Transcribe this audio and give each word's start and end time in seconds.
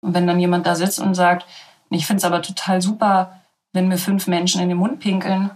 Und 0.00 0.14
wenn 0.14 0.26
dann 0.26 0.40
jemand 0.40 0.66
da 0.66 0.74
sitzt 0.74 0.98
und 1.00 1.14
sagt, 1.14 1.46
ich 1.90 2.06
finde 2.06 2.18
es 2.18 2.24
aber 2.24 2.42
total 2.42 2.80
super, 2.80 3.40
wenn 3.72 3.88
mir 3.88 3.98
fünf 3.98 4.26
Menschen 4.26 4.60
in 4.60 4.68
den 4.68 4.78
Mund 4.78 5.00
pinkeln, 5.00 5.50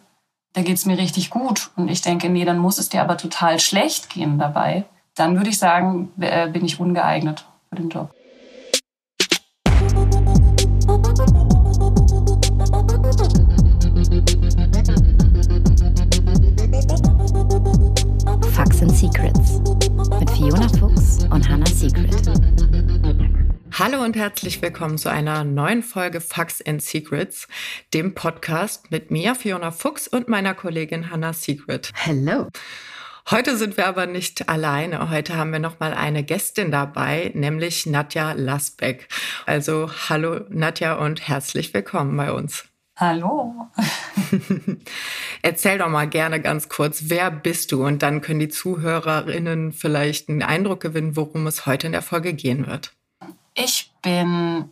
da 0.53 0.63
geht's 0.63 0.87
mir 0.87 0.99
richtig 0.99 1.31
gut. 1.31 1.71
Und 1.77 1.89
ich 1.89 2.03
denke, 2.03 2.29
nee, 2.29 2.45
dann 2.45 2.59
muss 2.59 2.79
es 2.79 2.89
dir 2.89 3.03
aber 3.03 3.17
total 3.17 3.59
schlecht 3.59 4.11
gehen 4.11 4.39
dabei. 4.39 4.85
Dann 5.15 5.37
würde 5.37 5.51
ich 5.51 5.59
sagen, 5.59 6.13
äh, 6.21 6.49
bin 6.49 6.65
ich 6.65 6.81
ungeeignet 6.81 7.47
für 7.69 7.77
den 7.77 7.89
Job. 7.89 8.11
Facts 18.53 18.83
and 18.83 18.93
Secrets 18.93 19.61
mit 20.21 20.31
Fiona 20.31 20.69
Fuchs 20.69 21.25
und 21.31 21.49
Hannah 21.49 21.67
Secret. 21.67 22.84
Hallo 23.77 24.05
und 24.05 24.15
herzlich 24.15 24.63
willkommen 24.63 24.99
zu 24.99 25.11
einer 25.11 25.43
neuen 25.43 25.83
Folge 25.83 26.21
Facts 26.21 26.63
and 26.65 26.81
Secrets, 26.81 27.49
dem 27.93 28.15
Podcast 28.15 28.93
mit 28.93 29.11
mir, 29.11 29.35
Fiona 29.35 29.73
Fuchs 29.73 30.07
und 30.07 30.29
meiner 30.29 30.55
Kollegin 30.55 31.11
Hannah 31.11 31.33
Secret. 31.33 31.91
Hello. 31.93 32.47
Heute 33.33 33.57
sind 33.57 33.77
wir 33.77 33.89
aber 33.89 34.07
nicht 34.07 34.49
alleine. 34.49 35.11
Heute 35.11 35.35
haben 35.37 35.51
wir 35.51 35.59
noch 35.59 35.81
mal 35.81 35.93
eine 35.93 36.23
Gästin 36.23 36.71
dabei, 36.71 37.33
nämlich 37.35 37.85
Nadja 37.85 38.35
Lasbeck. 38.35 39.09
Also 39.45 39.91
hallo 40.09 40.43
Nadja 40.51 40.95
und 40.95 41.27
herzlich 41.27 41.75
willkommen 41.75 42.17
bei 42.17 42.31
uns. 42.31 42.67
Hallo. 42.95 43.73
Erzähl 45.43 45.79
doch 45.79 45.89
mal 45.89 46.09
gerne 46.09 46.41
ganz 46.41 46.69
kurz, 46.69 47.07
wer 47.09 47.29
bist 47.33 47.73
du? 47.73 47.85
Und 47.85 48.05
dann 48.05 48.21
können 48.21 48.39
die 48.39 48.51
Zuhörerinnen 48.51 49.73
vielleicht 49.73 50.29
einen 50.29 50.45
Eindruck 50.45 50.79
gewinnen, 50.79 51.17
worum 51.17 51.49
es 51.49 51.67
heute 51.67 51.89
in 51.89 51.93
der 51.93 52.03
Folge 52.03 52.35
gehen 52.35 52.69
wird. 52.69 52.93
Ich 53.55 53.93
bin 54.03 54.71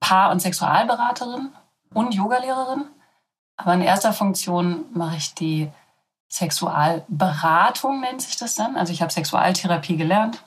Paar- 0.00 0.30
und 0.30 0.40
Sexualberaterin 0.40 1.50
und 1.92 2.14
Yogalehrerin. 2.14 2.84
Aber 3.56 3.74
in 3.74 3.82
erster 3.82 4.12
Funktion 4.12 4.84
mache 4.92 5.16
ich 5.16 5.34
die 5.34 5.70
Sexualberatung, 6.28 8.00
nennt 8.00 8.20
sich 8.20 8.36
das 8.36 8.56
dann. 8.56 8.76
Also 8.76 8.92
ich 8.92 9.02
habe 9.02 9.12
Sexualtherapie 9.12 9.96
gelernt. 9.96 10.42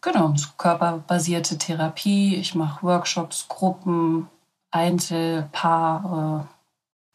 Genau, 0.00 0.32
körperbasierte 0.56 1.58
Therapie. 1.58 2.36
Ich 2.36 2.54
mache 2.54 2.82
Workshops, 2.82 3.46
Gruppen, 3.48 4.28
Einzel, 4.70 5.48
Paar. 5.52 6.48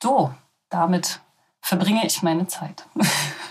So, 0.01 0.31
damit 0.69 1.21
verbringe 1.61 2.05
ich 2.05 2.21
meine 2.21 2.45
Zeit. 2.47 2.85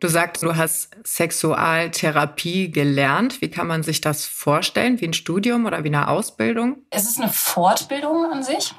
Du 0.00 0.06
sagst, 0.06 0.44
du 0.44 0.54
hast 0.54 0.90
Sexualtherapie 1.04 2.70
gelernt. 2.70 3.40
Wie 3.40 3.50
kann 3.50 3.66
man 3.66 3.82
sich 3.82 4.00
das 4.00 4.26
vorstellen? 4.26 5.00
Wie 5.00 5.06
ein 5.06 5.12
Studium 5.12 5.66
oder 5.66 5.82
wie 5.82 5.88
eine 5.88 6.08
Ausbildung? 6.08 6.78
Es 6.90 7.04
ist 7.04 7.20
eine 7.20 7.30
Fortbildung 7.30 8.30
an 8.30 8.44
sich. 8.44 8.74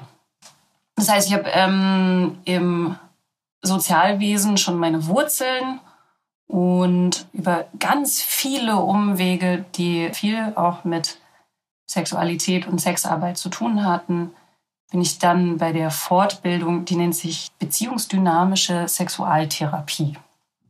Das 0.96 1.10
heißt, 1.10 1.28
ich 1.28 1.34
habe 1.34 1.50
ähm, 1.50 2.38
im 2.44 2.96
Sozialwesen 3.62 4.56
schon 4.56 4.78
meine 4.78 5.06
Wurzeln 5.06 5.80
und 6.46 7.26
über 7.32 7.66
ganz 7.78 8.22
viele 8.22 8.76
Umwege, 8.76 9.64
die 9.76 10.10
viel 10.12 10.52
auch 10.56 10.84
mit 10.84 11.18
Sexualität 11.86 12.66
und 12.66 12.80
Sexarbeit 12.80 13.36
zu 13.36 13.50
tun 13.50 13.84
hatten, 13.84 14.32
bin 14.90 15.02
ich 15.02 15.18
dann 15.18 15.58
bei 15.58 15.72
der 15.72 15.90
Fortbildung, 15.90 16.84
die 16.84 16.96
nennt 16.96 17.14
sich 17.14 17.50
beziehungsdynamische 17.58 18.88
Sexualtherapie. 18.88 20.16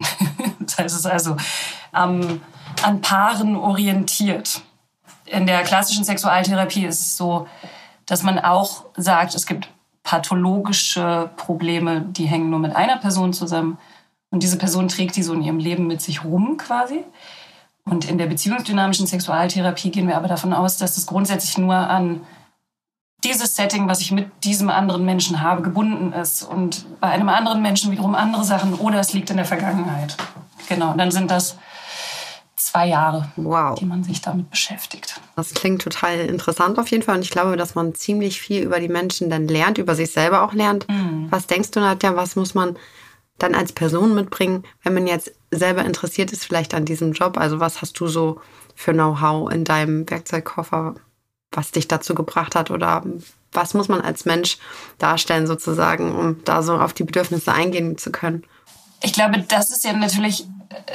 das 0.61 0.79
heißt, 0.79 0.95
es 0.95 1.01
ist 1.01 1.07
also 1.07 1.37
ähm, 1.95 2.41
an 2.83 3.01
Paaren 3.01 3.57
orientiert. 3.57 4.63
In 5.27 5.47
der 5.47 5.63
klassischen 5.63 6.05
Sexualtherapie 6.05 6.87
ist 6.87 7.01
es 7.01 7.17
so, 7.17 7.47
dass 8.07 8.23
man 8.23 8.39
auch 8.39 8.87
sagt, 8.97 9.35
es 9.35 9.47
gibt 9.47 9.71
pathologische 10.03 11.31
Probleme, 11.37 12.01
die 12.01 12.27
hängen 12.27 12.51
nur 12.51 12.59
mit 12.59 12.75
einer 12.75 12.97
Person 12.97 13.33
zusammen. 13.33 13.79
Und 14.31 14.43
diese 14.43 14.59
Person 14.59 14.89
trägt 14.89 15.17
die 15.17 15.23
so 15.23 15.33
in 15.35 15.43
ihrem 15.43 15.59
Leben 15.59 15.87
mit 15.87 16.01
sich 16.01 16.25
rum 16.25 16.57
quasi. 16.57 17.05
Und 17.85 18.09
in 18.09 18.19
der 18.19 18.27
beziehungsdynamischen 18.27 19.07
Sexualtherapie 19.07 19.91
gehen 19.91 20.09
wir 20.09 20.17
aber 20.17 20.29
davon 20.29 20.53
aus, 20.53 20.77
dass 20.77 20.97
es 20.97 21.07
grundsätzlich 21.07 21.59
nur 21.59 21.75
an 21.75 22.21
dieses 23.25 23.57
Setting, 23.57 23.89
was 23.89 24.01
ich 24.01 24.13
mit 24.13 24.31
diesem 24.45 24.71
anderen 24.71 25.05
Menschen 25.05 25.43
habe, 25.43 25.63
gebunden 25.63 26.13
ist 26.13 26.43
und 26.43 26.87
bei 27.01 27.09
einem 27.09 27.29
anderen 27.29 27.63
Menschen 27.63 27.91
wiederum 27.91 28.15
andere 28.15 28.45
Sachen 28.45 28.75
oder 28.75 29.01
es 29.01 29.13
liegt 29.13 29.31
in 29.31 29.37
der 29.37 29.47
Vergangenheit. 29.47 30.17
Genau, 30.69 30.93
und 30.93 30.99
dann 30.99 31.11
sind 31.11 31.31
das 31.31 31.57
zwei 32.57 32.87
Jahre, 32.87 33.31
wow. 33.37 33.79
die 33.79 33.85
man 33.85 34.05
sich 34.05 34.21
damit 34.21 34.51
beschäftigt. 34.51 35.21
Das 35.37 35.55
klingt 35.55 35.83
total 35.83 36.19
interessant 36.21 36.79
auf 36.79 36.89
jeden 36.91 37.03
Fall 37.03 37.17
und 37.17 37.23
ich 37.23 37.31
glaube, 37.31 37.57
dass 37.57 37.75
man 37.75 37.95
ziemlich 37.95 38.41
viel 38.41 38.63
über 38.63 38.79
die 38.81 38.89
Menschen 38.89 39.31
dann 39.31 39.49
lernt, 39.49 39.79
über 39.79 39.95
sich 39.95 40.13
selber 40.13 40.43
auch 40.43 40.53
lernt. 40.53 40.89
Mhm. 40.89 41.27
Was 41.31 41.47
denkst 41.47 41.71
du, 41.73 41.81
Nadja, 41.81 42.17
was 42.17 42.37
muss 42.37 42.55
man 42.55 42.77
dann 43.39 43.55
als 43.55 43.73
Person 43.73 44.15
mitbringen, 44.15 44.65
wenn 44.83 44.95
man 44.95 45.07
jetzt 45.07 45.33
selber 45.51 45.85
interessiert 45.85 46.33
ist 46.33 46.45
vielleicht 46.45 46.75
an 46.75 46.85
diesem 46.85 47.13
Job? 47.13 47.39
Also 47.39 47.59
was 47.59 47.83
hast 47.83 47.99
du 47.99 48.07
so 48.07 48.41
für 48.75 48.93
Know-how 48.93 49.51
in 49.51 49.65
deinem 49.65 50.09
Werkzeugkoffer? 50.09 50.95
Was 51.53 51.71
dich 51.71 51.89
dazu 51.89 52.15
gebracht 52.15 52.55
hat 52.55 52.71
oder 52.71 53.03
was 53.53 53.75
muss 53.75 53.89
man 53.89 54.01
als 54.01 54.25
Mensch 54.25 54.59
darstellen 54.99 55.47
sozusagen, 55.47 56.15
um 56.15 56.45
da 56.45 56.63
so 56.63 56.79
auf 56.79 56.93
die 56.93 57.05
Bedürfnisse 57.05 57.53
eingehen 57.53 57.99
zu 57.99 58.13
können? 58.13 58.45
Ich 59.03 59.13
glaube, 59.13 59.41
das 59.41 59.71
ist 59.71 59.85
ja 59.85 59.93
natürlich, 59.93 60.47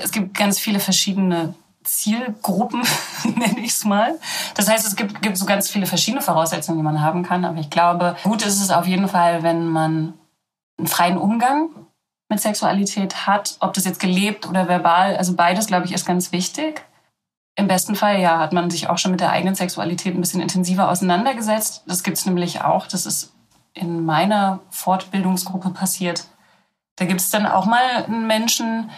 es 0.02 0.12
gibt 0.12 0.38
ganz 0.38 0.60
viele 0.60 0.80
verschiedene 0.80 1.56
Zielgruppen, 1.84 2.82
nenne 3.24 3.60
ich 3.60 3.72
es 3.72 3.84
mal. 3.84 4.18
Das 4.56 4.70
heißt, 4.70 4.88
es 4.88 4.96
gibt, 4.96 5.22
gibt 5.22 5.38
so 5.38 5.46
ganz 5.46 5.70
viele 5.70 5.86
verschiedene 5.86 6.22
Voraussetzungen, 6.22 6.78
die 6.78 6.84
man 6.84 7.02
haben 7.02 7.24
kann. 7.24 7.46
Aber 7.46 7.60
ich 7.60 7.70
glaube, 7.70 8.16
gut 8.24 8.46
ist 8.46 8.62
es 8.62 8.72
auf 8.72 8.88
jeden 8.88 9.08
Fall, 9.08 9.44
wenn 9.44 9.68
man 9.68 10.14
einen 10.78 10.88
freien 10.88 11.18
Umgang 11.18 11.70
mit 12.30 12.40
Sexualität 12.40 13.28
hat, 13.28 13.58
ob 13.60 13.74
das 13.74 13.86
jetzt 13.86 14.00
gelebt 14.00 14.48
oder 14.48 14.68
verbal. 14.68 15.16
Also 15.18 15.36
beides, 15.36 15.68
glaube 15.68 15.86
ich, 15.86 15.94
ist 15.94 16.06
ganz 16.06 16.32
wichtig. 16.32 16.84
Im 17.56 17.68
besten 17.68 17.96
Fall, 17.96 18.20
ja, 18.20 18.40
hat 18.40 18.52
man 18.52 18.70
sich 18.70 18.90
auch 18.90 18.98
schon 18.98 19.12
mit 19.12 19.22
der 19.22 19.32
eigenen 19.32 19.56
Sexualität 19.56 20.14
ein 20.14 20.20
bisschen 20.20 20.42
intensiver 20.42 20.90
auseinandergesetzt. 20.90 21.84
Das 21.88 22.04
gibt's 22.04 22.26
nämlich 22.26 22.62
auch. 22.62 22.88
Das 22.88 23.06
ist 23.06 23.34
in 23.74 24.06
meiner 24.06 24.60
Fortbildungsgruppe 24.70 25.70
passiert. 25.70 26.26
Da 26.98 27.06
gibt's 27.06 27.30
dann 27.30 27.46
auch 27.46 27.66
mal 27.66 28.06
einen 28.06 28.28
Menschen, 28.28 28.90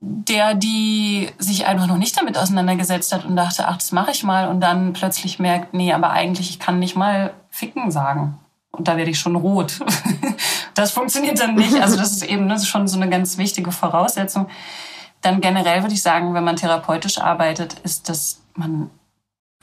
der 0.00 0.54
die 0.54 1.30
sich 1.38 1.66
einfach 1.66 1.86
noch 1.86 1.96
nicht 1.96 2.18
damit 2.18 2.36
auseinandergesetzt 2.36 3.12
hat 3.12 3.24
und 3.24 3.36
dachte, 3.36 3.66
ach, 3.66 3.78
das 3.78 3.90
mache 3.90 4.10
ich 4.10 4.22
mal 4.22 4.48
und 4.48 4.60
dann 4.60 4.92
plötzlich 4.92 5.38
merkt, 5.38 5.74
nee, 5.74 5.92
aber 5.92 6.10
eigentlich 6.10 6.50
ich 6.50 6.58
kann 6.58 6.78
nicht 6.78 6.94
mal 6.94 7.32
ficken 7.50 7.90
sagen. 7.90 8.38
Und 8.70 8.88
da 8.88 8.96
werde 8.96 9.10
ich 9.10 9.18
schon 9.18 9.36
rot. 9.36 9.80
das 10.74 10.90
funktioniert 10.90 11.40
dann 11.40 11.54
nicht. 11.54 11.80
Also 11.80 11.96
das 11.96 12.12
ist 12.12 12.24
eben 12.24 12.48
das 12.48 12.62
ist 12.62 12.68
schon 12.68 12.86
so 12.86 13.00
eine 13.00 13.08
ganz 13.08 13.38
wichtige 13.38 13.72
Voraussetzung 13.72 14.48
dann 15.24 15.40
generell 15.40 15.82
würde 15.82 15.94
ich 15.94 16.02
sagen, 16.02 16.34
wenn 16.34 16.44
man 16.44 16.56
therapeutisch 16.56 17.18
arbeitet, 17.18 17.78
ist, 17.80 18.08
dass 18.08 18.42
man 18.54 18.90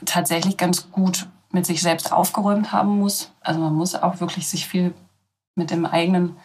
tatsächlich 0.04 0.56
ganz 0.56 0.90
gut 0.90 1.28
mit 1.52 1.66
sich 1.66 1.82
selbst 1.82 2.12
aufgeräumt 2.12 2.72
haben 2.72 2.98
muss. 2.98 3.30
Also 3.40 3.60
man 3.60 3.74
muss 3.74 3.94
auch 3.94 4.20
wirklich 4.20 4.48
sich 4.48 4.66
viel 4.66 4.92
mit 5.54 5.70
dem 5.70 5.86
eigenen 5.86 6.36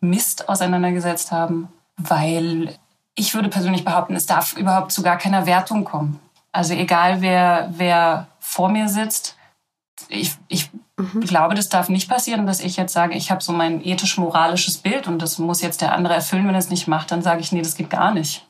Mist 0.00 0.48
auseinandergesetzt 0.48 1.30
haben, 1.30 1.68
weil 1.96 2.74
ich 3.14 3.34
würde 3.34 3.48
persönlich 3.48 3.84
behaupten, 3.84 4.16
es 4.16 4.26
darf 4.26 4.56
überhaupt 4.56 4.90
zu 4.90 5.02
gar 5.02 5.16
keiner 5.16 5.46
Wertung 5.46 5.84
kommen. 5.84 6.18
Also 6.50 6.74
egal 6.74 7.20
wer, 7.20 7.70
wer 7.76 8.26
vor 8.40 8.68
mir 8.68 8.88
sitzt, 8.88 9.36
ich, 10.08 10.34
ich 10.48 10.70
mhm. 10.96 11.20
glaube, 11.20 11.54
das 11.54 11.68
darf 11.68 11.88
nicht 11.88 12.08
passieren, 12.08 12.46
dass 12.46 12.60
ich 12.60 12.76
jetzt 12.76 12.92
sage, 12.92 13.14
ich 13.14 13.30
habe 13.30 13.42
so 13.42 13.52
mein 13.52 13.84
ethisch-moralisches 13.84 14.78
Bild 14.78 15.06
und 15.06 15.20
das 15.22 15.38
muss 15.38 15.62
jetzt 15.62 15.82
der 15.82 15.92
andere 15.92 16.14
erfüllen. 16.14 16.46
Wenn 16.48 16.54
er 16.54 16.58
es 16.58 16.70
nicht 16.70 16.88
macht, 16.88 17.12
dann 17.12 17.22
sage 17.22 17.40
ich, 17.40 17.52
nee, 17.52 17.62
das 17.62 17.76
geht 17.76 17.90
gar 17.90 18.12
nicht 18.12 18.46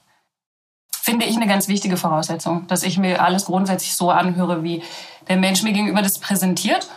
finde 1.06 1.24
ich 1.24 1.36
eine 1.36 1.46
ganz 1.46 1.68
wichtige 1.68 1.96
Voraussetzung, 1.96 2.66
dass 2.66 2.82
ich 2.82 2.98
mir 2.98 3.22
alles 3.22 3.44
grundsätzlich 3.44 3.94
so 3.94 4.10
anhöre, 4.10 4.64
wie 4.64 4.82
der 5.28 5.36
Mensch 5.36 5.62
mir 5.62 5.72
gegenüber 5.72 6.02
das 6.02 6.18
präsentiert 6.18 6.88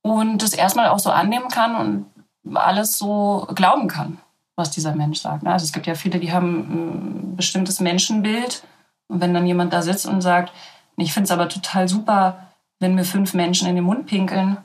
und 0.00 0.42
das 0.42 0.54
erstmal 0.54 0.88
auch 0.88 0.98
so 0.98 1.10
annehmen 1.10 1.48
kann 1.48 1.76
und 1.76 2.56
alles 2.56 2.96
so 2.96 3.46
glauben 3.54 3.88
kann, 3.88 4.16
was 4.56 4.70
dieser 4.70 4.94
Mensch 4.94 5.20
sagt. 5.20 5.46
Also 5.46 5.64
es 5.64 5.72
gibt 5.74 5.86
ja 5.86 5.94
viele, 5.94 6.18
die 6.18 6.32
haben 6.32 7.32
ein 7.32 7.36
bestimmtes 7.36 7.78
Menschenbild 7.78 8.64
und 9.08 9.20
wenn 9.20 9.34
dann 9.34 9.46
jemand 9.46 9.74
da 9.74 9.82
sitzt 9.82 10.06
und 10.06 10.22
sagt, 10.22 10.50
ich 10.96 11.12
finde 11.12 11.26
es 11.26 11.30
aber 11.30 11.50
total 11.50 11.88
super, 11.88 12.48
wenn 12.80 12.94
mir 12.94 13.04
fünf 13.04 13.34
Menschen 13.34 13.68
in 13.68 13.74
den 13.74 13.84
Mund 13.84 14.06
pinkeln, 14.06 14.56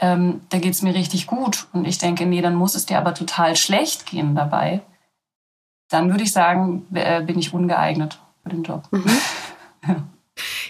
ähm, 0.00 0.40
da 0.48 0.58
geht 0.58 0.74
es 0.74 0.82
mir 0.82 0.94
richtig 0.94 1.28
gut. 1.28 1.68
Und 1.72 1.86
ich 1.86 1.98
denke, 1.98 2.26
nee, 2.26 2.42
dann 2.42 2.56
muss 2.56 2.74
es 2.74 2.86
dir 2.86 2.98
aber 2.98 3.14
total 3.14 3.54
schlecht 3.54 4.04
gehen 4.04 4.34
dabei 4.34 4.82
dann 5.88 6.10
würde 6.10 6.24
ich 6.24 6.32
sagen, 6.32 6.86
äh, 6.94 7.22
bin 7.22 7.38
ich 7.38 7.54
ungeeignet 7.54 8.18
für 8.42 8.50
den 8.50 8.62
Job. 8.62 8.84
Mhm. 8.90 9.04
ja. 9.88 9.96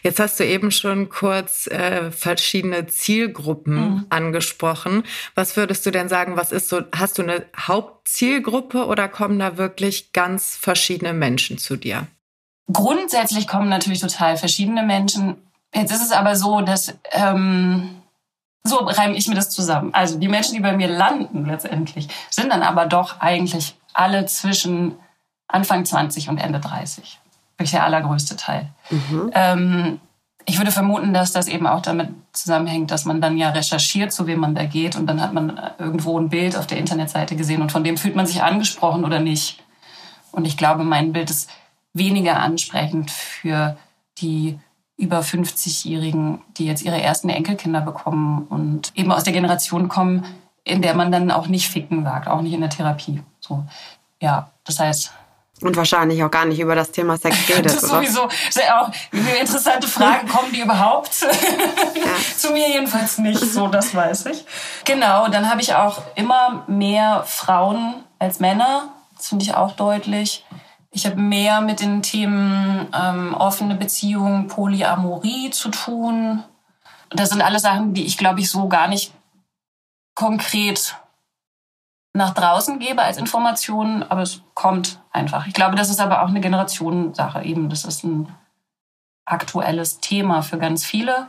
Jetzt 0.03 0.21
hast 0.21 0.39
du 0.39 0.45
eben 0.45 0.71
schon 0.71 1.09
kurz 1.09 1.67
äh, 1.67 2.13
verschiedene 2.13 2.87
Zielgruppen 2.87 3.75
mhm. 3.75 4.07
angesprochen. 4.09 5.03
Was 5.35 5.57
würdest 5.57 5.85
du 5.85 5.91
denn 5.91 6.09
sagen, 6.09 6.37
was 6.37 6.53
ist 6.53 6.69
so, 6.69 6.83
hast 6.95 7.19
du 7.19 7.23
eine 7.23 7.45
Hauptzielgruppe 7.57 8.87
oder 8.87 9.09
kommen 9.09 9.39
da 9.39 9.57
wirklich 9.57 10.13
ganz 10.13 10.57
verschiedene 10.57 11.13
Menschen 11.13 11.59
zu 11.59 11.77
dir? 11.77 12.07
Grundsätzlich 12.73 13.49
kommen 13.49 13.69
natürlich 13.69 14.01
total 14.01 14.37
verschiedene 14.37 14.85
Menschen. 14.85 15.37
Jetzt 15.75 15.93
ist 15.93 16.03
es 16.03 16.13
aber 16.13 16.37
so, 16.37 16.61
dass 16.61 16.97
ähm, 17.11 18.03
so 18.65 18.77
reime 18.77 19.17
ich 19.17 19.29
mir 19.29 19.35
das 19.35 19.51
zusammen. 19.51 19.93
Also 19.95 20.19
die 20.19 20.29
Menschen, 20.29 20.55
die 20.55 20.61
bei 20.61 20.77
mir 20.77 20.89
landen 20.89 21.47
letztendlich, 21.47 22.09
sind 22.31 22.51
dann 22.51 22.63
aber 22.63 22.87
doch 22.87 23.21
eigentlich 23.21 23.77
alle 23.93 24.27
zwischen 24.27 24.97
Anfang 25.49 25.85
20 25.85 26.29
und 26.29 26.39
Ende 26.39 26.61
30. 26.61 27.21
Wirklich 27.57 27.73
der 27.73 27.85
allergrößte 27.85 28.37
Teil. 28.37 28.69
Mhm. 28.91 29.31
Ähm, 29.33 30.01
ich 30.45 30.59
würde 30.59 30.71
vermuten, 30.71 31.13
dass 31.13 31.33
das 31.33 31.49
eben 31.49 31.67
auch 31.67 31.83
damit 31.83 32.11
zusammenhängt, 32.33 32.91
dass 32.91 33.05
man 33.05 33.21
dann 33.21 33.37
ja 33.37 33.51
recherchiert, 33.51 34.13
zu 34.13 34.27
wem 34.27 34.41
man 34.41 34.55
da 34.55 34.65
geht 34.65 34.95
und 34.95 35.07
dann 35.07 35.21
hat 35.21 35.33
man 35.33 35.61
irgendwo 35.79 36.19
ein 36.19 36.29
Bild 36.29 36.57
auf 36.57 36.67
der 36.69 36.79
Internetseite 36.79 37.35
gesehen 37.35 37.63
und 37.63 37.73
von 37.73 37.83
dem 37.83 37.97
fühlt 37.97 38.15
man 38.15 38.27
sich 38.27 38.43
angesprochen 38.43 39.05
oder 39.05 39.19
nicht. 39.19 39.63
Und 40.31 40.45
ich 40.45 40.57
glaube, 40.57 40.85
mein 40.85 41.13
Bild 41.13 41.31
ist 41.31 41.51
weniger 41.95 42.39
ansprechend 42.39 43.11
für 43.11 43.77
die 44.19 44.59
über 44.97 45.21
50-Jährigen, 45.21 46.43
die 46.57 46.67
jetzt 46.67 46.83
ihre 46.83 47.01
ersten 47.01 47.29
Enkelkinder 47.29 47.81
bekommen 47.81 48.47
und 48.49 48.93
eben 48.95 49.13
aus 49.13 49.25
der 49.25 49.33
Generation 49.33 49.89
kommen, 49.89 50.25
in 50.65 50.81
der 50.81 50.95
man 50.95 51.13
dann 51.13 51.31
auch 51.31 51.49
nicht 51.49 51.69
ficken 51.69 52.05
wagt, 52.05 52.29
auch 52.29 52.41
nicht 52.41 52.53
in 52.53 52.61
der 52.61 52.71
Therapie. 52.71 53.23
So, 53.41 53.65
ja, 54.21 54.51
das 54.65 54.81
heißt, 54.81 55.13
und 55.63 55.77
wahrscheinlich 55.77 56.23
auch 56.23 56.31
gar 56.31 56.45
nicht 56.45 56.61
über 56.61 56.75
das 56.75 56.91
Thema 56.91 57.17
Sex 57.17 57.37
redet. 57.49 57.67
das 57.67 57.83
ist 57.83 57.89
sowieso 57.89 58.29
sehr 58.51 58.81
auch 58.81 58.91
interessante 59.13 59.89
Frage. 59.89 60.27
Kommen 60.27 60.53
die 60.53 60.61
überhaupt? 60.61 61.23
ja. 61.95 62.37
Zu 62.37 62.53
mir 62.53 62.69
jedenfalls 62.69 63.19
nicht, 63.19 63.41
so 63.41 63.69
das 63.69 63.95
weiß 63.95 64.27
ich. 64.27 64.45
Genau, 64.85 65.29
dann 65.29 65.51
habe 65.51 65.61
ich 65.61 65.75
auch 65.75 66.03
immer 66.15 66.65
mehr 66.67 67.25
Frauen 67.27 68.05
als 68.19 68.41
Männer. 68.41 68.91
Das 69.17 69.29
finde 69.29 69.45
ich 69.45 69.55
auch 69.55 69.73
deutlich. 69.73 70.45
Ich 70.91 71.07
habe 71.07 71.17
mehr 71.17 71.61
mit 71.61 71.81
den 71.81 72.03
Themen 72.03 72.89
ähm, 72.95 73.35
offene 73.35 73.75
Beziehungen, 73.75 74.47
Polyamorie 74.49 75.51
zu 75.51 75.71
tun. 75.71 76.45
Das 77.11 77.31
sind 77.31 77.43
alles 77.43 77.63
Sachen, 77.63 77.95
die 77.95 78.05
ich, 78.05 78.19
glaube 78.19 78.41
ich, 78.41 78.51
so 78.51 78.69
gar 78.69 78.89
nicht 78.89 79.13
konkret 80.15 80.97
nach 82.15 82.33
draußen 82.33 82.79
gebe 82.79 83.03
als 83.03 83.19
Information, 83.19 84.03
aber 84.03 84.23
es 84.23 84.41
kommt 84.55 85.01
einfach. 85.17 85.47
Ich 85.47 85.55
glaube, 85.55 85.75
das 85.75 85.91
ist 85.91 86.01
aber 86.01 86.23
auch 86.23 86.29
eine 86.29 86.41
Generationensache 86.41 87.43
eben. 87.43 87.69
Das 87.69 87.85
ist 87.85 88.05
ein 88.05 88.29
aktuelles 89.25 90.01
Thema 90.01 90.43
für 90.43 90.59
ganz 90.59 90.85
viele. 90.85 91.29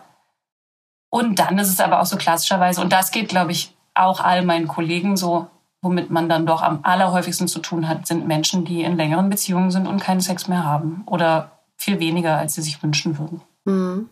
Und 1.10 1.40
dann 1.40 1.58
ist 1.58 1.70
es 1.70 1.80
aber 1.80 2.02
auch 2.02 2.06
so 2.06 2.18
klassischerweise, 2.18 2.82
und 2.82 2.92
das 2.92 3.12
geht, 3.12 3.30
glaube 3.30 3.52
ich, 3.52 3.76
auch 3.96 4.20
all 4.20 4.44
meinen 4.44 4.68
Kollegen 4.68 5.18
so, 5.18 5.48
womit 5.82 6.10
man 6.10 6.30
dann 6.30 6.46
doch 6.46 6.62
am 6.62 6.80
allerhäufigsten 6.84 7.48
zu 7.48 7.60
tun 7.60 7.88
hat, 7.88 8.06
sind 8.06 8.28
Menschen, 8.28 8.66
die 8.66 8.84
in 8.84 8.98
längeren 8.98 9.30
Beziehungen 9.30 9.72
sind 9.72 9.88
und 9.88 10.02
keinen 10.02 10.22
Sex 10.22 10.48
mehr 10.48 10.64
haben 10.64 11.04
oder 11.06 11.52
viel 11.76 12.00
weniger, 12.00 12.38
als 12.38 12.56
sie 12.56 12.62
sich 12.62 12.82
wünschen 12.84 13.18
würden. 13.18 13.42
Mhm. 13.66 14.10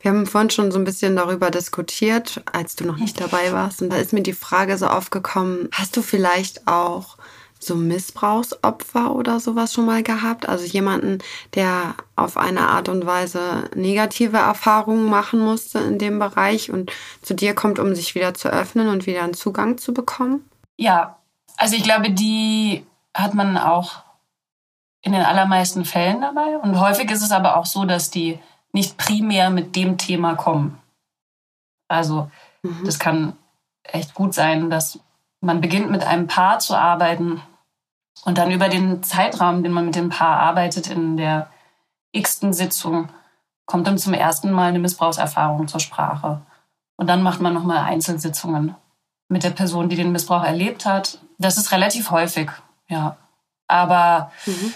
Wir 0.00 0.10
haben 0.10 0.26
vorhin 0.26 0.50
schon 0.50 0.70
so 0.70 0.78
ein 0.78 0.84
bisschen 0.84 1.16
darüber 1.16 1.50
diskutiert, 1.50 2.42
als 2.52 2.76
du 2.76 2.84
noch 2.84 2.96
nicht 2.96 3.20
dabei 3.20 3.52
warst. 3.52 3.82
Und 3.82 3.90
da 3.90 3.96
ist 3.96 4.12
mir 4.12 4.22
die 4.22 4.34
Frage 4.34 4.76
so 4.78 4.86
aufgekommen, 4.86 5.68
hast 5.72 5.96
du 5.96 6.02
vielleicht 6.02 6.68
auch 6.68 7.16
so 7.58 7.74
Missbrauchsopfer 7.74 9.14
oder 9.14 9.40
sowas 9.40 9.72
schon 9.72 9.86
mal 9.86 10.02
gehabt? 10.02 10.48
Also 10.48 10.64
jemanden, 10.64 11.18
der 11.54 11.94
auf 12.14 12.36
eine 12.36 12.68
Art 12.68 12.88
und 12.88 13.06
Weise 13.06 13.70
negative 13.74 14.36
Erfahrungen 14.36 15.06
machen 15.06 15.40
musste 15.40 15.78
in 15.80 15.98
dem 15.98 16.18
Bereich 16.18 16.70
und 16.70 16.92
zu 17.22 17.34
dir 17.34 17.54
kommt, 17.54 17.78
um 17.78 17.94
sich 17.94 18.14
wieder 18.14 18.34
zu 18.34 18.48
öffnen 18.48 18.88
und 18.88 19.06
wieder 19.06 19.22
einen 19.22 19.34
Zugang 19.34 19.78
zu 19.78 19.92
bekommen? 19.92 20.48
Ja, 20.76 21.18
also 21.56 21.76
ich 21.76 21.82
glaube, 21.82 22.10
die 22.10 22.86
hat 23.14 23.34
man 23.34 23.56
auch 23.56 24.02
in 25.02 25.12
den 25.12 25.22
allermeisten 25.22 25.84
Fällen 25.84 26.20
dabei. 26.20 26.58
Und 26.58 26.80
häufig 26.80 27.10
ist 27.10 27.22
es 27.22 27.30
aber 27.30 27.56
auch 27.56 27.66
so, 27.66 27.84
dass 27.84 28.10
die 28.10 28.38
nicht 28.72 28.96
primär 28.98 29.50
mit 29.50 29.76
dem 29.76 29.98
Thema 29.98 30.34
kommen. 30.34 30.78
Also 31.88 32.30
mhm. 32.62 32.82
das 32.84 32.98
kann 32.98 33.36
echt 33.84 34.14
gut 34.14 34.34
sein, 34.34 34.68
dass 34.68 34.98
man 35.46 35.60
beginnt 35.60 35.90
mit 35.90 36.04
einem 36.04 36.26
Paar 36.26 36.58
zu 36.58 36.76
arbeiten 36.76 37.40
und 38.24 38.36
dann 38.36 38.50
über 38.50 38.68
den 38.68 39.02
Zeitraum, 39.02 39.62
den 39.62 39.72
man 39.72 39.86
mit 39.86 39.94
dem 39.94 40.10
Paar 40.10 40.40
arbeitet, 40.40 40.88
in 40.88 41.16
der 41.16 41.48
x-ten 42.12 42.52
Sitzung, 42.52 43.08
kommt 43.64 43.86
dann 43.86 43.98
zum 43.98 44.12
ersten 44.12 44.50
Mal 44.50 44.68
eine 44.68 44.80
Missbrauchserfahrung 44.80 45.68
zur 45.68 45.80
Sprache. 45.80 46.42
Und 46.96 47.08
dann 47.08 47.22
macht 47.22 47.40
man 47.40 47.54
nochmal 47.54 47.84
Einzelsitzungen 47.84 48.74
mit 49.28 49.44
der 49.44 49.50
Person, 49.50 49.88
die 49.88 49.96
den 49.96 50.12
Missbrauch 50.12 50.44
erlebt 50.44 50.84
hat. 50.84 51.18
Das 51.38 51.58
ist 51.58 51.72
relativ 51.72 52.10
häufig, 52.10 52.50
ja. 52.88 53.16
Aber 53.68 54.32
mhm. 54.46 54.74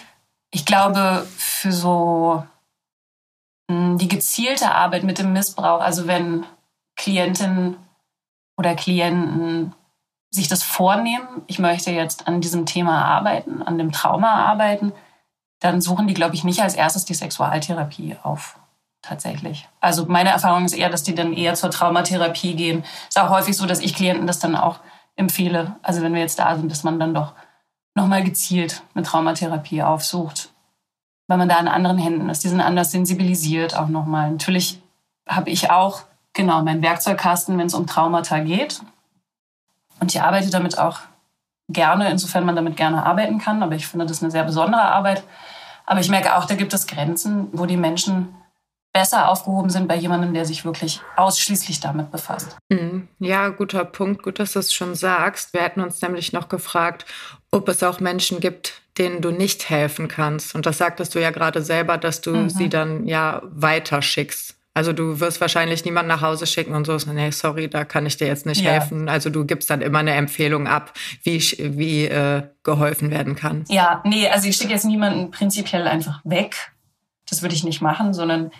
ich 0.50 0.67
glaube, 0.67 1.26
für 1.37 1.72
so 1.72 2.44
die 3.69 4.08
gezielte 4.08 4.72
Arbeit 4.72 5.05
mit 5.05 5.19
dem 5.19 5.32
Missbrauch, 5.32 5.81
also 5.81 6.06
wenn 6.06 6.44
Klientinnen 6.96 7.76
oder 8.56 8.75
Klienten 8.75 9.75
sich 10.31 10.49
das 10.49 10.62
vornehmen, 10.62 11.27
ich 11.47 11.59
möchte 11.59 11.91
jetzt 11.91 12.29
an 12.29 12.41
diesem 12.41 12.67
Thema 12.67 13.05
arbeiten, 13.05 13.62
an 13.62 13.79
dem 13.79 13.93
Trauma 13.93 14.47
arbeiten, 14.47 14.93
dann 15.59 15.81
suchen 15.81 16.06
die, 16.06 16.15
glaube 16.15 16.35
ich, 16.35 16.44
nicht 16.44 16.62
als 16.62 16.75
erstes 16.75 17.05
die 17.05 17.15
Sexualtherapie 17.15 18.17
auf. 18.23 18.59
Tatsächlich. 19.03 19.67
Also 19.81 20.06
meine 20.06 20.29
Erfahrung 20.29 20.67
ist 20.67 20.75
eher, 20.75 20.91
dass 20.91 21.03
die 21.03 21.15
dann 21.15 21.32
eher 21.32 21.55
zur 21.55 21.71
Traumatherapie 21.71 22.55
gehen. 22.55 22.85
Ist 23.09 23.19
auch 23.19 23.31
häufig 23.31 23.56
so, 23.56 23.65
dass 23.65 23.81
ich 23.81 23.94
Klienten 23.94 24.27
das 24.27 24.38
dann 24.38 24.55
auch 24.55 24.81
empfehle. 25.17 25.77
Also 25.82 26.03
wenn 26.03 26.12
wir 26.12 26.21
jetzt 26.21 26.38
da 26.38 26.55
sind, 26.55 26.71
dass 26.71 26.85
man 26.85 27.00
dann 27.00 27.15
doch 27.15 27.32
nochmal 27.94 28.23
gezielt 28.23 28.82
eine 28.94 29.03
Traumatherapie 29.03 29.82
aufsucht 29.82 30.50
weil 31.31 31.38
man 31.38 31.49
da 31.49 31.61
in 31.61 31.69
anderen 31.69 31.97
Händen 31.97 32.29
ist. 32.29 32.43
Die 32.43 32.49
sind 32.49 32.61
anders 32.61 32.91
sensibilisiert 32.91 33.77
auch 33.77 33.87
nochmal. 33.87 34.32
Natürlich 34.32 34.82
habe 35.29 35.49
ich 35.50 35.71
auch, 35.71 36.03
genau, 36.32 36.61
meinen 36.65 36.82
Werkzeugkasten, 36.82 37.56
wenn 37.56 37.69
es 37.69 37.75
um 37.75 37.87
Traumata 37.87 38.41
geht. 38.41 38.81
Und 40.00 40.14
ich 40.14 40.20
arbeite 40.20 40.50
damit 40.50 40.79
auch 40.79 41.00
gerne, 41.69 42.11
insofern 42.11 42.44
man 42.44 42.56
damit 42.56 42.76
gerne 42.76 43.05
arbeiten 43.05 43.38
kann. 43.38 43.62
Aber 43.62 43.75
ich 43.75 43.87
finde 43.87 44.06
das 44.06 44.23
eine 44.23 44.31
sehr 44.31 44.44
besondere 44.44 44.82
Arbeit. 44.82 45.23
Aber 45.87 46.00
ich 46.00 46.08
merke 46.08 46.37
auch, 46.37 46.47
da 46.47 46.55
gibt 46.55 46.75
es 46.75 46.87
Grenzen, 46.87 47.49
wo 47.52 47.67
die 47.67 47.76
Menschen 47.76 48.35
besser 48.93 49.29
aufgehoben 49.29 49.70
sind 49.70 49.87
bei 49.87 49.94
jemandem, 49.94 50.35
der 50.35 50.44
sich 50.44 50.64
wirklich 50.64 51.00
ausschließlich 51.17 51.81
damit 51.81 52.11
befasst. 52.11 52.56
Mhm. 52.69 53.08
Ja, 53.19 53.49
guter 53.49 53.85
Punkt. 53.85 54.23
Gut, 54.23 54.38
dass 54.38 54.55
du 54.55 54.58
es 54.58 54.75
schon 54.75 54.94
sagst. 54.94 55.52
Wir 55.52 55.62
hätten 55.62 55.81
uns 55.81 56.03
nämlich 56.03 56.32
noch 56.32 56.49
gefragt, 56.49 57.06
ob 57.53 57.69
es 57.69 57.82
auch 57.82 58.00
Menschen 58.00 58.41
gibt, 58.41 58.82
denen 58.99 59.20
du 59.20 59.31
nicht 59.31 59.70
helfen 59.70 60.08
kannst. 60.08 60.55
Und 60.55 60.67
das 60.67 60.79
sagtest 60.79 61.14
du 61.14 61.20
ja 61.20 61.31
gerade 61.31 61.62
selber, 61.62 61.99
dass 61.99 62.20
du 62.20 62.35
mhm. 62.35 62.50
sie 62.50 62.69
dann 62.69 63.06
ja 63.06 63.43
weiter 63.44 64.03
schickst. 64.03 64.56
Also 64.72 64.93
du 64.93 65.19
wirst 65.19 65.40
wahrscheinlich 65.40 65.84
niemanden 65.84 66.08
nach 66.08 66.22
Hause 66.22 66.46
schicken 66.46 66.75
und 66.75 66.87
so, 66.87 66.96
nee, 67.12 67.31
sorry, 67.32 67.69
da 67.69 67.84
kann 67.84 68.06
ich 68.06 68.17
dir 68.17 68.28
jetzt 68.28 68.46
nicht 68.46 68.62
ja. 68.62 68.70
helfen. 68.70 69.08
Also 69.08 69.29
du 69.29 69.44
gibst 69.44 69.69
dann 69.69 69.81
immer 69.81 69.98
eine 69.98 70.12
Empfehlung 70.12 70.69
ab, 70.69 70.93
wie, 71.24 71.41
wie 71.58 72.05
äh, 72.05 72.44
geholfen 72.62 73.10
werden 73.10 73.34
kann. 73.34 73.65
Ja, 73.69 74.00
nee, 74.05 74.29
also 74.29 74.48
ich 74.48 74.56
schicke 74.56 74.72
jetzt 74.72 74.84
niemanden 74.84 75.32
prinzipiell 75.32 75.89
einfach 75.89 76.20
weg. 76.24 76.72
Das 77.29 77.43
würde 77.43 77.55
ich 77.55 77.65
nicht 77.65 77.82
machen, 77.82 78.15
sondern 78.15 78.53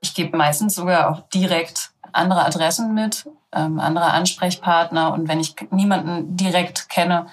ich 0.00 0.14
gebe 0.14 0.36
meistens 0.36 0.74
sogar 0.74 1.10
auch 1.10 1.28
direkt 1.30 1.90
andere 2.12 2.44
Adressen 2.44 2.94
mit, 2.94 3.28
ähm, 3.52 3.80
andere 3.80 4.12
Ansprechpartner. 4.12 5.12
Und 5.12 5.28
wenn 5.28 5.40
ich 5.40 5.54
niemanden 5.70 6.36
direkt 6.36 6.88
kenne, 6.88 7.26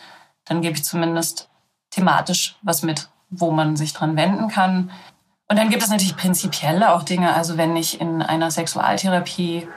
dann 0.46 0.62
gebe 0.62 0.76
ich 0.76 0.84
zumindest 0.84 1.50
thematisch 1.92 2.56
was 2.64 2.82
mit, 2.82 3.10
wo 3.30 3.52
man 3.52 3.76
sich 3.76 3.94
dran 3.94 4.16
wenden 4.16 4.48
kann. 4.48 4.92
Und 5.54 5.60
dann 5.60 5.70
gibt 5.70 5.84
es 5.84 5.90
natürlich 5.90 6.18
prinzipiell 6.18 6.84
auch 6.84 7.04
Dinge, 7.04 7.36
also 7.36 7.58
wenn 7.58 7.76
ich 7.76 8.02
in 8.02 8.24
einer 8.24 8.50
Sexualtherapie 8.50 9.68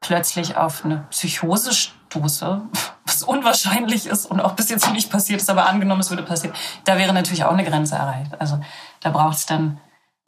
plötzlich 0.00 0.56
auf 0.56 0.84
eine 0.84 1.06
Psychose 1.10 1.72
stoße, 1.72 2.60
was 3.06 3.22
unwahrscheinlich 3.22 4.06
ist 4.06 4.26
und 4.26 4.40
auch 4.40 4.54
bis 4.54 4.68
jetzt 4.68 4.84
noch 4.84 4.92
nicht 4.92 5.12
passiert 5.12 5.40
ist, 5.40 5.48
aber 5.48 5.68
angenommen, 5.68 6.00
es 6.00 6.10
würde 6.10 6.24
passieren, 6.24 6.56
da 6.82 6.98
wäre 6.98 7.12
natürlich 7.12 7.44
auch 7.44 7.52
eine 7.52 7.62
Grenze 7.62 7.94
erreicht. 7.94 8.32
Also 8.40 8.58
da 8.98 9.10
braucht 9.10 9.36
es 9.36 9.46
dann 9.46 9.78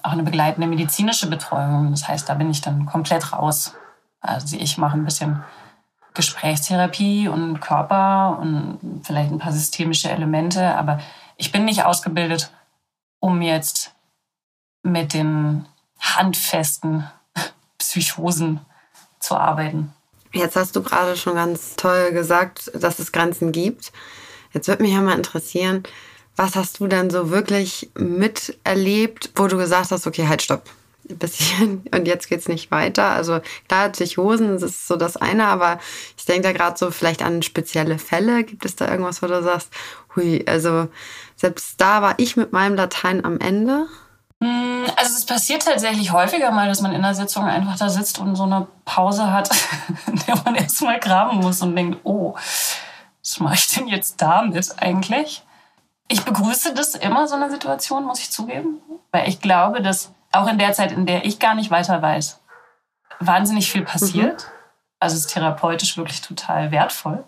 auch 0.01 0.13
eine 0.13 0.23
begleitende 0.23 0.69
medizinische 0.69 1.29
Betreuung. 1.29 1.91
Das 1.91 2.07
heißt, 2.07 2.29
da 2.29 2.35
bin 2.35 2.49
ich 2.49 2.61
dann 2.61 2.87
komplett 2.87 3.33
raus. 3.33 3.75
Also 4.21 4.57
ich 4.57 4.79
mache 4.79 4.97
ein 4.97 5.05
bisschen 5.05 5.43
Gesprächstherapie 6.15 7.27
und 7.27 7.61
Körper 7.61 8.39
und 8.41 8.79
vielleicht 9.03 9.33
ein 9.33 9.41
paar 9.41 9.51
systemische 9.51 10.09
Elemente, 10.09 10.77
aber 10.77 11.01
ich 11.37 11.51
bin 11.51 11.65
nicht 11.65 11.85
ausgebildet, 11.85 12.53
um 13.19 13.43
jetzt 13.43 13.94
mit 14.85 15.15
den 15.15 15.67
handfesten 15.99 17.11
Psychosen 17.79 18.61
zu 19.19 19.37
arbeiten. 19.37 19.93
Jetzt 20.33 20.57
hast 20.57 20.77
du 20.77 20.83
gerade 20.83 21.17
schon 21.17 21.35
ganz 21.35 21.75
toll 21.77 22.13
gesagt, 22.13 22.71
dass 22.75 22.99
es 22.99 23.13
Grenzen 23.13 23.53
gibt. 23.53 23.93
Jetzt 24.53 24.69
würde 24.69 24.83
mich 24.83 24.93
ja 24.93 25.01
mal 25.01 25.17
interessieren, 25.17 25.83
was 26.37 26.57
hast 26.57 26.81
du 26.81 26.87
denn 26.87 27.11
so 27.11 27.31
wirklich 27.31 27.91
miterlebt, 27.97 29.31
wo 29.37 29.47
du 29.47 29.57
gesagt 29.57 29.91
hast, 29.93 30.07
okay, 30.07 30.27
halt, 30.29 30.43
stopp, 30.43 30.69
bis 31.05 31.35
hierhin 31.37 31.83
und 31.95 32.07
jetzt 32.07 32.29
geht's 32.29 32.49
nicht 32.49 32.71
weiter. 32.71 33.05
Also 33.05 33.41
klar, 33.69 33.89
Psychosen, 33.91 34.53
das 34.53 34.63
ist 34.63 34.89
so 34.89 34.97
das 34.97 35.17
eine, 35.17 35.47
aber 35.47 35.79
ich 36.19 36.25
denke 36.25 36.43
da 36.43 36.53
gerade 36.53 36.77
so 36.77 36.91
vielleicht 36.91 37.23
an 37.23 37.43
spezielle 37.43 37.99
Fälle. 37.99 38.45
Gibt 38.45 38.65
es 38.65 38.77
da 38.77 38.91
irgendwas, 38.91 39.23
wo 39.23 39.27
du 39.27 39.43
sagst, 39.43 39.71
hui, 40.17 40.45
also 40.47 40.89
selbst 41.37 41.81
da 41.81 42.03
war 42.03 42.15
ich 42.19 42.37
mit 42.37 42.53
meinem 42.53 42.75
Latein 42.75 43.25
am 43.25 43.39
Ende? 43.39 43.87
Hm, 44.43 44.87
Also 44.97 45.17
es 45.17 45.27
passiert 45.27 45.65
tatsächlich 45.65 46.13
häufiger 46.13 46.51
mal, 46.51 46.69
dass 46.69 46.81
man 46.81 46.93
in 46.93 47.03
der 47.03 47.15
Sitzung 47.15 47.45
einfach 47.45 47.77
da 47.77 47.89
sitzt 47.89 48.19
und 48.19 48.37
so 48.37 48.45
eine 48.45 48.67
Pause 48.85 49.33
hat, 49.33 49.51
in 50.07 50.17
der 50.27 50.37
man 50.45 50.55
erstmal 50.55 50.99
graben 51.01 51.39
muss 51.39 51.63
und 51.63 51.75
denkt, 51.77 52.01
oh, 52.05 52.35
was 53.21 53.41
mache 53.41 53.55
ich 53.55 53.67
denn 53.75 53.89
jetzt 53.89 54.21
damit 54.21 54.75
eigentlich? 54.81 55.43
Ich 56.09 56.23
begrüße 56.23 56.75
das 56.75 56.95
immer, 56.95 57.27
so 57.27 57.35
eine 57.37 57.51
Situation, 57.51 58.05
muss 58.05 58.21
ich 58.21 58.31
zugeben. 58.31 58.81
Weil 59.11 59.29
ich 59.29 59.41
glaube, 59.41 59.81
dass 59.81 60.13
auch 60.33 60.47
in 60.49 60.59
der 60.59 60.73
Zeit, 60.73 60.93
in 60.93 61.07
der 61.07 61.25
ich 61.25 61.39
gar 61.39 61.55
nicht 61.55 61.71
weiter 61.71 62.03
weiß, 62.03 62.41
wahnsinnig 63.21 63.71
viel 63.71 63.83
passiert. 63.83 64.43
Mhm. 64.43 64.53
Also 65.01 65.15
es 65.15 65.27
ist 65.27 65.33
therapeutisch 65.33 65.97
wirklich 65.97 66.21
total 66.21 66.71
wertvoll 66.71 67.25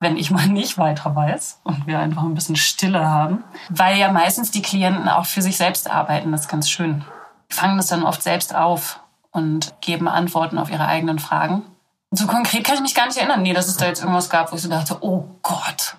wenn 0.00 0.16
ich 0.16 0.30
mal 0.30 0.48
nicht 0.48 0.78
weiter 0.78 1.14
weiß 1.14 1.60
und 1.62 1.86
wir 1.86 1.98
einfach 1.98 2.22
ein 2.22 2.34
bisschen 2.34 2.56
Stille 2.56 3.08
haben. 3.08 3.44
Weil 3.68 3.98
ja 3.98 4.10
meistens 4.10 4.50
die 4.50 4.62
Klienten 4.62 5.08
auch 5.08 5.26
für 5.26 5.42
sich 5.42 5.58
selbst 5.58 5.90
arbeiten, 5.90 6.32
das 6.32 6.42
ist 6.42 6.48
ganz 6.48 6.68
schön. 6.68 7.04
Die 7.50 7.54
fangen 7.54 7.76
das 7.76 7.88
dann 7.88 8.02
oft 8.02 8.22
selbst 8.22 8.54
auf 8.54 9.00
und 9.30 9.74
geben 9.82 10.08
Antworten 10.08 10.58
auf 10.58 10.70
ihre 10.70 10.86
eigenen 10.86 11.18
Fragen. 11.18 11.62
so 12.10 12.26
konkret 12.26 12.64
kann 12.64 12.74
ich 12.74 12.80
mich 12.80 12.94
gar 12.94 13.06
nicht 13.06 13.18
erinnern, 13.18 13.42
nee, 13.42 13.52
dass 13.52 13.68
es 13.68 13.76
da 13.76 13.86
jetzt 13.86 14.00
irgendwas 14.00 14.30
gab, 14.30 14.50
wo 14.50 14.56
ich 14.56 14.62
so 14.62 14.68
dachte, 14.68 14.96
oh 15.02 15.28
Gott, 15.42 15.96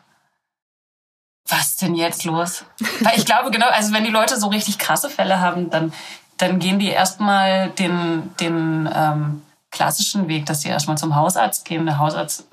was 1.47 1.77
denn 1.77 1.95
jetzt 1.95 2.25
los? 2.25 2.65
Weil 3.01 3.17
ich 3.17 3.25
glaube, 3.25 3.51
genau, 3.51 3.67
also 3.67 3.93
wenn 3.93 4.03
die 4.03 4.09
Leute 4.09 4.37
so 4.39 4.47
richtig 4.47 4.79
krasse 4.79 5.09
Fälle 5.09 5.39
haben, 5.39 5.69
dann, 5.69 5.93
dann 6.37 6.59
gehen 6.59 6.79
die 6.79 6.89
erstmal 6.89 7.69
den, 7.69 8.35
den 8.39 8.89
ähm, 8.93 9.41
klassischen 9.71 10.27
Weg, 10.27 10.45
dass 10.45 10.61
sie 10.61 10.69
erstmal 10.69 10.97
zum 10.97 11.15
Hausarzt 11.15 11.65
gehen. 11.65 11.85
Der 11.85 11.97
Hausarzt, 11.97 12.45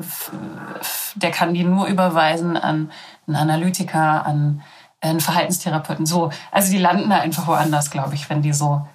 der 1.17 1.31
kann 1.31 1.53
die 1.53 1.65
nur 1.65 1.87
überweisen 1.87 2.57
an 2.57 2.91
einen 3.27 3.37
Analytiker, 3.37 4.25
an 4.25 4.63
einen 5.01 5.21
Verhaltenstherapeuten. 5.21 6.07
So, 6.07 6.31
also 6.51 6.73
die 6.73 6.79
landen 6.79 7.11
da 7.11 7.19
einfach 7.19 7.47
woanders, 7.47 7.91
glaube 7.91 8.15
ich, 8.15 8.31
wenn 8.31 8.43
die 8.43 8.53
so 8.53 8.87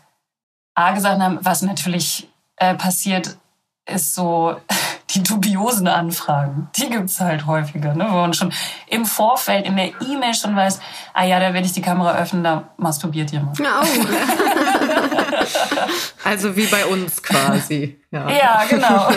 A 0.75 0.92
gesagt 0.94 1.22
haben, 1.22 1.39
was 1.42 1.62
natürlich 1.62 2.27
äh, 2.56 2.74
passiert, 2.75 3.38
ist 3.86 4.15
so 4.15 4.56
die 5.12 5.22
dubiosen 5.22 5.88
Anfragen. 5.88 6.70
Die 6.75 6.89
gibt's 6.89 7.20
halt 7.20 7.46
häufiger, 7.46 7.94
ne? 7.94 8.08
wo 8.10 8.15
man 8.15 8.34
schon 8.34 8.51
im 8.88 9.06
Vorfeld 9.06 9.65
in 9.65 9.75
der 9.75 10.01
E-Mail 10.01 10.34
schon 10.34 10.56
weiß, 10.56 10.80
ah 11.13 11.24
ja, 11.24 11.39
da 11.39 11.53
werde 11.53 11.68
ich 11.68 11.74
die 11.74 11.82
Kamera 11.82 12.13
öffnen, 12.15 12.44
da 12.44 12.70
masturbiert 12.77 13.32
jemand. 13.32 13.60
Oh. 13.60 13.63
also 16.24 16.56
wie 16.56 16.68
bei 16.68 16.86
uns 16.86 17.22
quasi. 17.22 18.00
Ja, 18.12 18.30
ja 18.30 18.63
genau. 18.70 19.10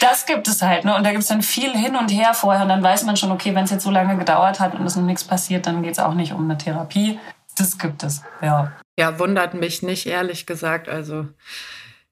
Das 0.00 0.26
gibt 0.26 0.48
es 0.48 0.62
halt, 0.62 0.84
ne? 0.84 0.96
Und 0.96 1.04
da 1.04 1.10
gibt 1.10 1.22
es 1.22 1.28
dann 1.28 1.42
viel 1.42 1.72
hin 1.72 1.94
und 1.96 2.08
her 2.08 2.34
vorher. 2.34 2.62
Und 2.62 2.68
dann 2.70 2.82
weiß 2.82 3.04
man 3.04 3.16
schon, 3.16 3.30
okay, 3.30 3.54
wenn 3.54 3.64
es 3.64 3.70
jetzt 3.70 3.84
so 3.84 3.90
lange 3.90 4.16
gedauert 4.16 4.58
hat 4.58 4.74
und 4.74 4.84
es 4.86 4.96
noch 4.96 5.04
nichts 5.04 5.24
passiert, 5.24 5.66
dann 5.66 5.82
geht 5.82 5.92
es 5.92 5.98
auch 5.98 6.14
nicht 6.14 6.32
um 6.32 6.44
eine 6.44 6.58
Therapie. 6.58 7.18
Das 7.56 7.78
gibt 7.78 8.02
es, 8.02 8.22
ja. 8.40 8.72
Ja, 8.98 9.18
wundert 9.18 9.54
mich 9.54 9.82
nicht, 9.82 10.06
ehrlich 10.06 10.46
gesagt. 10.46 10.88
Also, 10.88 11.28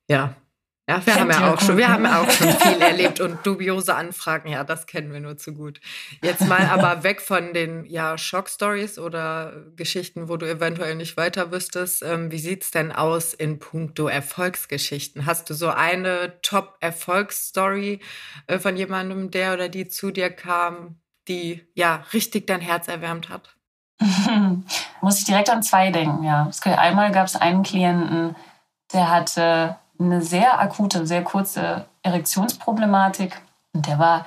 ja, 0.08 0.34
ja, 0.88 1.04
wir 1.04 1.14
haben 1.16 1.30
ja 1.30 1.52
auch 1.52 1.60
schon, 1.60 1.76
wir 1.76 1.88
haben 1.88 2.06
auch 2.06 2.30
schon 2.30 2.48
viel 2.48 2.80
erlebt 2.80 3.20
und 3.20 3.44
dubiose 3.44 3.94
Anfragen, 3.94 4.48
ja, 4.48 4.64
das 4.64 4.86
kennen 4.86 5.12
wir 5.12 5.20
nur 5.20 5.36
zu 5.36 5.52
gut. 5.52 5.80
Jetzt 6.22 6.46
mal 6.48 6.66
aber 6.70 7.02
weg 7.02 7.20
von 7.20 7.52
den 7.52 7.84
ja, 7.84 8.16
Schockstories 8.16 8.98
oder 8.98 9.52
Geschichten, 9.76 10.30
wo 10.30 10.38
du 10.38 10.48
eventuell 10.48 10.94
nicht 10.94 11.18
weiter 11.18 11.52
wüsstest. 11.52 12.02
Ähm, 12.02 12.30
wie 12.32 12.38
sieht's 12.38 12.70
denn 12.70 12.90
aus 12.90 13.34
in 13.34 13.58
puncto 13.58 14.08
Erfolgsgeschichten? 14.08 15.26
Hast 15.26 15.50
du 15.50 15.54
so 15.54 15.68
eine 15.68 16.40
Top-Erfolgsstory 16.40 18.00
äh, 18.46 18.58
von 18.58 18.74
jemandem, 18.78 19.30
der 19.30 19.52
oder 19.52 19.68
die 19.68 19.88
zu 19.88 20.10
dir 20.10 20.30
kam, 20.30 20.96
die 21.28 21.66
ja 21.74 22.02
richtig 22.14 22.46
dein 22.46 22.62
Herz 22.62 22.88
erwärmt 22.88 23.28
hat? 23.28 23.54
Muss 25.02 25.18
ich 25.18 25.24
direkt 25.26 25.50
an 25.50 25.62
zwei 25.62 25.90
denken, 25.90 26.24
ja. 26.24 26.48
Einmal 26.64 27.12
gab 27.12 27.26
es 27.26 27.36
einen 27.36 27.62
Klienten, 27.62 28.36
der 28.94 29.10
hatte 29.10 29.76
eine 29.98 30.22
sehr 30.22 30.60
akute, 30.60 31.06
sehr 31.06 31.24
kurze 31.24 31.86
Erektionsproblematik. 32.02 33.40
Und 33.72 33.86
der 33.86 33.98
war, 33.98 34.26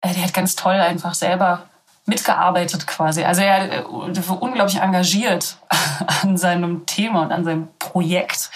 äh, 0.00 0.12
der 0.12 0.24
hat 0.24 0.34
ganz 0.34 0.56
toll 0.56 0.74
einfach 0.74 1.14
selber 1.14 1.68
mitgearbeitet 2.06 2.86
quasi. 2.86 3.22
Also 3.24 3.42
er 3.42 3.84
war 3.88 4.42
unglaublich 4.42 4.80
engagiert 4.80 5.58
an 6.22 6.36
seinem 6.36 6.84
Thema 6.86 7.22
und 7.22 7.32
an 7.32 7.44
seinem 7.44 7.68
Projekt. 7.78 8.50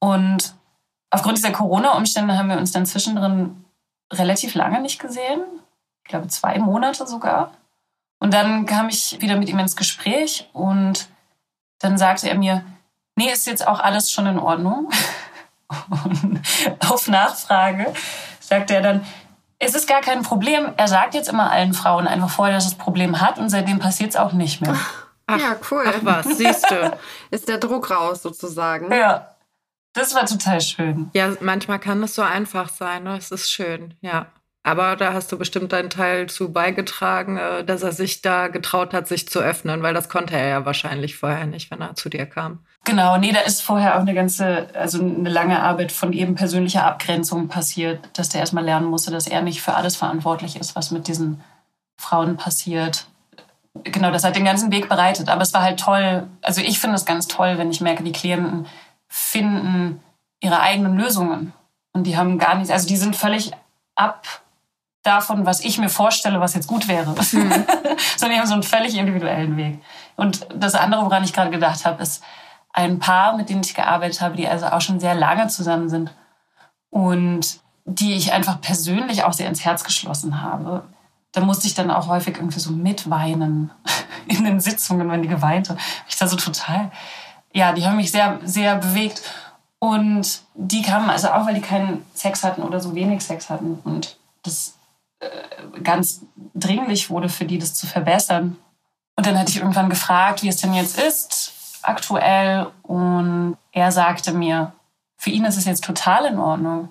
Und 0.00 0.54
aufgrund 1.10 1.38
dieser 1.38 1.52
Corona-Umstände 1.52 2.36
haben 2.36 2.48
wir 2.48 2.58
uns 2.58 2.72
dann 2.72 2.86
zwischendrin 2.86 3.64
relativ 4.12 4.54
lange 4.54 4.80
nicht 4.80 4.98
gesehen. 4.98 5.42
Ich 6.04 6.08
glaube 6.08 6.26
zwei 6.28 6.58
Monate 6.58 7.06
sogar. 7.06 7.52
Und 8.18 8.34
dann 8.34 8.66
kam 8.66 8.88
ich 8.88 9.20
wieder 9.20 9.36
mit 9.36 9.48
ihm 9.48 9.58
ins 9.58 9.76
Gespräch 9.76 10.48
und 10.52 11.08
dann 11.78 11.96
sagte 11.96 12.28
er 12.28 12.36
mir, 12.36 12.64
nee, 13.20 13.32
ist 13.32 13.46
jetzt 13.46 13.66
auch 13.66 13.80
alles 13.80 14.10
schon 14.10 14.26
in 14.26 14.38
Ordnung. 14.38 14.90
Und 15.90 16.40
auf 16.88 17.06
Nachfrage 17.06 17.92
sagt 18.40 18.70
er 18.70 18.80
dann, 18.80 19.06
es 19.58 19.74
ist 19.74 19.86
gar 19.86 20.00
kein 20.00 20.22
Problem. 20.22 20.72
Er 20.76 20.88
sagt 20.88 21.14
jetzt 21.14 21.28
immer 21.28 21.50
allen 21.50 21.74
Frauen 21.74 22.08
einfach 22.08 22.30
vorher, 22.30 22.54
dass 22.54 22.64
es 22.64 22.76
das 22.76 22.78
Problem 22.78 23.20
hat 23.20 23.38
und 23.38 23.50
seitdem 23.50 23.78
passiert 23.78 24.10
es 24.10 24.16
auch 24.16 24.32
nicht 24.32 24.62
mehr. 24.62 24.74
Ach, 25.26 25.38
ja, 25.38 25.56
cool. 25.70 25.84
Ach 25.86 26.00
was, 26.02 26.38
siehst 26.38 26.68
du. 26.70 26.98
ist 27.30 27.48
der 27.48 27.58
Druck 27.58 27.90
raus 27.90 28.22
sozusagen. 28.22 28.90
Ja, 28.92 29.36
das 29.92 30.14
war 30.14 30.24
total 30.26 30.60
schön. 30.60 31.10
Ja, 31.12 31.34
manchmal 31.40 31.78
kann 31.78 32.02
es 32.02 32.14
so 32.14 32.22
einfach 32.22 32.68
sein. 32.68 33.04
Ne? 33.04 33.16
Es 33.16 33.30
ist 33.30 33.50
schön, 33.50 33.94
ja. 34.00 34.26
Aber 34.62 34.96
da 34.96 35.12
hast 35.12 35.30
du 35.30 35.38
bestimmt 35.38 35.72
deinen 35.72 35.90
Teil 35.90 36.28
zu 36.28 36.52
beigetragen, 36.52 37.36
äh, 37.36 37.64
dass 37.64 37.82
er 37.82 37.92
sich 37.92 38.22
da 38.22 38.48
getraut 38.48 38.92
hat, 38.92 39.08
sich 39.08 39.28
zu 39.28 39.40
öffnen, 39.40 39.82
weil 39.82 39.94
das 39.94 40.08
konnte 40.08 40.36
er 40.36 40.48
ja 40.48 40.66
wahrscheinlich 40.66 41.16
vorher 41.16 41.46
nicht, 41.46 41.70
wenn 41.70 41.80
er 41.80 41.94
zu 41.94 42.08
dir 42.08 42.26
kam. 42.26 42.64
Genau, 42.84 43.18
nee, 43.18 43.32
da 43.32 43.40
ist 43.40 43.62
vorher 43.62 43.96
auch 43.96 44.00
eine 44.00 44.14
ganze, 44.14 44.68
also 44.74 45.00
eine 45.00 45.28
lange 45.28 45.62
Arbeit 45.62 45.92
von 45.92 46.12
eben 46.12 46.34
persönlicher 46.34 46.86
Abgrenzung 46.86 47.48
passiert, 47.48 48.00
dass 48.14 48.30
der 48.30 48.40
erstmal 48.40 48.64
lernen 48.64 48.86
musste, 48.86 49.10
dass 49.10 49.26
er 49.26 49.42
nicht 49.42 49.60
für 49.60 49.74
alles 49.74 49.96
verantwortlich 49.96 50.56
ist, 50.56 50.74
was 50.76 50.90
mit 50.90 51.06
diesen 51.06 51.42
Frauen 51.98 52.36
passiert. 52.36 53.06
Genau, 53.84 54.10
das 54.10 54.24
hat 54.24 54.34
den 54.34 54.46
ganzen 54.46 54.72
Weg 54.72 54.88
bereitet. 54.88 55.28
Aber 55.28 55.42
es 55.42 55.52
war 55.52 55.62
halt 55.62 55.78
toll. 55.78 56.26
Also 56.42 56.62
ich 56.62 56.80
finde 56.80 56.96
es 56.96 57.04
ganz 57.04 57.28
toll, 57.28 57.58
wenn 57.58 57.70
ich 57.70 57.80
merke, 57.80 58.02
die 58.02 58.12
Klienten 58.12 58.66
finden 59.08 60.00
ihre 60.40 60.60
eigenen 60.60 60.96
Lösungen. 60.96 61.52
Und 61.92 62.04
die 62.06 62.16
haben 62.16 62.38
gar 62.38 62.54
nichts, 62.54 62.70
also 62.70 62.88
die 62.88 62.96
sind 62.96 63.14
völlig 63.14 63.52
ab 63.94 64.26
davon, 65.02 65.46
was 65.46 65.60
ich 65.60 65.78
mir 65.78 65.88
vorstelle, 65.88 66.40
was 66.40 66.54
jetzt 66.54 66.66
gut 66.66 66.88
wäre. 66.88 67.10
Mhm. 67.10 67.14
Sondern 68.16 68.34
die 68.34 68.38
haben 68.38 68.46
so 68.46 68.54
einen 68.54 68.62
völlig 68.62 68.96
individuellen 68.96 69.56
Weg. 69.56 69.78
Und 70.16 70.46
das 70.54 70.74
andere, 70.74 71.04
woran 71.04 71.24
ich 71.24 71.32
gerade 71.32 71.50
gedacht 71.50 71.84
habe, 71.84 72.02
ist 72.02 72.22
ein 72.72 72.98
Paar, 72.98 73.36
mit 73.36 73.48
denen 73.48 73.62
ich 73.62 73.74
gearbeitet 73.74 74.20
habe, 74.20 74.36
die 74.36 74.48
also 74.48 74.66
auch 74.66 74.80
schon 74.80 75.00
sehr 75.00 75.14
lange 75.14 75.48
zusammen 75.48 75.88
sind 75.88 76.12
und 76.90 77.60
die 77.84 78.14
ich 78.14 78.32
einfach 78.32 78.60
persönlich 78.60 79.24
auch 79.24 79.32
sehr 79.32 79.48
ins 79.48 79.64
Herz 79.64 79.84
geschlossen 79.84 80.42
habe. 80.42 80.84
Da 81.32 81.40
musste 81.40 81.66
ich 81.66 81.74
dann 81.74 81.90
auch 81.90 82.08
häufig 82.08 82.36
irgendwie 82.36 82.60
so 82.60 82.72
mitweinen 82.72 83.70
in 84.26 84.44
den 84.44 84.60
Sitzungen, 84.60 85.08
wenn 85.10 85.22
die 85.22 85.28
geweint 85.28 85.68
haben. 85.70 85.78
Ich 86.08 86.16
da 86.16 86.26
so 86.26 86.36
total, 86.36 86.90
ja, 87.52 87.72
die 87.72 87.86
haben 87.86 87.96
mich 87.96 88.10
sehr, 88.10 88.38
sehr 88.44 88.76
bewegt. 88.76 89.22
Und 89.78 90.42
die 90.54 90.82
kamen 90.82 91.08
also 91.08 91.28
auch, 91.28 91.46
weil 91.46 91.54
die 91.54 91.60
keinen 91.62 92.04
Sex 92.14 92.44
hatten 92.44 92.62
oder 92.62 92.80
so 92.80 92.94
wenig 92.94 93.22
Sex 93.22 93.48
hatten. 93.48 93.80
Und 93.82 94.18
das 94.42 94.74
äh, 95.20 95.80
ganz 95.82 96.20
dringlich 96.54 97.10
wurde 97.10 97.28
für 97.28 97.46
die, 97.46 97.58
das 97.58 97.74
zu 97.74 97.86
verbessern. 97.86 98.56
Und 99.16 99.26
dann 99.26 99.38
hatte 99.38 99.50
ich 99.50 99.58
irgendwann 99.58 99.88
gefragt, 99.88 100.42
wie 100.42 100.48
es 100.48 100.58
denn 100.58 100.74
jetzt 100.74 100.98
ist, 100.98 101.52
aktuell. 101.82 102.66
Und 102.82 103.56
er 103.72 103.92
sagte 103.92 104.32
mir, 104.32 104.72
für 105.16 105.30
ihn 105.30 105.44
ist 105.44 105.56
es 105.56 105.64
jetzt 105.64 105.84
total 105.84 106.26
in 106.26 106.38
Ordnung, 106.38 106.88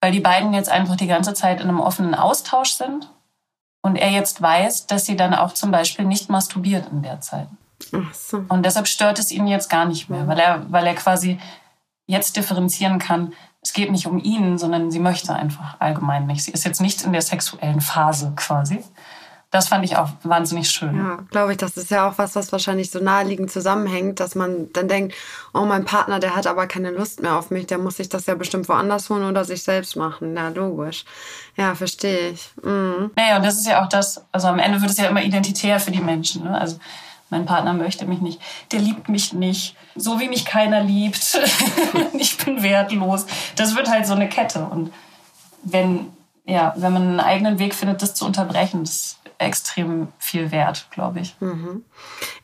weil 0.00 0.12
die 0.12 0.20
beiden 0.20 0.54
jetzt 0.54 0.68
einfach 0.68 0.96
die 0.96 1.06
ganze 1.06 1.34
Zeit 1.34 1.60
in 1.60 1.68
einem 1.68 1.80
offenen 1.80 2.14
Austausch 2.14 2.70
sind. 2.70 3.10
Und 3.82 3.96
er 3.96 4.10
jetzt 4.10 4.42
weiß, 4.42 4.86
dass 4.86 5.06
sie 5.06 5.16
dann 5.16 5.34
auch 5.34 5.52
zum 5.52 5.70
Beispiel 5.70 6.04
nicht 6.04 6.28
masturbiert 6.28 6.90
in 6.90 7.02
der 7.02 7.20
Zeit. 7.20 7.48
Ach 7.92 8.14
so. 8.14 8.44
Und 8.48 8.64
deshalb 8.64 8.88
stört 8.88 9.18
es 9.18 9.30
ihn 9.30 9.46
jetzt 9.46 9.70
gar 9.70 9.84
nicht 9.84 10.08
mehr, 10.08 10.26
weil 10.26 10.38
er, 10.38 10.70
weil 10.72 10.86
er 10.86 10.94
quasi 10.94 11.38
jetzt 12.06 12.36
differenzieren 12.36 12.98
kann, 12.98 13.32
es 13.62 13.72
geht 13.72 13.90
nicht 13.90 14.06
um 14.06 14.18
ihn, 14.22 14.58
sondern 14.58 14.90
sie 14.90 15.00
möchte 15.00 15.34
einfach 15.34 15.80
allgemein 15.80 16.26
nicht. 16.26 16.44
Sie 16.44 16.52
ist 16.52 16.64
jetzt 16.64 16.80
nicht 16.80 17.02
in 17.02 17.12
der 17.12 17.22
sexuellen 17.22 17.80
Phase 17.80 18.32
quasi. 18.36 18.82
Das 19.56 19.68
fand 19.68 19.86
ich 19.86 19.96
auch 19.96 20.10
wahnsinnig 20.22 20.68
schön. 20.68 20.94
Ja, 20.94 21.18
glaube 21.30 21.52
ich, 21.52 21.56
das 21.56 21.78
ist 21.78 21.90
ja 21.90 22.06
auch 22.06 22.18
was, 22.18 22.36
was 22.36 22.52
wahrscheinlich 22.52 22.90
so 22.90 22.98
naheliegend 22.98 23.50
zusammenhängt, 23.50 24.20
dass 24.20 24.34
man 24.34 24.70
dann 24.74 24.86
denkt, 24.86 25.14
oh, 25.54 25.64
mein 25.64 25.86
Partner, 25.86 26.20
der 26.20 26.36
hat 26.36 26.46
aber 26.46 26.66
keine 26.66 26.90
Lust 26.90 27.22
mehr 27.22 27.38
auf 27.38 27.50
mich, 27.50 27.66
der 27.66 27.78
muss 27.78 27.96
sich 27.96 28.10
das 28.10 28.26
ja 28.26 28.34
bestimmt 28.34 28.68
woanders 28.68 29.08
holen 29.08 29.24
oder 29.24 29.46
sich 29.46 29.62
selbst 29.62 29.96
machen. 29.96 30.36
Ja, 30.36 30.48
logisch. 30.48 31.06
Ja, 31.56 31.74
verstehe 31.74 32.32
ich. 32.32 32.50
Mhm. 32.62 33.12
Naja, 33.16 33.38
und 33.38 33.46
das 33.46 33.56
ist 33.56 33.66
ja 33.66 33.82
auch 33.82 33.88
das, 33.88 34.22
also 34.30 34.48
am 34.48 34.58
Ende 34.58 34.78
wird 34.82 34.90
es 34.90 34.98
ja 34.98 35.06
immer 35.06 35.22
identitär 35.22 35.80
für 35.80 35.90
die 35.90 36.02
Menschen. 36.02 36.44
Ne? 36.44 36.60
Also 36.60 36.78
mein 37.30 37.46
Partner 37.46 37.72
möchte 37.72 38.04
mich 38.04 38.20
nicht, 38.20 38.38
der 38.72 38.80
liebt 38.80 39.08
mich 39.08 39.32
nicht, 39.32 39.74
so 39.94 40.20
wie 40.20 40.28
mich 40.28 40.44
keiner 40.44 40.82
liebt, 40.82 41.40
ich 42.12 42.36
bin 42.36 42.62
wertlos. 42.62 43.24
Das 43.56 43.74
wird 43.74 43.88
halt 43.88 44.06
so 44.06 44.12
eine 44.12 44.28
Kette. 44.28 44.66
Und 44.66 44.92
wenn, 45.62 46.08
ja, 46.44 46.74
wenn 46.76 46.92
man 46.92 47.02
einen 47.02 47.20
eigenen 47.20 47.58
Weg 47.58 47.74
findet, 47.74 48.02
das 48.02 48.12
zu 48.12 48.26
unterbrechen, 48.26 48.84
das 48.84 49.16
extrem 49.38 50.08
viel 50.18 50.50
wert, 50.50 50.88
glaube 50.90 51.20
ich. 51.20 51.36
Mhm. 51.40 51.84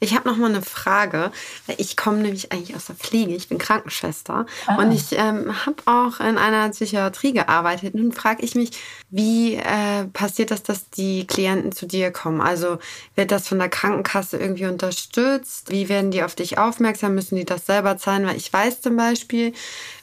Ich 0.00 0.14
habe 0.14 0.28
noch 0.28 0.36
mal 0.36 0.50
eine 0.50 0.62
Frage. 0.62 1.32
Ich 1.78 1.96
komme 1.96 2.18
nämlich 2.18 2.52
eigentlich 2.52 2.76
aus 2.76 2.86
der 2.86 2.96
Pflege. 2.96 3.34
Ich 3.34 3.48
bin 3.48 3.58
Krankenschwester 3.58 4.46
ah. 4.66 4.76
und 4.76 4.92
ich 4.92 5.12
ähm, 5.12 5.64
habe 5.64 5.76
auch 5.86 6.20
in 6.20 6.38
einer 6.38 6.68
Psychiatrie 6.70 7.32
gearbeitet. 7.32 7.94
Nun 7.94 8.12
frage 8.12 8.42
ich 8.42 8.54
mich, 8.54 8.72
wie 9.10 9.54
äh, 9.54 10.04
passiert 10.12 10.50
das, 10.50 10.62
dass 10.62 10.90
die 10.90 11.26
Klienten 11.26 11.72
zu 11.72 11.86
dir 11.86 12.10
kommen? 12.10 12.40
Also 12.40 12.78
wird 13.14 13.30
das 13.30 13.48
von 13.48 13.58
der 13.58 13.68
Krankenkasse 13.68 14.38
irgendwie 14.38 14.66
unterstützt? 14.66 15.70
Wie 15.70 15.88
werden 15.88 16.10
die 16.10 16.22
auf 16.22 16.34
dich 16.34 16.58
aufmerksam? 16.58 17.14
Müssen 17.14 17.36
die 17.36 17.44
das 17.44 17.66
selber 17.66 17.96
zahlen? 17.96 18.26
Weil 18.26 18.36
ich 18.36 18.52
weiß 18.52 18.80
zum 18.80 18.96
Beispiel, 18.96 19.54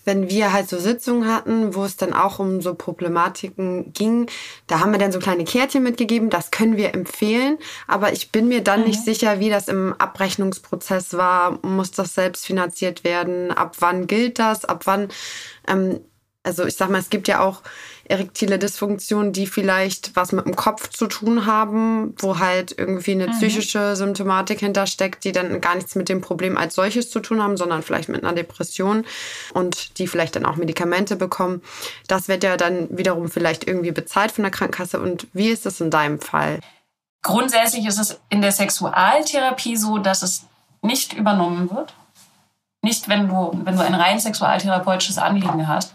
wenn 0.09 0.27
wir 0.27 0.51
halt 0.51 0.67
so 0.67 0.79
Sitzungen 0.79 1.31
hatten, 1.31 1.75
wo 1.75 1.83
es 1.83 1.95
dann 1.95 2.13
auch 2.13 2.39
um 2.39 2.61
so 2.61 2.73
Problematiken 2.73 3.93
ging, 3.93 4.27
da 4.65 4.79
haben 4.79 4.91
wir 4.91 4.97
dann 4.97 5.11
so 5.11 5.19
kleine 5.19 5.43
Kärtchen 5.43 5.83
mitgegeben, 5.83 6.31
das 6.31 6.49
können 6.49 6.77
wir 6.77 6.95
empfehlen, 6.95 7.59
aber 7.87 8.11
ich 8.11 8.31
bin 8.31 8.47
mir 8.47 8.63
dann 8.63 8.79
mhm. 8.79 8.87
nicht 8.87 9.05
sicher, 9.05 9.39
wie 9.39 9.51
das 9.51 9.67
im 9.67 9.93
Abrechnungsprozess 9.99 11.13
war. 11.13 11.59
Muss 11.63 11.91
das 11.91 12.15
selbst 12.15 12.47
finanziert 12.47 13.03
werden? 13.03 13.51
Ab 13.51 13.75
wann 13.81 14.07
gilt 14.07 14.39
das? 14.39 14.65
Ab 14.65 14.87
wann 14.87 15.09
ähm, 15.67 15.99
also 16.43 16.65
ich 16.65 16.75
sag 16.75 16.89
mal, 16.89 16.99
es 16.99 17.09
gibt 17.09 17.27
ja 17.27 17.41
auch 17.41 17.61
erektile 18.05 18.57
Dysfunktionen, 18.57 19.33
die 19.33 19.45
vielleicht 19.45 20.15
was 20.15 20.31
mit 20.31 20.45
dem 20.45 20.55
Kopf 20.55 20.89
zu 20.89 21.07
tun 21.07 21.45
haben, 21.45 22.15
wo 22.17 22.39
halt 22.39 22.73
irgendwie 22.77 23.11
eine 23.11 23.27
mhm. 23.27 23.31
psychische 23.33 23.95
Symptomatik 23.95 24.59
hintersteckt, 24.59 25.23
die 25.23 25.31
dann 25.31 25.61
gar 25.61 25.75
nichts 25.75 25.95
mit 25.95 26.09
dem 26.09 26.21
Problem 26.21 26.57
als 26.57 26.75
solches 26.75 27.11
zu 27.11 27.19
tun 27.19 27.41
haben, 27.43 27.55
sondern 27.55 27.83
vielleicht 27.83 28.09
mit 28.09 28.23
einer 28.23 28.33
Depression 28.33 29.05
und 29.53 29.99
die 29.99 30.07
vielleicht 30.07 30.35
dann 30.35 30.45
auch 30.45 30.55
Medikamente 30.55 31.15
bekommen. 31.15 31.61
Das 32.07 32.27
wird 32.27 32.43
ja 32.43 32.57
dann 32.57 32.97
wiederum 32.97 33.29
vielleicht 33.29 33.67
irgendwie 33.67 33.91
bezahlt 33.91 34.31
von 34.31 34.43
der 34.43 34.51
Krankenkasse. 34.51 34.99
Und 34.99 35.27
wie 35.33 35.49
ist 35.49 35.65
das 35.65 35.79
in 35.79 35.91
deinem 35.91 36.19
Fall? 36.19 36.59
Grundsätzlich 37.21 37.85
ist 37.85 37.99
es 37.99 38.19
in 38.29 38.41
der 38.41 38.53
Sexualtherapie 38.53 39.75
so, 39.75 39.97
dass 39.97 40.23
es 40.23 40.45
nicht 40.81 41.13
übernommen 41.13 41.69
wird. 41.69 41.93
Nicht, 42.81 43.09
wenn 43.09 43.27
du, 43.27 43.51
wenn 43.65 43.75
du 43.75 43.83
ein 43.83 43.93
rein 43.93 44.19
sexualtherapeutisches 44.19 45.17
Anliegen 45.17 45.67
hast. 45.67 45.93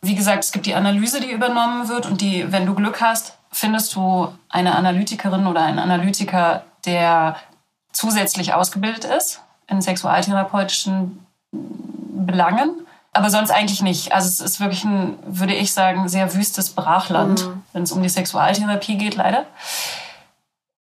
Wie 0.00 0.14
gesagt, 0.14 0.44
es 0.44 0.52
gibt 0.52 0.66
die 0.66 0.74
Analyse, 0.74 1.20
die 1.20 1.30
übernommen 1.30 1.88
wird 1.88 2.06
und 2.06 2.20
die, 2.20 2.50
wenn 2.52 2.66
du 2.66 2.74
Glück 2.74 3.00
hast, 3.00 3.36
findest 3.50 3.94
du 3.94 4.32
eine 4.48 4.76
Analytikerin 4.76 5.46
oder 5.46 5.62
einen 5.62 5.78
Analytiker, 5.78 6.64
der 6.84 7.36
zusätzlich 7.92 8.54
ausgebildet 8.54 9.04
ist 9.04 9.42
in 9.66 9.82
sexualtherapeutischen 9.82 11.26
Belangen. 11.50 12.86
Aber 13.12 13.30
sonst 13.30 13.50
eigentlich 13.50 13.82
nicht. 13.82 14.12
Also 14.12 14.28
es 14.28 14.40
ist 14.40 14.60
wirklich 14.60 14.84
ein, 14.84 15.18
würde 15.26 15.54
ich 15.54 15.72
sagen, 15.72 16.08
sehr 16.08 16.34
wüstes 16.34 16.70
Brachland, 16.70 17.46
mhm. 17.46 17.62
wenn 17.72 17.82
es 17.82 17.92
um 17.92 18.02
die 18.02 18.08
Sexualtherapie 18.08 18.96
geht, 18.98 19.16
leider. 19.16 19.46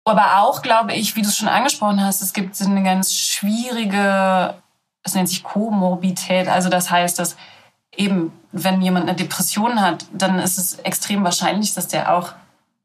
Aber 0.06 0.40
auch, 0.40 0.62
glaube 0.62 0.94
ich, 0.94 1.16
wie 1.16 1.22
du 1.22 1.28
es 1.28 1.38
schon 1.38 1.48
angesprochen 1.48 2.04
hast, 2.04 2.22
es 2.22 2.34
gibt 2.34 2.60
eine 2.62 2.84
ganz 2.84 3.14
schwierige, 3.14 4.56
es 5.04 5.14
nennt 5.14 5.30
sich 5.30 5.44
Komorbität. 5.44 6.48
Also 6.48 6.70
das 6.70 6.90
heißt, 6.90 7.20
dass 7.20 7.36
eben, 7.98 8.32
wenn 8.52 8.82
jemand 8.82 9.08
eine 9.08 9.16
Depression 9.16 9.82
hat, 9.82 10.06
dann 10.14 10.40
ist 10.40 10.58
es 10.58 10.76
extrem 10.80 11.24
wahrscheinlich, 11.24 11.74
dass 11.74 11.88
der 11.88 12.16
auch 12.16 12.34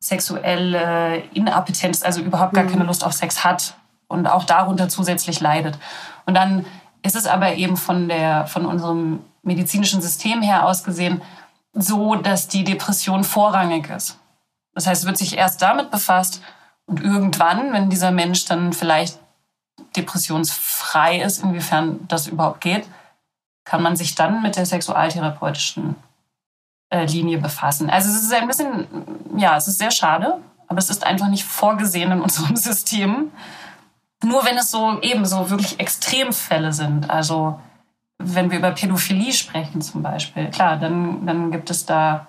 sexuell 0.01 0.75
äh, 0.75 1.21
inappetent 1.29 1.95
ist, 1.95 2.05
also 2.05 2.21
überhaupt 2.21 2.55
gar 2.55 2.65
mhm. 2.65 2.71
keine 2.71 2.85
Lust 2.85 3.05
auf 3.05 3.13
Sex 3.13 3.45
hat 3.45 3.75
und 4.09 4.27
auch 4.27 4.45
darunter 4.45 4.89
zusätzlich 4.89 5.41
leidet. 5.41 5.79
Und 6.27 6.35
dann 6.35 6.65
ist 7.03 7.17
es 7.17 7.27
aber 7.27 7.55
eben 7.55 7.77
von, 7.77 8.09
der, 8.09 8.47
von 8.47 8.67
unserem 8.67 9.21
medizinischen 9.43 10.03
System 10.03 10.43
her 10.43 10.67
ausgesehen 10.67 11.23
so, 11.73 12.17
dass 12.17 12.49
die 12.49 12.65
Depression 12.65 13.25
vorrangig 13.25 13.89
ist. 13.91 14.19
Das 14.75 14.87
heißt, 14.87 15.03
es 15.03 15.07
wird 15.07 15.19
sich 15.19 15.37
erst 15.37 15.63
damit 15.63 15.91
befasst 15.91 16.43
und 16.87 17.01
irgendwann, 17.01 17.73
wenn 17.73 17.91
dieser 17.91 18.11
Mensch 18.11 18.45
dann 18.45 18.73
vielleicht 18.73 19.19
depressionsfrei 19.97 21.21
ist, 21.21 21.43
inwiefern 21.43 22.01
das 22.09 22.27
überhaupt 22.27 22.61
geht, 22.61 22.87
kann 23.71 23.83
man 23.83 23.95
sich 23.95 24.17
dann 24.17 24.43
mit 24.43 24.57
der 24.57 24.67
sexualtherapeutischen 24.67 25.95
äh, 26.93 27.07
Linie 27.07 27.39
befassen. 27.39 27.89
Also 27.89 28.09
es 28.09 28.21
ist 28.21 28.35
ein 28.35 28.49
bisschen, 28.49 28.89
ja, 29.37 29.57
es 29.57 29.69
ist 29.69 29.79
sehr 29.79 29.93
schade, 29.93 30.41
aber 30.67 30.79
es 30.79 30.91
ist 30.91 31.07
einfach 31.07 31.29
nicht 31.29 31.45
vorgesehen 31.45 32.11
in 32.11 32.21
unserem 32.27 32.57
System. 32.57 33.31
Nur 34.25 34.45
wenn 34.45 34.59
es 34.59 34.73
so 34.73 35.01
eben 35.03 35.25
so 35.25 35.51
wirklich 35.51 35.79
Extremfälle 35.79 36.73
sind, 36.73 37.11
also 37.11 37.61
wenn 38.19 38.51
wir 38.51 38.59
über 38.59 38.73
Pädophilie 38.73 39.33
sprechen 39.33 39.81
zum 39.83 40.03
Beispiel, 40.03 40.51
klar, 40.51 40.77
dann, 40.77 41.25
dann 41.25 41.53
gibt 41.53 41.71
es 41.71 41.87
da 41.87 42.27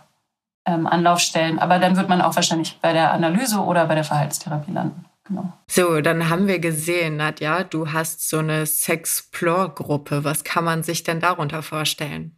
ähm, 0.68 0.86
Anlaufstellen, 0.86 1.58
aber 1.58 1.80
dann 1.80 1.96
wird 1.98 2.08
man 2.08 2.22
auch 2.22 2.36
wahrscheinlich 2.36 2.80
bei 2.82 2.94
der 2.94 3.13
Analyse 3.13 3.60
oder 3.62 3.88
bei 3.88 3.96
der 3.96 4.04
Verhaltenstherapie 4.04 4.74
landen. 4.74 5.06
Genau. 5.32 5.54
So, 5.67 6.02
dann 6.02 6.30
haben 6.30 6.48
wir 6.48 6.60
gesehen, 6.60 7.17
Nadja, 7.17 7.63
du 7.63 7.94
hast 7.94 8.28
so 8.28 8.39
eine 8.39 8.65
Sexplore-Gruppe. 8.65 10.26
Was 10.26 10.44
kann 10.44 10.65
man 10.65 10.84
sich 10.84 11.04
denn 11.04 11.22
darunter 11.22 11.63
vorstellen? 11.63 12.38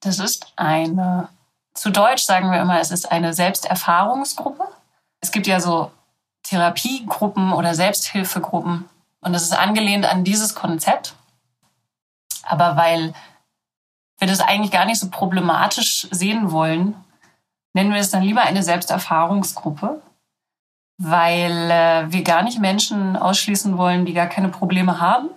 Das 0.00 0.20
ist 0.20 0.52
eine, 0.54 1.28
zu 1.74 1.90
Deutsch 1.90 2.22
sagen 2.22 2.52
wir 2.52 2.60
immer, 2.60 2.78
es 2.80 2.92
ist 2.92 3.10
eine 3.10 3.34
Selbsterfahrungsgruppe. 3.34 4.64
Es 5.20 5.32
gibt 5.32 5.48
ja 5.48 5.58
so 5.58 5.90
Therapiegruppen 6.44 7.52
oder 7.52 7.74
Selbsthilfegruppen 7.74 8.84
und 9.20 9.34
es 9.34 9.42
ist 9.42 9.58
angelehnt 9.58 10.06
an 10.06 10.22
dieses 10.22 10.54
Konzept. 10.54 11.14
Aber 12.44 12.76
weil 12.76 13.14
wir 14.18 14.28
das 14.28 14.40
eigentlich 14.40 14.70
gar 14.70 14.84
nicht 14.84 15.00
so 15.00 15.10
problematisch 15.10 16.06
sehen 16.12 16.52
wollen, 16.52 16.94
nennen 17.74 17.92
wir 17.92 18.00
es 18.00 18.10
dann 18.10 18.22
lieber 18.22 18.42
eine 18.42 18.62
Selbsterfahrungsgruppe, 18.62 20.00
weil 20.98 21.70
äh, 21.70 22.12
wir 22.12 22.22
gar 22.22 22.42
nicht 22.42 22.58
Menschen 22.58 23.16
ausschließen 23.16 23.78
wollen, 23.78 24.04
die 24.04 24.12
gar 24.12 24.26
keine 24.26 24.48
Probleme 24.48 25.00
haben, 25.00 25.30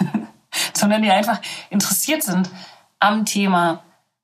sondern 0.72 1.02
die 1.02 1.10
einfach 1.10 1.40
interessiert 1.70 2.22
sind 2.22 2.50
am 2.98 3.26
Thema 3.26 3.82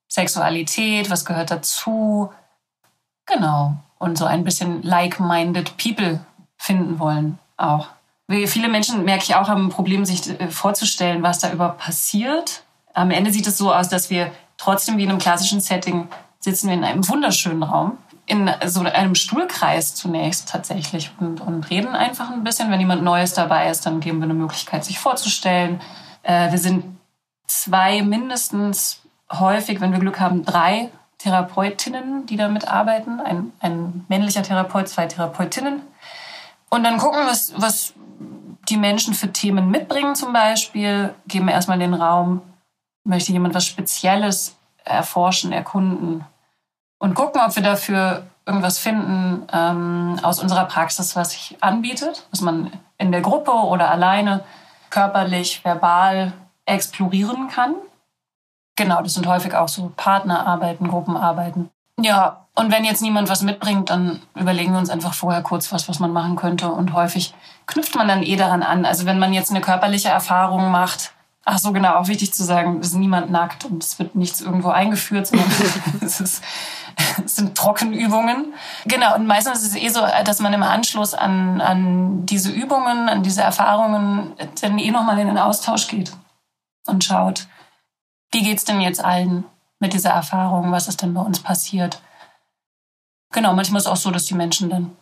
Sexualität, 0.09 1.11
was 1.11 1.25
gehört 1.25 1.51
dazu, 1.51 2.33
genau, 3.27 3.77
und 3.99 4.19
so 4.19 4.25
ein 4.25 4.45
bisschen 4.45 4.83
like-minded 4.83 5.77
people 5.77 6.21
finden 6.57 6.99
wollen 6.99 7.39
auch. 7.57 7.89
Wie 8.29 8.47
viele 8.47 8.69
Menschen, 8.69 9.05
merke 9.05 9.25
ich 9.25 9.35
auch, 9.35 9.49
haben 9.49 9.67
ein 9.67 9.71
Problem, 9.71 10.05
sich 10.05 10.29
äh, 10.41 10.49
vorzustellen, 10.49 11.23
was 11.23 11.39
da 11.39 11.53
überhaupt 11.53 11.79
passiert. 11.79 12.63
Am 12.95 13.11
Ende 13.11 13.31
sieht 13.31 13.47
es 13.47 13.59
so 13.59 13.73
aus, 13.73 13.89
dass 13.89 14.11
wir 14.11 14.33
trotzdem 14.57 14.97
wie 14.97 15.05
in 15.05 15.11
einem 15.11 15.19
klassischen 15.19 15.61
Setting 15.61 16.09
sitzen 16.41 16.69
wir 16.69 16.75
in 16.75 16.85
einem 16.85 17.07
wunderschönen 17.09 17.63
Raum 17.63 17.99
in 18.33 18.51
so 18.65 18.81
einem 18.81 19.15
Stuhlkreis 19.15 19.95
zunächst 19.95 20.49
tatsächlich 20.49 21.13
und, 21.21 21.43
und 21.43 21.69
reden 21.69 21.95
einfach 21.95 22.31
ein 22.31 22.43
bisschen. 22.43 22.71
Wenn 22.71 22.81
jemand 22.81 23.03
Neues 23.03 23.35
dabei 23.35 23.69
ist, 23.69 23.85
dann 23.85 24.01
geben 24.01 24.21
wir 24.21 24.25
eine 24.25 24.33
Möglichkeit, 24.33 24.87
sich 24.87 24.99
vorzustellen. 24.99 25.83
Äh, 26.23 26.51
wir 26.51 26.59
sind 26.59 26.97
zwei 27.47 28.01
mindestens 28.01 29.03
häufig, 29.31 29.83
wenn 29.83 29.93
wir 29.93 29.99
Glück 29.99 30.19
haben, 30.19 30.47
drei 30.47 30.89
Therapeutinnen, 31.19 32.25
die 32.25 32.39
damit 32.39 32.69
arbeiten. 32.69 33.21
Ein, 33.21 33.53
ein 33.61 34.07
männlicher 34.09 34.43
Therapeut, 34.43 34.89
zwei 34.89 35.07
Therapeutinnen. 35.07 35.83
Und 36.71 36.85
dann 36.85 36.97
gucken, 36.97 37.21
was, 37.27 37.53
was 37.59 37.93
die 38.71 38.79
Menschen 38.79 39.13
für 39.13 39.31
Themen 39.31 39.71
mitbringen 39.71 40.15
zum 40.15 40.33
Beispiel. 40.33 41.15
Geben 41.29 41.49
wir 41.49 41.53
erstmal 41.53 41.79
den 41.79 41.93
Raum, 41.93 42.41
möchte 43.05 43.33
jemand 43.33 43.55
was 43.55 43.67
Spezielles 43.67 44.57
erforschen, 44.85 45.53
erkunden, 45.53 46.25
und 47.03 47.15
gucken, 47.15 47.41
ob 47.45 47.57
wir 47.57 47.65
dafür 47.65 48.23
irgendwas 48.47 48.79
finden 48.79 49.43
ähm, 49.53 50.21
aus 50.23 50.41
unserer 50.41 50.67
Praxis, 50.67 51.17
was 51.17 51.33
sich 51.33 51.57
anbietet, 51.61 52.29
was 52.31 52.41
man 52.43 52.71
in 52.97 53.11
der 53.11 53.23
Gruppe 53.23 53.51
oder 53.51 53.91
alleine 53.91 54.45
körperlich, 54.89 55.65
verbal 55.65 56.33
explorieren 56.65 57.49
kann. 57.49 57.75
Genau, 58.77 59.03
das 59.03 59.15
sind 59.15 59.27
häufig 59.27 59.53
auch 59.53 59.67
so 59.67 59.93
Partnerarbeiten, 59.97 60.87
Gruppenarbeiten. 60.87 61.71
Ja, 62.01 62.47
und 62.55 62.71
wenn 62.71 62.85
jetzt 62.85 63.03
niemand 63.03 63.29
was 63.29 63.43
mitbringt, 63.43 63.91
dann 63.91 64.23
überlegen 64.37 64.71
wir 64.71 64.79
uns 64.79 64.91
einfach 64.91 65.13
vorher 65.13 65.43
kurz 65.43 65.73
was, 65.73 65.89
was 65.89 65.99
man 65.99 66.13
machen 66.13 66.37
könnte. 66.37 66.71
Und 66.71 66.93
häufig 66.93 67.35
knüpft 67.67 67.97
man 67.97 68.07
dann 68.07 68.23
eh 68.23 68.37
daran 68.37 68.63
an. 68.63 68.85
Also 68.85 69.07
wenn 69.07 69.19
man 69.19 69.33
jetzt 69.33 69.51
eine 69.51 69.61
körperliche 69.61 70.09
Erfahrung 70.09 70.71
macht, 70.71 71.13
ach 71.45 71.59
so 71.59 71.73
genau, 71.73 71.95
auch 71.97 72.09
wichtig 72.09 72.33
zu 72.33 72.45
sagen, 72.45 72.79
es 72.81 72.89
ist 72.89 72.95
niemand 72.95 73.31
nackt 73.31 73.65
und 73.65 73.83
es 73.83 73.99
wird 73.99 74.15
nichts 74.15 74.41
irgendwo 74.41 74.69
eingeführt, 74.69 75.27
sondern 75.27 75.51
es 76.01 76.21
ist 76.21 76.45
es 77.25 77.37
sind 77.37 77.57
Trockenübungen. 77.57 78.55
Genau, 78.87 79.15
und 79.15 79.27
meistens 79.27 79.63
ist 79.63 79.69
es 79.69 79.77
eh 79.77 79.89
so, 79.89 80.01
dass 80.25 80.41
man 80.41 80.53
im 80.53 80.63
Anschluss 80.63 81.15
an, 81.15 81.61
an 81.61 82.27
diese 82.27 82.51
Übungen, 82.51 83.09
an 83.09 83.23
diese 83.23 83.43
Erfahrungen 83.43 84.35
dann 84.61 84.79
eh 84.79 84.91
nochmal 84.91 85.19
in 85.19 85.29
den 85.29 85.39
Austausch 85.39 85.89
geht 85.89 86.13
und 86.87 87.05
schaut, 87.05 87.47
wie 88.33 88.43
geht's 88.43 88.65
denn 88.65 88.81
jetzt 88.81 89.05
allen 89.05 89.45
mit 89.79 89.93
dieser 89.93 90.11
Erfahrung, 90.11 90.73
was 90.73 90.89
ist 90.89 91.03
denn 91.03 91.15
bei 91.15 91.21
uns 91.21 91.41
passiert. 91.41 92.01
Genau, 93.33 93.55
manchmal 93.55 93.81
ist 93.81 93.87
es 93.87 93.93
auch 93.93 93.97
so, 93.97 94.11
dass 94.11 94.27
die 94.27 94.35
Menschen 94.35 94.71
dann 94.71 94.97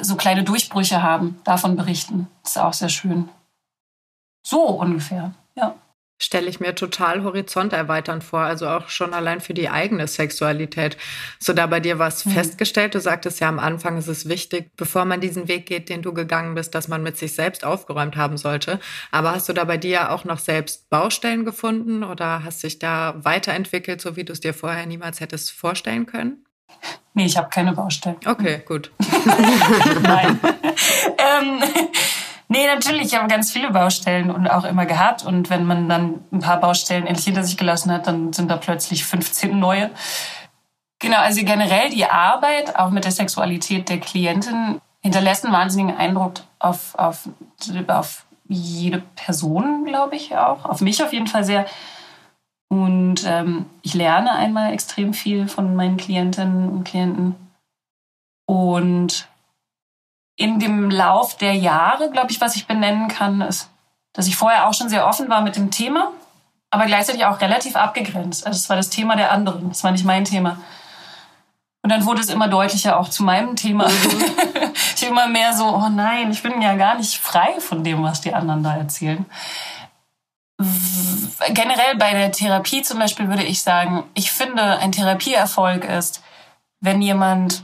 so 0.00 0.16
kleine 0.16 0.44
Durchbrüche 0.44 1.02
haben, 1.02 1.40
davon 1.44 1.76
berichten. 1.76 2.28
Das 2.42 2.52
ist 2.52 2.62
auch 2.62 2.72
sehr 2.72 2.88
schön. 2.88 3.28
So 4.44 4.62
ungefähr, 4.62 5.32
ja. 5.54 5.74
Stelle 6.22 6.48
ich 6.48 6.60
mir 6.60 6.74
total 6.74 7.24
horizonterweiternd 7.24 8.22
vor, 8.22 8.40
also 8.40 8.68
auch 8.68 8.88
schon 8.88 9.12
allein 9.12 9.40
für 9.40 9.54
die 9.54 9.68
eigene 9.68 10.06
Sexualität. 10.06 10.96
So 11.38 11.52
da 11.52 11.66
bei 11.66 11.80
dir 11.80 11.98
was 11.98 12.24
mhm. 12.24 12.30
festgestellt, 12.30 12.94
du 12.94 13.00
sagtest 13.00 13.40
ja 13.40 13.48
am 13.48 13.58
Anfang, 13.58 13.98
ist 13.98 14.08
es 14.08 14.28
wichtig, 14.28 14.70
bevor 14.76 15.04
man 15.04 15.20
diesen 15.20 15.48
Weg 15.48 15.66
geht, 15.66 15.88
den 15.88 16.02
du 16.02 16.12
gegangen 16.12 16.54
bist, 16.54 16.74
dass 16.74 16.88
man 16.88 17.02
mit 17.02 17.16
sich 17.18 17.34
selbst 17.34 17.64
aufgeräumt 17.64 18.16
haben 18.16 18.36
sollte. 18.36 18.78
Aber 19.10 19.32
hast 19.32 19.48
du 19.48 19.52
da 19.52 19.64
bei 19.64 19.76
dir 19.76 20.12
auch 20.12 20.24
noch 20.24 20.38
selbst 20.38 20.88
Baustellen 20.90 21.44
gefunden 21.44 22.04
oder 22.04 22.44
hast 22.44 22.62
dich 22.62 22.78
da 22.78 23.14
weiterentwickelt, 23.16 24.00
so 24.00 24.16
wie 24.16 24.24
du 24.24 24.32
es 24.32 24.40
dir 24.40 24.54
vorher 24.54 24.86
niemals 24.86 25.20
hättest 25.20 25.50
vorstellen 25.50 26.06
können? 26.06 26.44
Nee, 27.14 27.26
ich 27.26 27.36
habe 27.36 27.48
keine 27.50 27.72
Baustellen. 27.72 28.16
Okay, 28.24 28.62
gut. 28.64 28.90
Nein. 30.02 30.40
ähm, 31.18 31.62
Nee, 32.52 32.66
natürlich, 32.66 33.06
ich 33.06 33.14
habe 33.14 33.28
ganz 33.28 33.50
viele 33.50 33.70
Baustellen 33.70 34.30
und 34.30 34.46
auch 34.46 34.64
immer 34.64 34.84
gehabt. 34.84 35.24
Und 35.24 35.48
wenn 35.48 35.64
man 35.64 35.88
dann 35.88 36.20
ein 36.30 36.40
paar 36.40 36.60
Baustellen 36.60 37.06
endlich 37.06 37.24
hinter 37.24 37.44
sich 37.44 37.56
gelassen 37.56 37.90
hat, 37.90 38.06
dann 38.06 38.34
sind 38.34 38.50
da 38.50 38.58
plötzlich 38.58 39.06
15 39.06 39.58
neue. 39.58 39.90
Genau, 40.98 41.16
also 41.16 41.42
generell 41.44 41.88
die 41.88 42.04
Arbeit, 42.04 42.76
auch 42.76 42.90
mit 42.90 43.04
der 43.04 43.10
Sexualität 43.10 43.88
der 43.88 44.00
Klientin, 44.00 44.82
hinterlässt 45.00 45.46
einen 45.46 45.54
wahnsinnigen 45.54 45.96
Eindruck 45.96 46.34
auf, 46.58 46.94
auf, 46.96 47.26
auf 47.88 48.26
jede 48.46 48.98
Person, 49.16 49.86
glaube 49.86 50.16
ich 50.16 50.36
auch. 50.36 50.66
Auf 50.66 50.82
mich 50.82 51.02
auf 51.02 51.14
jeden 51.14 51.28
Fall 51.28 51.44
sehr. 51.44 51.64
Und 52.68 53.24
ähm, 53.26 53.64
ich 53.80 53.94
lerne 53.94 54.30
einmal 54.30 54.74
extrem 54.74 55.14
viel 55.14 55.48
von 55.48 55.74
meinen 55.74 55.96
Klientinnen 55.96 56.68
und 56.68 56.84
Klienten. 56.84 57.34
Und 58.44 59.26
in 60.42 60.58
dem 60.58 60.90
Lauf 60.90 61.36
der 61.36 61.54
Jahre, 61.54 62.10
glaube 62.10 62.32
ich, 62.32 62.40
was 62.40 62.56
ich 62.56 62.66
benennen 62.66 63.06
kann, 63.06 63.40
ist, 63.40 63.70
dass 64.12 64.26
ich 64.26 64.36
vorher 64.36 64.68
auch 64.68 64.74
schon 64.74 64.88
sehr 64.88 65.06
offen 65.06 65.28
war 65.28 65.40
mit 65.40 65.54
dem 65.54 65.70
Thema, 65.70 66.10
aber 66.68 66.86
gleichzeitig 66.86 67.24
auch 67.24 67.40
relativ 67.40 67.76
abgegrenzt. 67.76 68.44
Also 68.44 68.56
es 68.56 68.68
war 68.68 68.76
das 68.76 68.90
Thema 68.90 69.14
der 69.14 69.30
anderen, 69.30 69.70
es 69.70 69.84
war 69.84 69.92
nicht 69.92 70.04
mein 70.04 70.24
Thema. 70.24 70.58
Und 71.82 71.90
dann 71.90 72.06
wurde 72.06 72.20
es 72.20 72.28
immer 72.28 72.48
deutlicher 72.48 72.98
auch 72.98 73.08
zu 73.08 73.22
meinem 73.22 73.54
Thema. 73.54 73.88
Mhm. 73.88 74.24
ich 74.96 75.06
immer 75.06 75.28
mehr 75.28 75.52
so, 75.52 75.64
oh 75.64 75.88
nein, 75.88 76.32
ich 76.32 76.42
bin 76.42 76.60
ja 76.60 76.74
gar 76.74 76.96
nicht 76.96 77.18
frei 77.18 77.60
von 77.60 77.84
dem, 77.84 78.02
was 78.02 78.20
die 78.20 78.34
anderen 78.34 78.64
da 78.64 78.76
erzählen. 78.76 79.24
Generell 81.50 81.96
bei 81.98 82.14
der 82.14 82.32
Therapie 82.32 82.82
zum 82.82 82.98
Beispiel 82.98 83.28
würde 83.28 83.44
ich 83.44 83.62
sagen, 83.62 84.04
ich 84.14 84.32
finde, 84.32 84.78
ein 84.78 84.90
Therapieerfolg 84.90 85.84
ist, 85.84 86.20
wenn 86.80 87.00
jemand 87.00 87.62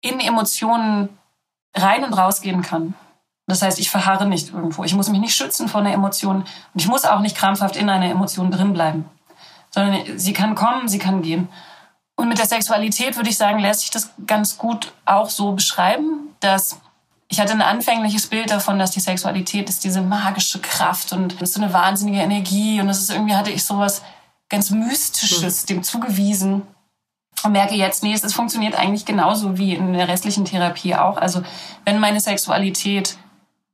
in 0.00 0.20
Emotionen 0.20 1.17
rein 1.74 2.04
und 2.04 2.14
rausgehen 2.14 2.62
kann. 2.62 2.94
Das 3.46 3.62
heißt, 3.62 3.78
ich 3.78 3.90
verharre 3.90 4.26
nicht 4.26 4.52
irgendwo. 4.52 4.84
Ich 4.84 4.94
muss 4.94 5.08
mich 5.08 5.20
nicht 5.20 5.34
schützen 5.34 5.68
vor 5.68 5.80
einer 5.80 5.92
Emotion 5.92 6.42
und 6.42 6.80
ich 6.80 6.86
muss 6.86 7.04
auch 7.04 7.20
nicht 7.20 7.36
krampfhaft 7.36 7.76
in 7.76 7.88
einer 7.88 8.10
Emotion 8.10 8.50
drin 8.50 8.74
bleiben, 8.74 9.06
sondern 9.70 10.18
sie 10.18 10.34
kann 10.34 10.54
kommen, 10.54 10.86
sie 10.88 10.98
kann 10.98 11.22
gehen. 11.22 11.48
Und 12.14 12.28
mit 12.28 12.38
der 12.38 12.46
Sexualität 12.46 13.16
würde 13.16 13.30
ich 13.30 13.38
sagen, 13.38 13.58
lässt 13.60 13.80
sich 13.80 13.90
das 13.90 14.10
ganz 14.26 14.58
gut 14.58 14.92
auch 15.06 15.30
so 15.30 15.52
beschreiben, 15.52 16.34
dass 16.40 16.80
ich 17.30 17.40
hatte 17.40 17.52
ein 17.52 17.62
anfängliches 17.62 18.26
Bild 18.26 18.50
davon, 18.50 18.78
dass 18.78 18.90
die 18.90 19.00
Sexualität 19.00 19.68
ist 19.68 19.84
diese 19.84 20.00
magische 20.00 20.60
Kraft 20.60 21.12
und 21.12 21.40
ist 21.40 21.54
so 21.54 21.62
eine 21.62 21.72
wahnsinnige 21.72 22.18
Energie 22.18 22.80
und 22.80 22.86
das 22.86 23.00
ist 23.00 23.10
irgendwie 23.10 23.34
hatte 23.34 23.50
ich 23.50 23.64
sowas 23.64 24.02
ganz 24.48 24.70
Mystisches 24.70 25.66
dem 25.66 25.82
zugewiesen 25.82 26.62
und 27.44 27.52
merke 27.52 27.74
jetzt, 27.74 28.02
nee, 28.02 28.12
es 28.12 28.34
funktioniert 28.34 28.78
eigentlich 28.78 29.04
genauso 29.04 29.58
wie 29.58 29.74
in 29.74 29.92
der 29.92 30.08
restlichen 30.08 30.44
Therapie 30.44 30.94
auch. 30.94 31.16
Also 31.18 31.42
wenn 31.84 32.00
meine 32.00 32.20
Sexualität 32.20 33.16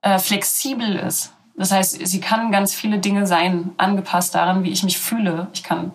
äh, 0.02 0.18
flexibel 0.18 0.96
ist, 0.96 1.32
das 1.56 1.70
heißt, 1.70 2.06
sie 2.06 2.20
kann 2.20 2.50
ganz 2.50 2.74
viele 2.74 2.98
Dinge 2.98 3.26
sein, 3.26 3.72
angepasst 3.76 4.34
daran, 4.34 4.64
wie 4.64 4.70
ich 4.70 4.82
mich 4.82 4.98
fühle. 4.98 5.48
Ich 5.52 5.62
kann 5.62 5.92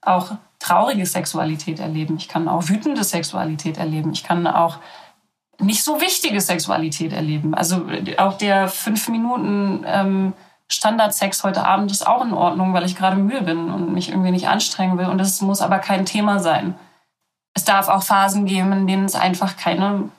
auch 0.00 0.32
traurige 0.58 1.04
Sexualität 1.04 1.80
erleben. 1.80 2.16
Ich 2.16 2.28
kann 2.28 2.48
auch 2.48 2.68
wütende 2.68 3.04
Sexualität 3.04 3.76
erleben. 3.76 4.12
Ich 4.12 4.24
kann 4.24 4.46
auch 4.46 4.78
nicht 5.58 5.84
so 5.84 6.00
wichtige 6.00 6.40
Sexualität 6.40 7.12
erleben. 7.12 7.54
Also 7.54 7.86
auch 8.16 8.38
der 8.38 8.68
fünf 8.68 9.08
Minuten 9.08 9.84
ähm, 9.86 10.32
Standardsex 10.68 11.44
heute 11.44 11.66
Abend 11.66 11.90
ist 11.92 12.06
auch 12.06 12.24
in 12.24 12.32
Ordnung, 12.32 12.72
weil 12.72 12.86
ich 12.86 12.96
gerade 12.96 13.16
müde 13.16 13.42
bin 13.42 13.70
und 13.70 13.92
mich 13.92 14.08
irgendwie 14.08 14.30
nicht 14.30 14.48
anstrengen 14.48 14.96
will. 14.96 15.06
Und 15.06 15.18
das 15.18 15.42
muss 15.42 15.60
aber 15.60 15.78
kein 15.78 16.06
Thema 16.06 16.38
sein 16.38 16.74
es 17.54 17.64
darf 17.64 17.88
auch 17.88 18.02
Phasen 18.02 18.46
geben, 18.46 18.72
in 18.72 18.86
denen 18.86 19.04
es 19.04 19.14
einfach 19.14 19.56
keine 19.56 20.10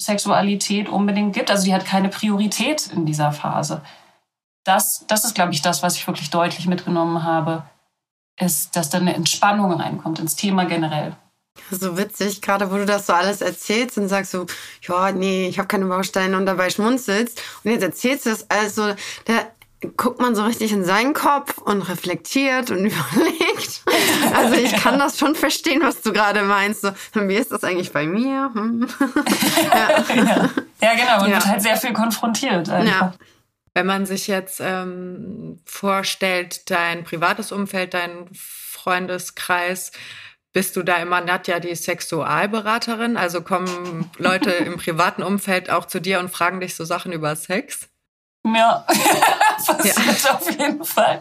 Sexualität 0.00 0.88
unbedingt 0.88 1.34
gibt. 1.34 1.50
Also 1.50 1.64
die 1.64 1.74
hat 1.74 1.86
keine 1.86 2.08
Priorität 2.08 2.88
in 2.92 3.06
dieser 3.06 3.32
Phase. 3.32 3.82
Das, 4.64 5.04
das 5.08 5.24
ist, 5.24 5.34
glaube 5.34 5.52
ich, 5.52 5.62
das, 5.62 5.82
was 5.82 5.96
ich 5.96 6.06
wirklich 6.06 6.30
deutlich 6.30 6.66
mitgenommen 6.66 7.22
habe, 7.22 7.64
ist, 8.38 8.76
dass 8.76 8.90
da 8.90 8.98
eine 8.98 9.14
Entspannung 9.14 9.72
reinkommt 9.72 10.18
ins 10.18 10.36
Thema 10.36 10.64
generell. 10.64 11.16
So 11.70 11.96
witzig, 11.96 12.42
gerade 12.42 12.70
wo 12.70 12.76
du 12.76 12.86
das 12.86 13.06
so 13.06 13.12
alles 13.12 13.40
erzählst 13.40 13.96
und 13.96 14.08
sagst 14.08 14.32
so, 14.32 14.46
ja, 14.82 15.12
nee, 15.12 15.46
ich 15.46 15.58
habe 15.58 15.68
keine 15.68 15.86
Bausteine 15.86 16.36
und 16.36 16.46
dabei 16.46 16.68
schmunzelst. 16.68 17.40
Und 17.62 17.70
jetzt 17.70 17.82
erzählst 17.82 18.26
du 18.26 18.30
es 18.30 18.50
also, 18.50 18.94
da 19.26 19.34
guckt 19.96 20.20
man 20.20 20.34
so 20.34 20.44
richtig 20.44 20.72
in 20.72 20.84
seinen 20.84 21.14
Kopf 21.14 21.58
und 21.58 21.82
reflektiert 21.82 22.70
und 22.70 22.78
überlegt. 22.86 23.82
Also 24.34 24.54
ich 24.54 24.74
kann 24.76 24.98
das 24.98 25.18
schon 25.18 25.34
verstehen, 25.34 25.82
was 25.82 26.02
du 26.02 26.12
gerade 26.12 26.42
meinst. 26.42 26.82
So, 26.82 26.92
wie 27.14 27.36
ist 27.36 27.52
das 27.52 27.64
eigentlich 27.64 27.92
bei 27.92 28.06
mir? 28.06 28.50
Hm. 28.54 28.88
ja. 29.56 30.04
ja. 30.14 30.50
ja. 30.80 30.94
genau. 30.94 31.20
Man 31.20 31.30
ja. 31.30 31.36
wird 31.36 31.46
halt 31.46 31.62
sehr 31.62 31.76
viel 31.76 31.92
konfrontiert. 31.92 32.68
Ja. 32.68 33.14
Wenn 33.74 33.86
man 33.86 34.06
sich 34.06 34.28
jetzt 34.28 34.60
ähm, 34.60 35.60
vorstellt, 35.64 36.70
dein 36.70 37.04
privates 37.04 37.50
Umfeld, 37.50 37.92
dein 37.92 38.28
Freundeskreis, 38.32 39.90
bist 40.52 40.76
du 40.76 40.84
da 40.84 40.98
immer 40.98 41.20
Nadja 41.20 41.58
die 41.58 41.74
Sexualberaterin? 41.74 43.16
Also 43.16 43.42
kommen 43.42 44.08
Leute 44.18 44.50
im 44.50 44.76
privaten 44.76 45.24
Umfeld 45.24 45.68
auch 45.68 45.86
zu 45.86 46.00
dir 46.00 46.20
und 46.20 46.30
fragen 46.30 46.60
dich 46.60 46.76
so 46.76 46.84
Sachen 46.84 47.12
über 47.12 47.34
Sex? 47.34 47.88
Ja, 48.44 48.84
passiert 49.66 50.22
ja. 50.22 50.34
auf 50.34 50.50
jeden 50.50 50.84
Fall. 50.84 51.20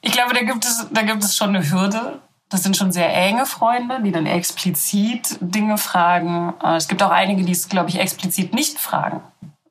Ich 0.00 0.12
glaube, 0.12 0.34
da 0.34 0.42
gibt 0.42 0.64
es, 0.64 0.86
da 0.90 1.02
gibt 1.02 1.22
es 1.22 1.36
schon 1.36 1.50
eine 1.50 1.70
Hürde. 1.70 2.20
Das 2.48 2.62
sind 2.62 2.76
schon 2.76 2.92
sehr 2.92 3.12
enge 3.14 3.46
Freunde, 3.46 4.02
die 4.02 4.12
dann 4.12 4.26
explizit 4.26 5.38
Dinge 5.40 5.76
fragen. 5.76 6.54
Äh, 6.62 6.76
es 6.76 6.88
gibt 6.88 7.02
auch 7.02 7.10
einige, 7.10 7.42
die 7.42 7.52
es, 7.52 7.68
glaube 7.68 7.90
ich, 7.90 7.98
explizit 7.98 8.54
nicht 8.54 8.78
fragen. 8.78 9.20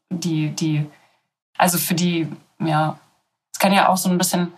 Die, 0.09 0.49
die, 0.49 0.85
also 1.57 1.77
für 1.77 1.95
die, 1.95 2.27
ja, 2.59 2.97
es 3.51 3.59
kann 3.59 3.73
ja 3.73 3.89
auch 3.89 3.97
so 3.97 4.09
ein 4.09 4.17
bisschen 4.17 4.53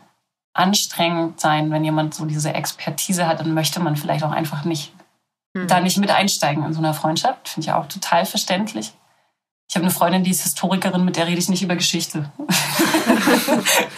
anstrengend 0.54 1.40
sein, 1.40 1.70
wenn 1.72 1.84
jemand 1.84 2.14
so 2.16 2.26
diese 2.26 2.54
Expertise 2.54 3.28
hat, 3.28 3.42
dann 3.42 3.54
möchte 3.54 3.82
man 3.82 3.98
vielleicht 3.98 4.24
auch 4.24 4.32
einfach 4.32 4.64
nicht 4.64 4.94
mhm. 5.54 5.68
da 5.68 5.80
nicht 5.80 5.98
mit 5.98 6.10
einsteigen 6.10 6.64
in 6.66 6.74
so 6.74 6.80
einer 6.80 6.94
Freundschaft. 6.94 7.50
Finde 7.50 7.68
ich 7.68 7.74
auch 7.74 7.88
total 7.88 8.26
verständlich. 8.26 8.94
Ich 9.68 9.76
habe 9.76 9.84
eine 9.84 9.94
Freundin, 9.94 10.24
die 10.24 10.32
ist 10.32 10.44
Historikerin, 10.44 11.04
mit 11.04 11.18
der 11.18 11.28
rede 11.28 11.40
ich 11.40 11.50
nicht 11.50 11.64
über 11.64 11.76
Geschichte. 11.76 12.32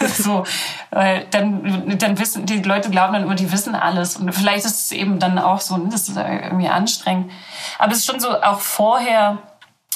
so, 0.16 0.44
weil 0.90 1.26
dann, 1.30 1.98
dann 1.98 2.18
wissen 2.18 2.46
die 2.46 2.62
Leute 2.62 2.90
glauben 2.90 3.12
dann 3.12 3.24
immer, 3.24 3.34
die 3.34 3.52
wissen 3.52 3.74
alles. 3.74 4.16
Und 4.16 4.32
vielleicht 4.32 4.64
ist 4.64 4.86
es 4.86 4.92
eben 4.92 5.18
dann 5.18 5.38
auch 5.38 5.60
so, 5.60 5.76
das 5.76 6.08
ist 6.08 6.16
irgendwie 6.16 6.68
anstrengend. 6.68 7.30
Aber 7.78 7.92
es 7.92 7.98
ist 7.98 8.06
schon 8.06 8.18
so, 8.18 8.40
auch 8.42 8.60
vorher 8.60 9.38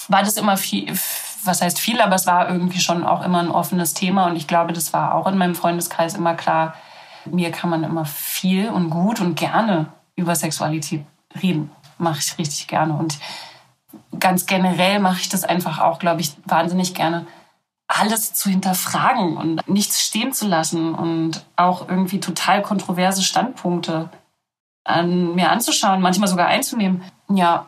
war 0.09 0.23
das 0.23 0.37
immer 0.37 0.59
viel, 0.59 0.93
was 1.45 1.63
heißt 1.63 1.79
viel, 1.79 2.01
aber 2.01 2.17
es 2.17 2.27
war 2.27 2.49
irgendwie 2.51 2.81
schon 2.81 3.05
auch 3.05 3.25
immer 3.25 3.41
ein 3.41 3.51
offenes 3.51 3.95
Thema. 3.95 4.27
Und 4.27 4.37
ich 4.37 4.47
glaube, 4.47 4.75
das 4.75 4.93
war 4.93 5.15
auch 5.15 5.27
in 5.27 5.39
meinem 5.39 5.55
Freundeskreis 5.55 6.15
immer 6.15 6.35
klar. 6.35 6.75
Mir 7.25 7.51
kann 7.51 7.71
man 7.71 7.83
immer 7.83 8.05
viel 8.05 8.69
und 8.69 8.91
gut 8.91 9.21
und 9.21 9.37
gerne 9.37 9.87
über 10.17 10.35
Sexualität 10.35 11.05
reden. 11.43 11.71
Mache 11.99 12.19
ich 12.19 12.39
richtig 12.39 12.67
gerne. 12.67 12.93
Und 12.93 13.19
ganz 14.23 14.47
generell 14.47 15.01
mache 15.01 15.21
ich 15.21 15.29
das 15.29 15.45
einfach 15.45 15.81
auch, 15.81 15.99
glaube 15.99 16.23
ich, 16.23 16.35
wahnsinnig 16.47 16.95
gerne, 16.95 17.27
alles 17.89 18.33
zu 18.33 18.49
hinterfragen 18.49 19.37
und 19.37 19.69
nichts 19.69 20.01
stehen 20.01 20.33
zu 20.33 20.49
lassen 20.49 20.95
und 20.95 21.45
auch 21.57 21.89
irgendwie 21.89 22.21
total 22.21 22.63
kontroverse 22.63 23.23
Standpunkte 23.23 24.09
an 24.85 25.35
mir 25.35 25.51
anzuschauen, 25.51 26.01
manchmal 26.01 26.29
sogar 26.29 26.47
einzunehmen. 26.47 27.03
Ja, 27.29 27.67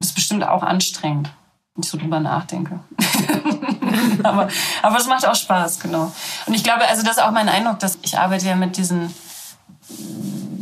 ist 0.00 0.14
bestimmt 0.14 0.44
auch 0.46 0.62
anstrengend, 0.62 1.30
wenn 1.74 1.82
ich 1.82 1.88
so 1.88 1.96
drüber 1.96 2.20
nachdenke. 2.20 2.80
aber, 4.22 4.48
aber 4.82 4.96
es 4.96 5.06
macht 5.06 5.26
auch 5.26 5.34
Spaß, 5.34 5.80
genau. 5.80 6.12
Und 6.46 6.54
ich 6.54 6.62
glaube, 6.62 6.86
also 6.86 7.02
das 7.02 7.16
ist 7.16 7.22
auch 7.22 7.30
mein 7.30 7.48
Eindruck, 7.48 7.78
dass 7.78 7.98
ich 8.02 8.18
arbeite 8.18 8.46
ja 8.46 8.56
mit 8.56 8.76
diesen 8.76 9.14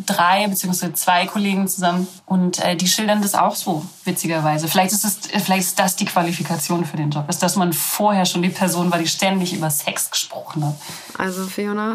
drei 0.07 0.47
beziehungsweise 0.47 0.93
zwei 0.95 1.27
Kollegen 1.27 1.69
zusammen 1.69 2.07
und 2.27 2.59
äh, 2.65 2.77
die 2.77 2.87
schildern 2.87 3.23
das 3.23 3.35
auch 3.35 3.55
so, 3.55 3.85
witzigerweise. 4.05 4.69
Vielleicht 4.69 4.93
ist, 4.93 5.05
es, 5.05 5.19
vielleicht 5.45 5.69
ist 5.69 5.79
das 5.79 5.97
die 5.97 6.05
Qualifikation 6.05 6.85
für 6.85 6.97
den 6.97 7.11
Job, 7.11 7.29
ist, 7.29 7.43
dass 7.43 7.57
man 7.57 7.73
vorher 7.73 8.27
schon 8.27 8.43
die 8.43 8.51
Person 8.51 8.91
war, 8.91 8.99
die 8.99 9.09
ständig 9.09 9.53
über 9.53 9.71
Sex 9.71 10.11
gesprochen 10.11 10.65
hat. 10.65 10.75
Also 11.19 11.47
Fiona, 11.47 11.95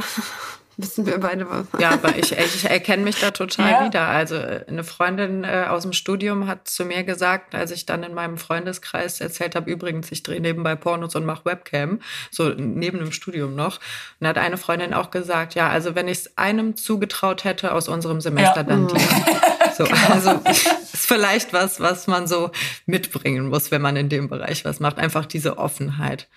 wissen 0.78 1.06
wir 1.06 1.20
beide 1.20 1.50
was. 1.50 1.66
Ja, 1.80 1.92
aber 1.92 2.16
ich, 2.18 2.32
ich 2.32 2.66
erkenne 2.66 3.04
mich 3.04 3.20
da 3.20 3.32
total 3.32 3.72
ja. 3.72 3.86
wieder. 3.86 4.08
Also 4.08 4.36
äh, 4.36 4.64
eine 4.68 4.84
Freundin 4.84 5.44
äh, 5.44 5.66
aus 5.68 5.84
dem 5.84 5.94
Studium 5.94 6.48
hat 6.48 6.68
zu 6.68 6.86
mir 6.86 7.04
gesagt, 7.04 7.56
als 7.56 7.72
ich 7.72 7.86
dann 7.86 8.04
in 8.04 8.14
meinem 8.14 8.38
Freundeskreis 8.38 9.20
erzählt 9.20 9.56
habe, 9.56 9.70
übrigens, 9.70 10.12
ich 10.12 10.24
drehe 10.24 10.40
nebenbei 10.40 10.76
Pornos 10.76 11.16
und 11.16 11.26
mache 11.26 11.46
Webcam, 11.46 12.00
so 12.32 12.50
neben 12.50 13.00
dem 13.00 13.12
Studium 13.12 13.56
noch. 13.56 13.80
Und 14.20 14.28
hat 14.28 14.38
eine 14.38 14.58
Freundin 14.58 14.94
auch 14.94 15.12
gesagt, 15.12 15.56
ja, 15.56 15.70
also 15.70 15.96
wenn 15.96 16.08
ich 16.08 16.20
es 16.20 16.38
einem 16.38 16.78
zugetraut 16.78 17.44
hätte 17.44 17.74
aus 17.74 17.88
unserem 17.88 18.22
Semester, 18.22 18.58
ja. 18.58 18.64
dann 18.64 18.84
mhm. 18.84 18.90
So, 19.78 19.84
genau. 19.84 20.08
Also 20.10 20.32
ist 20.94 21.06
vielleicht 21.06 21.54
was, 21.54 21.80
was 21.80 22.08
man 22.08 22.28
so 22.28 22.52
mitbringen 22.86 23.50
muss, 23.50 23.70
wenn 23.70 23.82
man 23.82 23.96
in 23.96 24.10
dem 24.10 24.28
Bereich 24.28 24.66
was 24.66 24.80
macht. 24.80 24.98
Einfach 24.98 25.26
diese 25.26 25.58
Offenheit. 25.58 26.28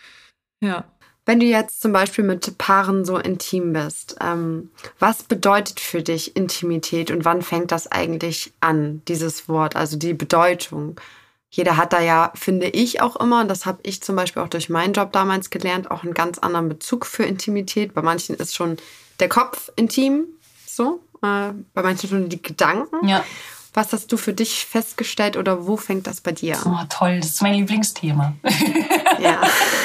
Ja. 0.60 0.84
Wenn 1.30 1.38
du 1.38 1.46
jetzt 1.46 1.80
zum 1.80 1.92
Beispiel 1.92 2.24
mit 2.24 2.58
Paaren 2.58 3.04
so 3.04 3.16
intim 3.16 3.72
bist, 3.72 4.16
ähm, 4.20 4.72
was 4.98 5.22
bedeutet 5.22 5.78
für 5.78 6.02
dich 6.02 6.34
Intimität 6.34 7.12
und 7.12 7.24
wann 7.24 7.42
fängt 7.42 7.70
das 7.70 7.86
eigentlich 7.86 8.52
an, 8.58 9.00
dieses 9.06 9.48
Wort, 9.48 9.76
also 9.76 9.96
die 9.96 10.12
Bedeutung? 10.12 11.00
Jeder 11.48 11.76
hat 11.76 11.92
da 11.92 12.00
ja, 12.00 12.32
finde 12.34 12.66
ich 12.66 13.00
auch 13.00 13.14
immer, 13.14 13.44
das 13.44 13.64
habe 13.64 13.78
ich 13.84 14.02
zum 14.02 14.16
Beispiel 14.16 14.42
auch 14.42 14.48
durch 14.48 14.70
meinen 14.70 14.92
Job 14.92 15.12
damals 15.12 15.50
gelernt, 15.50 15.92
auch 15.92 16.02
einen 16.02 16.14
ganz 16.14 16.40
anderen 16.40 16.68
Bezug 16.68 17.06
für 17.06 17.22
Intimität. 17.22 17.94
Bei 17.94 18.02
manchen 18.02 18.34
ist 18.34 18.56
schon 18.56 18.78
der 19.20 19.28
Kopf 19.28 19.70
intim, 19.76 20.24
so, 20.66 20.98
äh, 21.22 21.52
bei 21.74 21.82
manchen 21.84 22.10
schon 22.10 22.28
die 22.28 22.42
Gedanken. 22.42 23.06
Ja. 23.06 23.24
Was 23.72 23.92
hast 23.92 24.10
du 24.10 24.16
für 24.16 24.32
dich 24.32 24.66
festgestellt 24.66 25.36
oder 25.36 25.66
wo 25.66 25.76
fängt 25.76 26.06
das 26.06 26.20
bei 26.20 26.32
dir 26.32 26.56
an? 26.56 26.62
Oh, 26.66 26.86
toll, 26.88 27.20
das 27.20 27.30
ist 27.30 27.42
mein 27.42 27.54
Lieblingsthema. 27.54 28.34
ja, 29.20 29.40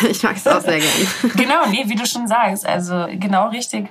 ich 0.10 0.24
mag 0.24 0.38
es 0.38 0.48
auch 0.48 0.62
sehr 0.62 0.80
gerne. 0.80 1.08
Genau, 1.36 1.68
nee, 1.68 1.84
wie 1.86 1.96
du 1.96 2.06
schon 2.06 2.28
sagst, 2.28 2.66
also 2.66 3.08
genau 3.12 3.50
richtig. 3.50 3.88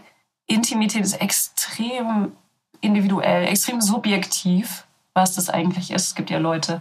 Intimität 0.47 1.03
ist 1.03 1.21
extrem 1.21 2.33
individuell, 2.81 3.47
extrem 3.47 3.81
subjektiv, 3.81 4.85
was 5.15 5.37
das 5.37 5.49
eigentlich 5.49 5.91
ist. 5.91 6.09
Es 6.09 6.15
gibt 6.15 6.31
ja 6.31 6.39
Leute, 6.39 6.81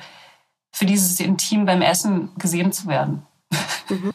für 0.71 0.86
dieses 0.86 1.19
Intim 1.19 1.65
beim 1.65 1.82
Essen 1.82 2.32
gesehen 2.38 2.71
zu 2.71 2.88
werden. 2.88 3.26
Mhm. 3.89 4.13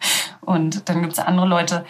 Und 0.40 0.88
dann 0.88 1.02
gibt 1.02 1.12
es 1.12 1.18
andere 1.20 1.46
Leute, 1.46 1.86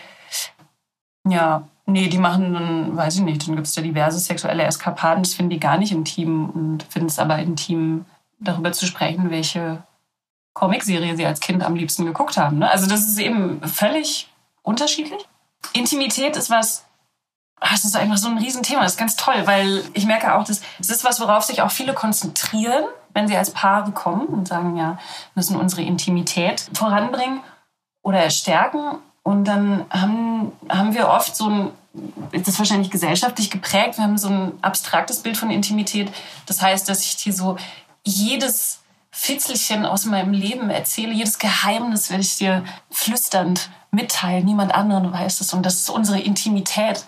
ja, 1.27 1.69
Nee, 1.91 2.09
die 2.09 2.19
machen 2.19 2.55
dann, 2.55 2.97
weiß 2.97 3.17
ich 3.17 3.23
nicht, 3.23 3.47
dann 3.47 3.57
gibt 3.57 3.67
es 3.67 3.75
da 3.75 3.83
diverse 3.83 4.19
sexuelle 4.19 4.63
Eskapaden, 4.63 5.25
das 5.25 5.35
finden 5.35 5.51
die 5.51 5.61
gar 5.61 5.77
nicht 5.77 5.93
intim 5.93 6.51
und 6.51 6.83
finden 6.85 7.09
es 7.09 7.19
aber 7.19 7.39
intim, 7.39 8.05
darüber 8.39 8.73
zu 8.73 8.87
sprechen, 8.87 9.31
welche 9.31 9.83
Comicserie 10.53 11.17
sie 11.17 11.27
als 11.27 11.41
Kind 11.41 11.63
am 11.63 11.75
liebsten 11.75 12.07
geguckt 12.07 12.37
haben. 12.37 12.59
Ne? 12.59 12.71
Also 12.71 12.87
das 12.87 13.01
ist 13.01 13.19
eben 13.19 13.61
völlig 13.67 14.29
unterschiedlich. 14.63 15.27
Intimität 15.73 16.37
ist 16.37 16.51
was, 16.51 16.85
ach, 17.61 17.73
das 17.73 17.85
ist 17.85 17.97
einfach 17.97 18.17
so 18.17 18.29
ein 18.29 18.39
Riesenthema, 18.39 18.83
das 18.83 18.93
ist 18.93 18.99
ganz 18.99 19.17
toll, 19.17 19.47
weil 19.47 19.83
ich 19.95 20.07
merke 20.07 20.35
auch, 20.35 20.45
dass 20.45 20.63
es 20.79 20.91
ist 20.91 21.05
was, 21.05 21.21
worauf 21.21 21.45
sich 21.45 21.63
auch 21.63 21.71
viele 21.71 21.93
konzentrieren, 21.93 22.85
wenn 23.15 23.29
sie 23.29 23.37
als 23.37 23.51
Paare 23.51 23.91
kommen 23.93 24.27
und 24.27 24.49
sagen, 24.49 24.77
ja, 24.77 24.99
müssen 25.35 25.57
unsere 25.57 25.83
Intimität 25.83 26.71
voranbringen 26.73 27.41
oder 28.03 28.31
stärken. 28.31 28.99
Und 29.23 29.45
dann 29.45 29.85
haben, 29.91 30.53
haben 30.69 30.95
wir 30.95 31.09
oft 31.09 31.37
so 31.37 31.49
ein 31.49 31.71
ist 32.33 32.47
das 32.47 32.59
wahrscheinlich 32.59 32.91
gesellschaftlich 32.91 33.51
geprägt. 33.51 33.99
Wir 33.99 34.05
haben 34.05 34.19
so 34.19 34.29
ein 34.29 34.53
abstraktes 34.63 35.21
Bild 35.21 35.37
von 35.37 35.51
Intimität. 35.51 36.13
Das 36.47 36.63
heißt, 36.63 36.89
dass 36.89 37.03
ich 37.05 37.17
dir 37.17 37.33
so 37.33 37.57
jedes 38.05 38.81
Fitzelchen 39.11 39.85
aus 39.85 40.05
meinem 40.05 40.33
Leben 40.33 40.71
erzähle, 40.71 41.13
jedes 41.13 41.39
Geheimnis 41.39 42.11
werde 42.11 42.23
ich 42.23 42.37
dir 42.37 42.65
flüsternd 42.91 43.71
mitteilen. 43.91 44.45
Niemand 44.45 44.75
anderen 44.75 45.13
weiß 45.13 45.41
es. 45.41 45.53
Und 45.53 45.67
das 45.67 45.75
ist 45.75 45.91
unsere 45.91 46.21
Intimität. 46.21 47.05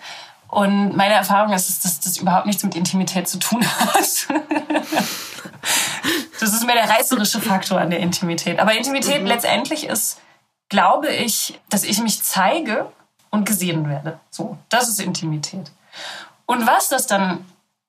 Und 0.49 0.95
meine 0.95 1.13
Erfahrung 1.15 1.53
ist, 1.53 1.83
dass 1.83 1.99
das 2.01 2.17
überhaupt 2.17 2.45
nichts 2.45 2.63
mit 2.63 2.75
Intimität 2.75 3.27
zu 3.27 3.39
tun 3.39 3.65
hat. 3.65 3.95
das 6.39 6.53
ist 6.53 6.65
mehr 6.65 6.75
der 6.75 6.89
reißerische 6.89 7.41
Faktor 7.41 7.79
an 7.79 7.89
der 7.89 7.99
Intimität. 7.99 8.59
Aber 8.59 8.75
Intimität 8.75 9.21
mhm. 9.21 9.27
letztendlich 9.27 9.87
ist, 9.87 10.19
glaube 10.69 11.09
ich, 11.09 11.59
dass 11.69 11.83
ich 11.83 11.99
mich 12.01 12.21
zeige 12.21 12.91
und 13.33 13.45
gesehen 13.45 13.89
werde. 13.89 14.19
So, 14.29 14.57
das 14.69 14.87
ist 14.87 15.01
Intimität. 15.01 15.71
Und 16.45 16.67
was 16.67 16.89
das 16.89 17.07
dann 17.07 17.43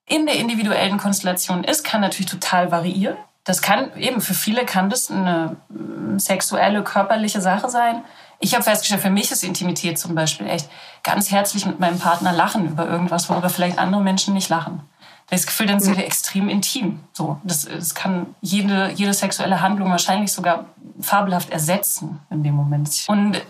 in 0.07 0.25
der 0.25 0.37
individuellen 0.37 0.97
Konstellation 0.97 1.63
ist, 1.63 1.83
kann 1.83 2.01
natürlich 2.01 2.31
total 2.31 2.71
variieren. 2.71 3.15
Das 3.43 3.61
kann 3.61 3.95
eben 3.95 4.21
für 4.21 4.33
viele 4.33 4.65
kann 4.65 4.89
das 4.89 5.11
eine 5.11 5.55
mm, 5.69 6.17
sexuelle, 6.17 6.83
körperliche 6.83 7.41
Sache 7.41 7.69
sein. 7.69 8.03
Ich 8.39 8.55
habe 8.55 8.63
festgestellt, 8.63 9.03
für 9.03 9.11
mich 9.11 9.29
ist 9.29 9.43
Intimität 9.43 9.99
zum 9.99 10.15
Beispiel 10.15 10.47
echt 10.47 10.67
ganz 11.03 11.29
herzlich 11.29 11.67
mit 11.67 11.79
meinem 11.79 11.99
Partner 11.99 12.33
lachen 12.33 12.67
über 12.67 12.87
irgendwas, 12.87 13.29
worüber 13.29 13.49
vielleicht 13.49 13.77
andere 13.77 14.01
Menschen 14.01 14.33
nicht 14.33 14.49
lachen. 14.49 14.81
Das 15.29 15.45
Gefühl, 15.45 15.67
dann 15.67 15.79
sind 15.79 15.95
wir 15.95 16.05
extrem 16.05 16.49
intim. 16.49 17.01
So, 17.13 17.39
das, 17.43 17.65
das 17.65 17.93
kann 17.93 18.35
jede, 18.41 18.91
jede 18.95 19.13
sexuelle 19.13 19.61
Handlung 19.61 19.91
wahrscheinlich 19.91 20.31
sogar 20.31 20.65
fabelhaft 20.99 21.51
ersetzen 21.51 22.19
in 22.31 22.43
dem 22.43 22.55
Moment. 22.55 23.05
Und 23.07 23.35
äh, 23.35 23.41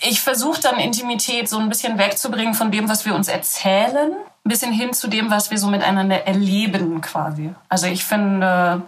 ich 0.00 0.20
versuche 0.20 0.60
dann 0.60 0.78
Intimität 0.78 1.48
so 1.48 1.58
ein 1.58 1.68
bisschen 1.68 1.98
wegzubringen 1.98 2.54
von 2.54 2.70
dem, 2.70 2.88
was 2.88 3.04
wir 3.04 3.14
uns 3.14 3.28
erzählen, 3.28 4.12
ein 4.12 4.48
bisschen 4.48 4.72
hin 4.72 4.92
zu 4.92 5.08
dem, 5.08 5.30
was 5.30 5.50
wir 5.50 5.58
so 5.58 5.68
miteinander 5.68 6.26
erleben 6.26 7.00
quasi. 7.00 7.54
Also 7.68 7.86
ich 7.86 8.04
finde, 8.04 8.82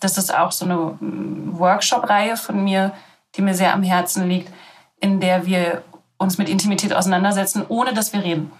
das 0.00 0.18
ist 0.18 0.34
auch 0.34 0.52
so 0.52 0.64
eine 0.64 0.76
mm, 0.76 1.58
Workshop-Reihe 1.58 2.36
von 2.36 2.62
mir, 2.62 2.92
die 3.34 3.42
mir 3.42 3.54
sehr 3.54 3.74
am 3.74 3.82
Herzen 3.82 4.28
liegt, 4.28 4.52
in 5.00 5.20
der 5.20 5.46
wir 5.46 5.82
uns 6.18 6.38
mit 6.38 6.48
Intimität 6.48 6.92
auseinandersetzen, 6.92 7.64
ohne 7.68 7.94
dass 7.94 8.12
wir 8.12 8.22
reden. 8.22 8.52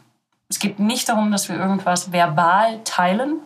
Es 0.48 0.58
geht 0.58 0.78
nicht 0.78 1.08
darum, 1.08 1.30
dass 1.30 1.48
wir 1.48 1.56
irgendwas 1.56 2.12
verbal 2.12 2.80
teilen, 2.84 3.40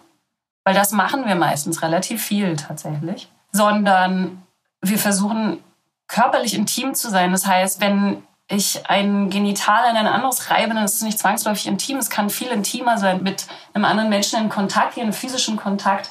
weil 0.65 0.75
das 0.75 0.93
machen 0.93 1.27
wir 1.27 1.35
meistens 1.35 1.83
relativ 1.83 2.23
viel 2.23 2.57
tatsächlich, 2.57 3.29
sondern 3.53 4.43
wir 4.81 4.99
versuchen 4.99 5.59
körperlich 6.07 6.55
intim 6.55 6.95
zu 6.95 7.11
sein. 7.11 7.33
Das 7.33 7.47
heißt, 7.47 7.81
wenn 7.81 8.23
ich 8.49 8.89
ein 8.89 9.31
Genital 9.31 9.85
an 9.85 9.97
ein 9.97 10.07
anderes 10.07 10.51
reibe, 10.51 10.75
dann 10.75 10.85
ist 10.85 10.97
es 10.97 11.03
nicht 11.03 11.19
zwangsläufig 11.19 11.67
intim. 11.67 11.97
Es 11.97 12.11
kann 12.11 12.29
viel 12.29 12.49
intimer 12.49 12.99
sein, 12.99 13.23
mit 13.23 13.47
einem 13.73 13.85
anderen 13.85 14.11
Menschen 14.11 14.39
in 14.39 14.49
Kontakt 14.49 14.97
gehen, 14.97 15.13
physischen 15.13 15.57
Kontakt. 15.57 16.11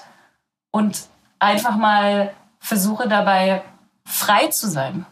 Und 0.72 1.04
einfach 1.40 1.76
mal 1.76 2.34
versuche 2.60 3.08
dabei 3.08 3.62
frei 4.06 4.48
zu 4.48 4.68
sein. 4.70 5.06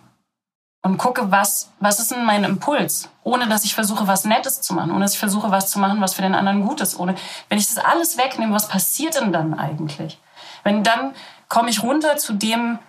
Und 0.84 0.98
gucke, 0.98 1.30
was, 1.30 1.72
was 1.80 2.00
ist 2.00 2.10
denn 2.10 2.26
mein 2.26 2.44
Impuls, 2.44 3.08
ohne 3.24 3.48
dass 3.48 3.66
ich 3.66 3.76
versuche, 3.76 4.08
was 4.08 4.26
Nettes 4.26 4.62
zu 4.62 4.74
machen, 4.74 4.90
ohne 4.90 5.02
dass 5.02 5.14
ich 5.14 5.20
versuche, 5.20 5.52
was 5.52 5.70
zu 5.70 5.78
machen, 5.78 6.02
was 6.02 6.16
für 6.16 6.24
den 6.24 6.34
anderen 6.34 6.66
gut 6.66 6.82
ist, 6.82 7.00
ohne, 7.00 7.14
wenn 7.50 7.60
ich 7.60 7.68
das 7.68 7.78
alles 7.78 8.18
wegnehme, 8.18 8.56
was 8.56 8.68
passiert 8.68 9.14
denn 9.14 9.32
dann 9.32 9.54
eigentlich? 9.54 10.20
Wenn 10.64 10.84
dann 10.84 11.14
komme 11.50 11.70
ich 11.70 11.84
runter 11.84 12.18
zu 12.18 12.34
dem, 12.34 12.80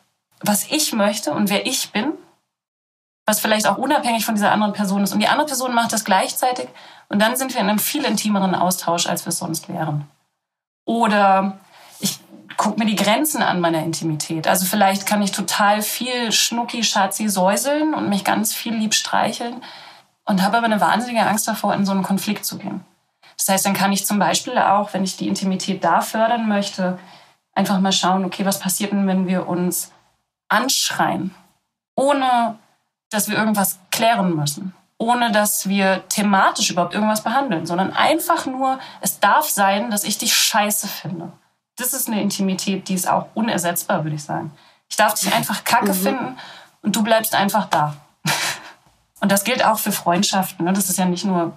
was 0.40 0.70
ich 0.70 0.94
möchte 0.94 1.32
und 1.32 1.50
wer 1.50 1.66
ich 1.66 1.92
bin 1.92 2.14
was 3.32 3.40
vielleicht 3.40 3.66
auch 3.66 3.78
unabhängig 3.78 4.26
von 4.26 4.34
dieser 4.34 4.52
anderen 4.52 4.74
Person 4.74 5.02
ist. 5.02 5.14
Und 5.14 5.20
die 5.20 5.26
andere 5.26 5.46
Person 5.46 5.74
macht 5.74 5.94
das 5.94 6.04
gleichzeitig 6.04 6.68
und 7.08 7.18
dann 7.18 7.34
sind 7.34 7.54
wir 7.54 7.62
in 7.62 7.68
einem 7.70 7.78
viel 7.78 8.04
intimeren 8.04 8.54
Austausch, 8.54 9.06
als 9.06 9.24
wir 9.24 9.30
es 9.30 9.38
sonst 9.38 9.70
wären. 9.70 10.06
Oder 10.84 11.58
ich 11.98 12.18
gucke 12.58 12.78
mir 12.78 12.84
die 12.84 12.94
Grenzen 12.94 13.42
an 13.42 13.60
meiner 13.60 13.82
Intimität. 13.82 14.46
Also 14.46 14.66
vielleicht 14.66 15.06
kann 15.06 15.22
ich 15.22 15.32
total 15.32 15.80
viel 15.80 16.30
Schnucki, 16.30 16.84
Schatzi 16.84 17.30
säuseln 17.30 17.94
und 17.94 18.10
mich 18.10 18.22
ganz 18.22 18.52
viel 18.52 18.74
lieb 18.74 18.92
streicheln 18.92 19.62
und 20.26 20.42
habe 20.42 20.58
aber 20.58 20.66
eine 20.66 20.82
wahnsinnige 20.82 21.26
Angst 21.26 21.48
davor, 21.48 21.72
in 21.72 21.86
so 21.86 21.92
einen 21.92 22.02
Konflikt 22.02 22.44
zu 22.44 22.58
gehen. 22.58 22.84
Das 23.38 23.48
heißt, 23.48 23.64
dann 23.64 23.72
kann 23.72 23.92
ich 23.92 24.04
zum 24.04 24.18
Beispiel 24.18 24.58
auch, 24.58 24.92
wenn 24.92 25.04
ich 25.04 25.16
die 25.16 25.28
Intimität 25.28 25.82
da 25.82 26.02
fördern 26.02 26.48
möchte, 26.48 26.98
einfach 27.54 27.80
mal 27.80 27.92
schauen, 27.92 28.26
okay, 28.26 28.44
was 28.44 28.60
passiert 28.60 28.92
denn, 28.92 29.06
wenn 29.06 29.26
wir 29.26 29.48
uns 29.48 29.90
anschreien, 30.50 31.34
ohne 31.96 32.58
dass 33.12 33.28
wir 33.28 33.36
irgendwas 33.36 33.78
klären 33.90 34.34
müssen, 34.34 34.74
ohne 34.98 35.32
dass 35.32 35.68
wir 35.68 36.02
thematisch 36.08 36.70
überhaupt 36.70 36.94
irgendwas 36.94 37.22
behandeln, 37.22 37.66
sondern 37.66 37.92
einfach 37.92 38.46
nur, 38.46 38.78
es 39.00 39.20
darf 39.20 39.48
sein, 39.48 39.90
dass 39.90 40.04
ich 40.04 40.18
dich 40.18 40.34
scheiße 40.34 40.88
finde. 40.88 41.32
Das 41.76 41.92
ist 41.92 42.08
eine 42.08 42.22
Intimität, 42.22 42.88
die 42.88 42.94
ist 42.94 43.08
auch 43.08 43.26
unersetzbar, 43.34 44.04
würde 44.04 44.16
ich 44.16 44.24
sagen. 44.24 44.52
Ich 44.88 44.96
darf 44.96 45.14
dich 45.14 45.32
einfach 45.34 45.64
kacke 45.64 45.92
mhm. 45.92 45.94
finden 45.94 46.38
und 46.82 46.96
du 46.96 47.02
bleibst 47.02 47.34
einfach 47.34 47.66
da. 47.66 47.96
Und 49.20 49.30
das 49.30 49.44
gilt 49.44 49.64
auch 49.64 49.78
für 49.78 49.92
Freundschaften. 49.92 50.64
Ne? 50.64 50.72
Das 50.72 50.90
ist 50.90 50.98
ja 50.98 51.04
nicht 51.04 51.24
nur 51.24 51.52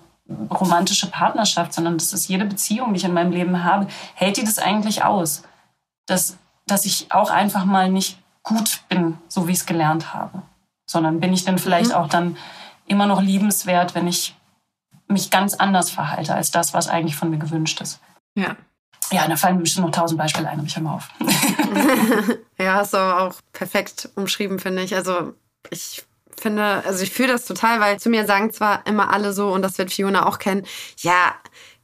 romantische 0.51 1.09
Partnerschaft, 1.09 1.73
sondern 1.73 1.97
das 1.97 2.13
ist 2.13 2.27
jede 2.27 2.45
Beziehung, 2.45 2.93
die 2.93 2.99
ich 2.99 3.05
in 3.05 3.13
meinem 3.13 3.31
Leben 3.31 3.63
habe. 3.63 3.87
Hält 4.13 4.37
die 4.37 4.43
das 4.43 4.59
eigentlich 4.59 5.03
aus? 5.03 5.41
Dass, 6.05 6.37
dass 6.67 6.85
ich 6.85 7.11
auch 7.11 7.31
einfach 7.31 7.65
mal 7.65 7.89
nicht 7.89 8.19
gut 8.43 8.81
bin, 8.87 9.17
so 9.27 9.47
wie 9.47 9.53
ich 9.53 9.57
es 9.57 9.65
gelernt 9.65 10.13
habe 10.13 10.43
sondern 10.85 11.19
bin 11.19 11.33
ich 11.33 11.45
denn 11.45 11.57
vielleicht 11.57 11.89
mhm. 11.89 11.95
auch 11.95 12.09
dann 12.09 12.37
immer 12.87 13.07
noch 13.07 13.21
liebenswert, 13.21 13.95
wenn 13.95 14.07
ich 14.07 14.35
mich 15.07 15.29
ganz 15.29 15.53
anders 15.53 15.89
verhalte 15.89 16.33
als 16.33 16.51
das, 16.51 16.73
was 16.73 16.87
eigentlich 16.87 17.15
von 17.15 17.29
mir 17.29 17.37
gewünscht 17.37 17.81
ist. 17.81 17.99
Ja. 18.35 18.55
Ja, 19.11 19.27
da 19.27 19.35
fallen 19.35 19.57
mir 19.57 19.61
bestimmt 19.61 19.85
noch 19.85 19.93
tausend 19.93 20.17
Beispiele 20.17 20.49
ein, 20.49 20.57
aber 20.57 20.67
ich 20.67 20.75
höre 20.75 20.83
mal 20.83 20.95
auf. 20.95 21.09
ja, 22.57 22.75
hast 22.75 22.93
du 22.93 22.97
auch 22.97 23.35
perfekt 23.53 24.09
umschrieben, 24.15 24.57
finde 24.57 24.81
ich. 24.81 24.95
Also 24.95 25.35
ich 25.69 26.03
finde, 26.35 26.83
also 26.85 27.03
ich 27.03 27.11
fühle 27.11 27.33
das 27.33 27.45
total, 27.45 27.79
weil 27.79 27.99
zu 27.99 28.09
mir 28.09 28.25
sagen 28.25 28.51
zwar 28.51 28.85
immer 28.87 29.13
alle 29.13 29.31
so, 29.31 29.51
und 29.51 29.61
das 29.61 29.77
wird 29.77 29.91
Fiona 29.91 30.25
auch 30.25 30.39
kennen, 30.39 30.65
ja, 30.97 31.35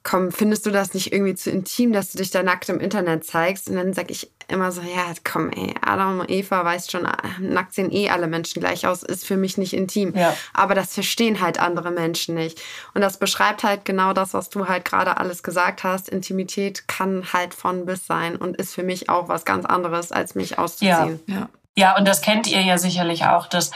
komm, 0.03 0.31
findest 0.31 0.65
du 0.65 0.71
das 0.71 0.93
nicht 0.93 1.13
irgendwie 1.13 1.35
zu 1.35 1.51
intim, 1.51 1.93
dass 1.93 2.11
du 2.11 2.17
dich 2.17 2.31
da 2.31 2.41
nackt 2.41 2.69
im 2.69 2.79
Internet 2.79 3.23
zeigst? 3.23 3.69
Und 3.69 3.75
dann 3.75 3.93
sag 3.93 4.09
ich 4.09 4.31
immer 4.47 4.71
so, 4.71 4.81
ja, 4.81 5.05
komm, 5.23 5.49
ey, 5.51 5.73
Adam 5.81 6.21
und 6.21 6.29
Eva 6.29 6.65
weiß 6.65 6.89
schon, 6.91 7.07
nackt 7.39 7.73
sehen 7.73 7.91
eh 7.91 8.09
alle 8.09 8.27
Menschen 8.27 8.59
gleich 8.59 8.87
aus, 8.87 9.03
ist 9.03 9.25
für 9.25 9.37
mich 9.37 9.57
nicht 9.57 9.73
intim. 9.73 10.13
Ja. 10.15 10.35
Aber 10.53 10.75
das 10.75 10.93
verstehen 10.93 11.39
halt 11.39 11.59
andere 11.59 11.91
Menschen 11.91 12.35
nicht. 12.35 12.59
Und 12.93 13.01
das 13.01 13.17
beschreibt 13.17 13.63
halt 13.63 13.85
genau 13.85 14.13
das, 14.13 14.33
was 14.33 14.49
du 14.49 14.67
halt 14.67 14.85
gerade 14.85 15.17
alles 15.17 15.43
gesagt 15.43 15.83
hast. 15.83 16.09
Intimität 16.09 16.87
kann 16.87 17.25
halt 17.31 17.53
von 17.53 17.85
bis 17.85 18.05
sein 18.07 18.35
und 18.35 18.57
ist 18.57 18.73
für 18.73 18.83
mich 18.83 19.09
auch 19.09 19.29
was 19.29 19.45
ganz 19.45 19.65
anderes, 19.65 20.11
als 20.11 20.35
mich 20.35 20.57
auszuziehen. 20.57 21.19
Ja, 21.27 21.35
ja. 21.35 21.49
ja 21.75 21.97
und 21.97 22.07
das 22.07 22.21
kennt 22.21 22.47
ihr 22.47 22.61
ja 22.61 22.77
sicherlich 22.77 23.25
auch, 23.25 23.47
dass 23.47 23.71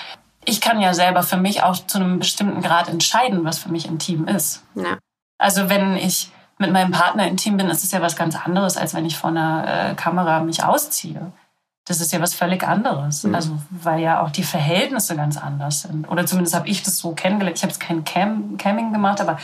ich 0.45 0.61
kann 0.61 0.79
ja 0.79 0.93
selber 0.93 1.23
für 1.23 1.37
mich 1.37 1.63
auch 1.63 1.75
zu 1.87 1.97
einem 1.97 2.19
bestimmten 2.19 2.61
Grad 2.61 2.87
entscheiden, 2.87 3.43
was 3.45 3.59
für 3.59 3.69
mich 3.69 3.87
intim 3.87 4.27
ist. 4.27 4.63
Ja. 4.75 4.97
Also 5.37 5.69
wenn 5.69 5.95
ich 5.95 6.31
mit 6.57 6.71
meinem 6.71 6.91
Partner 6.91 7.27
intim 7.27 7.57
bin, 7.57 7.67
ist 7.67 7.83
es 7.83 7.91
ja 7.91 8.01
was 8.01 8.15
ganz 8.15 8.35
anderes, 8.35 8.77
als 8.77 8.93
wenn 8.93 9.05
ich 9.05 9.17
vor 9.17 9.29
einer 9.29 9.91
äh, 9.91 9.95
Kamera 9.95 10.39
mich 10.39 10.63
ausziehe. 10.63 11.31
Das 11.85 12.01
ist 12.01 12.13
ja 12.13 12.21
was 12.21 12.33
völlig 12.33 12.63
anderes. 12.63 13.23
Mhm. 13.23 13.35
Also 13.35 13.57
weil 13.69 13.99
ja 13.99 14.21
auch 14.21 14.31
die 14.31 14.43
Verhältnisse 14.43 15.15
ganz 15.15 15.37
anders 15.37 15.81
sind. 15.81 16.09
Oder 16.09 16.25
zumindest 16.25 16.55
habe 16.55 16.67
ich 16.67 16.81
das 16.81 16.97
so 16.97 17.11
kennengelernt. 17.11 17.57
Ich 17.57 17.63
habe 17.63 17.71
jetzt 17.71 17.79
kein 17.81 18.03
Cam 18.03 18.57
Camming 18.57 18.93
gemacht, 18.93 19.21
aber 19.21 19.37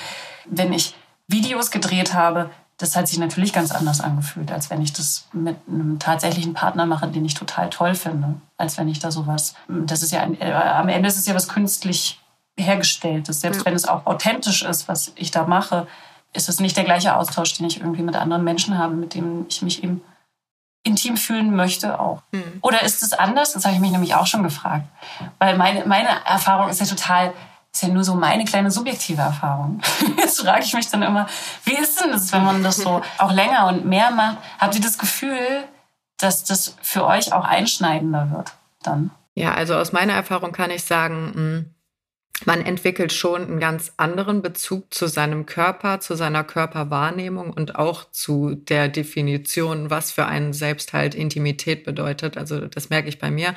wenn 0.46 0.74
ich 0.74 0.96
Videos 1.28 1.70
gedreht 1.70 2.14
habe, 2.14 2.50
das 2.78 2.96
hat 2.96 3.08
sich 3.08 3.20
natürlich 3.20 3.54
ganz 3.54 3.72
anders 3.72 4.02
angefühlt, 4.02 4.52
als 4.52 4.72
wenn 4.72 4.82
ich 4.82 4.92
das 4.92 5.28
mit 5.34 5.56
einem 5.68 6.00
tatsächlichen 6.00 6.54
Partner 6.54 6.88
mache, 6.88 7.08
den 7.08 7.26
ich 7.26 7.36
total 7.36 7.70
toll 7.70 7.94
finde. 7.94 8.36
Als 8.58 8.78
wenn 8.78 8.88
ich 8.88 9.00
da 9.00 9.12
sowas. 9.12 9.54
Das 9.68 10.02
ist 10.02 10.12
ja 10.12 10.22
ein, 10.22 10.40
äh, 10.42 10.52
am 10.52 10.90
Ende 10.90 11.08
ist 11.08 11.18
es 11.18 11.28
ja 11.28 11.36
was 11.36 11.48
künstlich 11.48 12.21
hergestelltes. 12.62 13.42
Selbst 13.42 13.60
ja. 13.60 13.66
wenn 13.66 13.76
es 13.76 13.88
auch 13.88 14.06
authentisch 14.06 14.64
ist, 14.64 14.88
was 14.88 15.12
ich 15.16 15.32
da 15.32 15.46
mache, 15.46 15.88
ist 16.34 16.50
es 16.50 16.60
nicht 16.60 16.78
der 16.78 16.84
gleiche 16.84 17.16
Austausch, 17.16 17.54
den 17.54 17.68
ich 17.68 17.80
irgendwie 17.80 18.04
mit 18.04 18.16
anderen 18.16 18.44
Menschen 18.44 18.78
habe, 18.78 18.96
mit 18.96 19.14
denen 19.14 19.46
ich 19.50 19.62
mich 19.62 19.84
eben 19.84 20.02
intim 20.84 21.18
fühlen 21.18 21.56
möchte 21.56 22.00
auch. 22.00 22.22
Mhm. 22.32 22.60
Oder 22.62 22.84
ist 22.84 23.04
es 23.04 23.14
anders? 23.14 23.54
Das 23.54 23.66
habe 23.66 23.76
ich 23.76 23.82
mich 23.82 23.92
nämlich 23.92 24.16
auch 24.16 24.26
schon 24.26 24.44
gefragt. 24.44 24.86
Weil 25.40 25.58
meine, 25.58 25.86
meine 25.86 26.10
Erfahrung 26.26 26.70
ist 26.70 26.80
ja 26.80 26.88
total, 26.88 27.34
ist 27.72 27.84
ja 27.84 27.90
nur 27.90 28.04
so 28.04 28.16
meine 28.16 28.46
kleine 28.46 28.72
subjektive 28.72 29.22
Erfahrung. 29.22 29.82
Jetzt 30.18 30.42
frage 30.42 30.64
ich 30.64 30.74
mich 30.74 30.90
dann 30.90 31.04
immer, 31.04 31.28
wie 31.66 31.76
ist 31.76 32.02
denn 32.02 32.12
das, 32.12 32.32
wenn 32.32 32.44
man 32.44 32.64
das 32.64 32.78
so 32.78 33.02
auch 33.20 33.32
länger 33.32 33.68
und 33.68 33.86
mehr 33.86 34.12
macht? 34.12 34.38
Habt 34.60 34.76
ihr 34.76 34.82
das 34.82 34.98
Gefühl, 34.98 35.64
dass 36.18 36.44
das 36.44 36.76
für 36.82 37.06
euch 37.06 37.34
auch 37.34 37.46
einschneidender 37.46 38.32
wird 38.32 38.54
dann? 38.82 39.12
Ja, 39.36 39.54
also 39.54 39.76
aus 39.76 39.92
meiner 39.92 40.14
Erfahrung 40.14 40.52
kann 40.52 40.72
ich 40.72 40.84
sagen, 40.84 41.32
hm, 41.34 41.76
man 42.46 42.62
entwickelt 42.62 43.14
schon 43.14 43.44
einen 43.44 43.60
ganz 43.60 43.94
anderen 43.98 44.42
Bezug 44.42 44.94
zu 44.94 45.08
seinem 45.08 45.46
Körper, 45.46 46.00
zu 46.00 46.16
seiner 46.16 46.44
Körperwahrnehmung 46.44 47.52
und 47.52 47.76
auch 47.76 48.10
zu 48.12 48.56
der 48.56 48.88
Definition, 48.88 49.90
was 49.90 50.12
für 50.12 50.26
einen 50.26 50.54
selbst 50.54 50.94
halt 50.94 51.16
Intimität 51.16 51.84
bedeutet. 51.84 52.38
Also 52.38 52.68
das 52.68 52.90
merke 52.90 53.10
ich 53.10 53.20
bei 53.20 53.32
mir. 53.32 53.56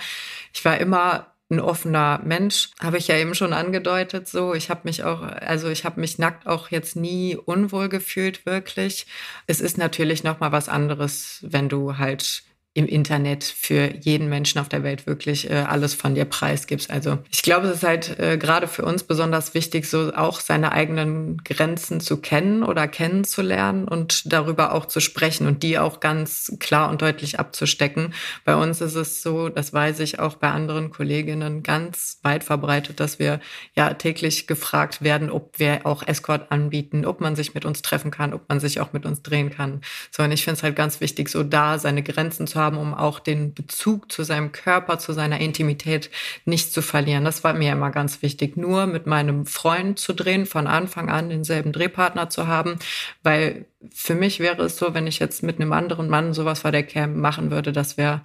Ich 0.53 0.65
war 0.65 0.79
immer 0.79 1.35
ein 1.51 1.61
offener 1.61 2.21
Mensch, 2.25 2.71
habe 2.81 2.99
ich 2.99 3.09
ja 3.09 3.17
eben 3.17 3.35
schon 3.35 3.53
angedeutet 3.53 4.29
so. 4.29 4.55
Ich 4.55 4.71
habe 4.71 4.81
mich 4.85 5.05
auch, 5.05 5.23
also 5.23 5.69
ich 5.69 5.85
habe 5.85 6.01
mich 6.01 6.19
nackt 6.19 6.47
auch 6.47 6.71
jetzt 6.71 6.97
nie 6.97 7.37
unwohl 7.37 7.89
gefühlt 7.89 8.47
wirklich. 8.47 9.07
Es 9.47 9.61
ist 9.61 9.79
natürlich 9.79 10.25
noch 10.25 10.41
mal 10.41 10.53
was 10.53 10.69
anderes, 10.69 11.41
wenn 11.43 11.69
du 11.69 11.99
halt 11.99 12.45
im 12.77 12.87
Internet 12.87 13.45
für 13.45 13.95
jeden 14.01 14.29
Menschen 14.29 14.59
auf 14.59 14.69
der 14.69 14.83
Welt 14.83 15.07
wirklich 15.07 15.49
äh, 15.49 15.55
alles 15.55 15.95
von 15.95 16.17
dir 16.17 16.25
preisgibst. 16.25 16.91
Also 16.91 17.19
ich 17.31 17.43
glaube, 17.43 17.69
es 17.69 17.77
ist 17.77 17.83
halt 17.85 18.19
äh, 18.19 18.37
gerade 18.37 18.67
für 18.67 18.85
uns 18.85 19.05
besonders 19.05 19.55
wichtig, 19.55 19.89
so 19.89 20.13
auch 20.13 20.41
seine 20.41 20.73
eigenen 20.73 21.39
Grenzen 21.45 22.01
zu 22.01 22.17
kennen 22.17 22.65
oder 22.65 22.89
kennenzulernen 22.89 23.87
und 23.87 24.33
darüber 24.33 24.75
auch 24.75 24.87
zu 24.87 24.99
sprechen 24.99 25.47
und 25.47 25.63
die 25.63 25.79
auch 25.79 26.01
ganz 26.01 26.53
klar 26.59 26.91
und 26.91 27.01
deutlich 27.01 27.39
abzustecken. 27.39 28.13
Bei 28.45 28.57
uns 28.57 28.81
ist 28.81 28.97
es 28.97 29.23
so, 29.23 29.49
das 29.51 29.73
weiß 29.73 30.01
ich 30.01 30.19
auch 30.19 30.35
bei 30.35 30.51
anderen 30.51 30.91
Kolleginnen 30.91 31.63
ganz 31.63 32.19
weit 32.23 32.43
verbreitet, 32.43 32.99
dass 32.99 33.21
wir 33.21 33.39
ja 33.77 33.95
täglich 33.95 34.49
gefragt 34.49 35.01
werden, 35.01 35.31
ob 35.31 35.61
wir 35.61 35.87
auch 35.87 36.03
Escort 36.05 36.51
anbieten, 36.51 37.07
ob 37.07 37.21
man 37.21 37.37
sich 37.37 37.55
mit 37.55 37.65
uns 37.65 37.83
treffen 37.83 38.11
kann, 38.11 38.35
ob 38.35 38.49
man 38.49 38.59
sich 38.59 38.81
auch 38.81 38.93
mit 38.93 39.07
uns 39.07 39.23
drehen 39.23 39.51
kann. 39.51 39.81
So, 40.11 40.25
und 40.25 40.33
ich 40.33 40.43
finde 40.43 40.57
es 40.57 40.65
halt 40.65 40.75
ganz 40.75 41.01
wichtig, 41.01 41.29
so 41.29 41.45
da 41.45 41.79
seine 41.79 42.03
Grenzen 42.03 42.49
zu 42.49 42.59
haben 42.59 42.64
haben, 42.65 42.79
um 42.79 42.95
auch 42.95 43.21
den 43.21 43.53
Bezug 43.55 44.11
zu 44.11 44.23
seinem 44.25 44.53
Körper, 44.53 44.99
zu 44.99 45.13
seiner 45.13 45.41
Intimität 45.41 46.11
nicht 46.45 46.73
zu 46.73 46.83
verlieren. 46.83 47.25
Das 47.25 47.45
war 47.45 47.53
mir 47.53 47.73
immer 47.73 47.91
ganz 47.91 48.23
wichtig, 48.23 48.57
nur 48.57 48.87
mit 48.87 49.07
meinem 49.07 49.47
Freund 49.47 49.99
zu 49.99 50.15
drehen, 50.15 50.47
von 50.47 50.67
Anfang 50.67 51.11
an 51.11 51.29
denselben 51.29 51.73
Drehpartner 51.73 52.31
zu 52.31 52.47
haben, 52.47 52.79
weil 53.23 53.67
für 53.93 54.15
mich 54.15 54.41
wäre 54.41 54.63
es 54.65 54.79
so, 54.79 54.95
wenn 54.95 55.07
ich 55.07 55.19
jetzt 55.19 55.43
mit 55.43 55.61
einem 55.61 55.73
anderen 55.73 56.09
Mann 56.09 56.33
sowas 56.33 56.61
vor 56.61 56.73
der 56.73 56.85
Cam 56.85 57.21
machen 57.21 57.51
würde, 57.51 57.73
das 57.73 57.97
wäre, 57.97 58.23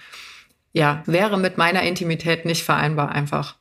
ja, 0.71 1.03
wäre 1.05 1.37
mit 1.37 1.57
meiner 1.57 1.83
Intimität 1.83 2.45
nicht 2.45 2.63
vereinbar 2.63 3.09
einfach. 3.09 3.55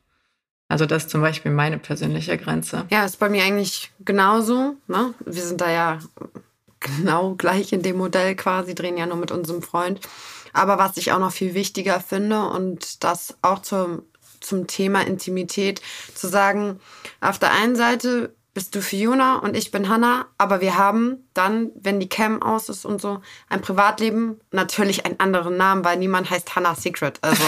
Also 0.69 0.85
das 0.85 1.03
ist 1.03 1.09
zum 1.09 1.21
Beispiel 1.21 1.51
meine 1.51 1.79
persönliche 1.79 2.37
Grenze. 2.37 2.85
Ja, 2.91 3.03
ist 3.03 3.17
bei 3.17 3.27
mir 3.27 3.43
eigentlich 3.43 3.91
genauso. 4.05 4.75
Ne? 4.87 5.15
Wir 5.25 5.41
sind 5.41 5.61
da 5.61 5.71
ja 5.71 5.99
genau 6.79 7.35
gleich 7.35 7.73
in 7.73 7.81
dem 7.81 7.97
Modell 7.97 8.35
quasi, 8.35 8.75
drehen 8.75 8.97
ja 8.97 9.05
nur 9.05 9.17
mit 9.17 9.31
unserem 9.31 9.61
Freund. 9.61 9.99
Aber 10.53 10.77
was 10.77 10.97
ich 10.97 11.11
auch 11.11 11.19
noch 11.19 11.31
viel 11.31 11.53
wichtiger 11.53 11.99
finde 11.99 12.49
und 12.49 13.03
das 13.03 13.37
auch 13.41 13.59
zum, 13.59 14.03
zum 14.39 14.67
Thema 14.67 15.01
Intimität 15.01 15.81
zu 16.13 16.27
sagen, 16.27 16.79
auf 17.21 17.39
der 17.39 17.51
einen 17.51 17.75
Seite 17.75 18.33
bist 18.53 18.75
du 18.75 18.81
Fiona 18.81 19.37
und 19.37 19.55
ich 19.55 19.71
bin 19.71 19.89
Hannah, 19.89 20.25
aber 20.37 20.59
wir 20.59 20.77
haben 20.77 21.29
dann, 21.33 21.71
wenn 21.75 21.99
die 21.99 22.09
Cam 22.09 22.41
aus 22.41 22.67
ist 22.67 22.83
und 22.83 22.99
so, 22.99 23.21
ein 23.47 23.61
Privatleben, 23.61 24.41
natürlich 24.51 25.05
einen 25.05 25.19
anderen 25.19 25.55
Namen, 25.55 25.85
weil 25.85 25.97
niemand 25.97 26.29
heißt 26.29 26.55
Hannah 26.55 26.75
Secret. 26.75 27.19
Also 27.21 27.43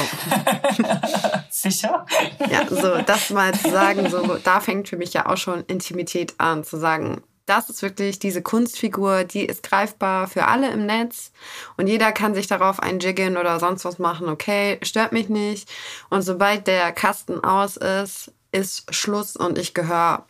sicher. 1.50 2.06
Ja, 2.50 2.68
so 2.70 3.02
das 3.02 3.30
mal 3.32 3.54
zu 3.54 3.70
sagen, 3.72 4.10
so 4.10 4.38
da 4.44 4.60
fängt 4.60 4.90
für 4.90 4.98
mich 4.98 5.14
ja 5.14 5.26
auch 5.26 5.38
schon 5.38 5.66
Intimität 5.66 6.36
an, 6.38 6.64
zu 6.64 6.78
sagen, 6.78 7.22
das 7.45 7.69
ist 7.69 7.82
wirklich 7.82 8.19
diese 8.19 8.41
Kunstfigur, 8.41 9.23
die 9.23 9.45
ist 9.45 9.63
greifbar 9.63 10.27
für 10.27 10.47
alle 10.47 10.71
im 10.71 10.86
Netz 10.86 11.32
und 11.77 11.88
jeder 11.88 12.12
kann 12.12 12.34
sich 12.34 12.47
darauf 12.47 12.80
einjiggen 12.80 13.38
oder 13.38 13.60
sonst 13.60 13.86
was 13.86 13.99
machen. 13.99 14.30
Okay, 14.30 14.80
stört 14.84 15.12
mich 15.12 15.30
nicht. 15.30 15.69
Und 16.10 16.21
sobald 16.21 16.67
der 16.67 16.91
Kasten 16.91 17.43
aus 17.43 17.77
ist, 17.77 18.32
ist 18.51 18.93
Schluss 18.93 19.36
und 19.36 19.58
ich 19.58 19.73
gehöre 19.73 20.25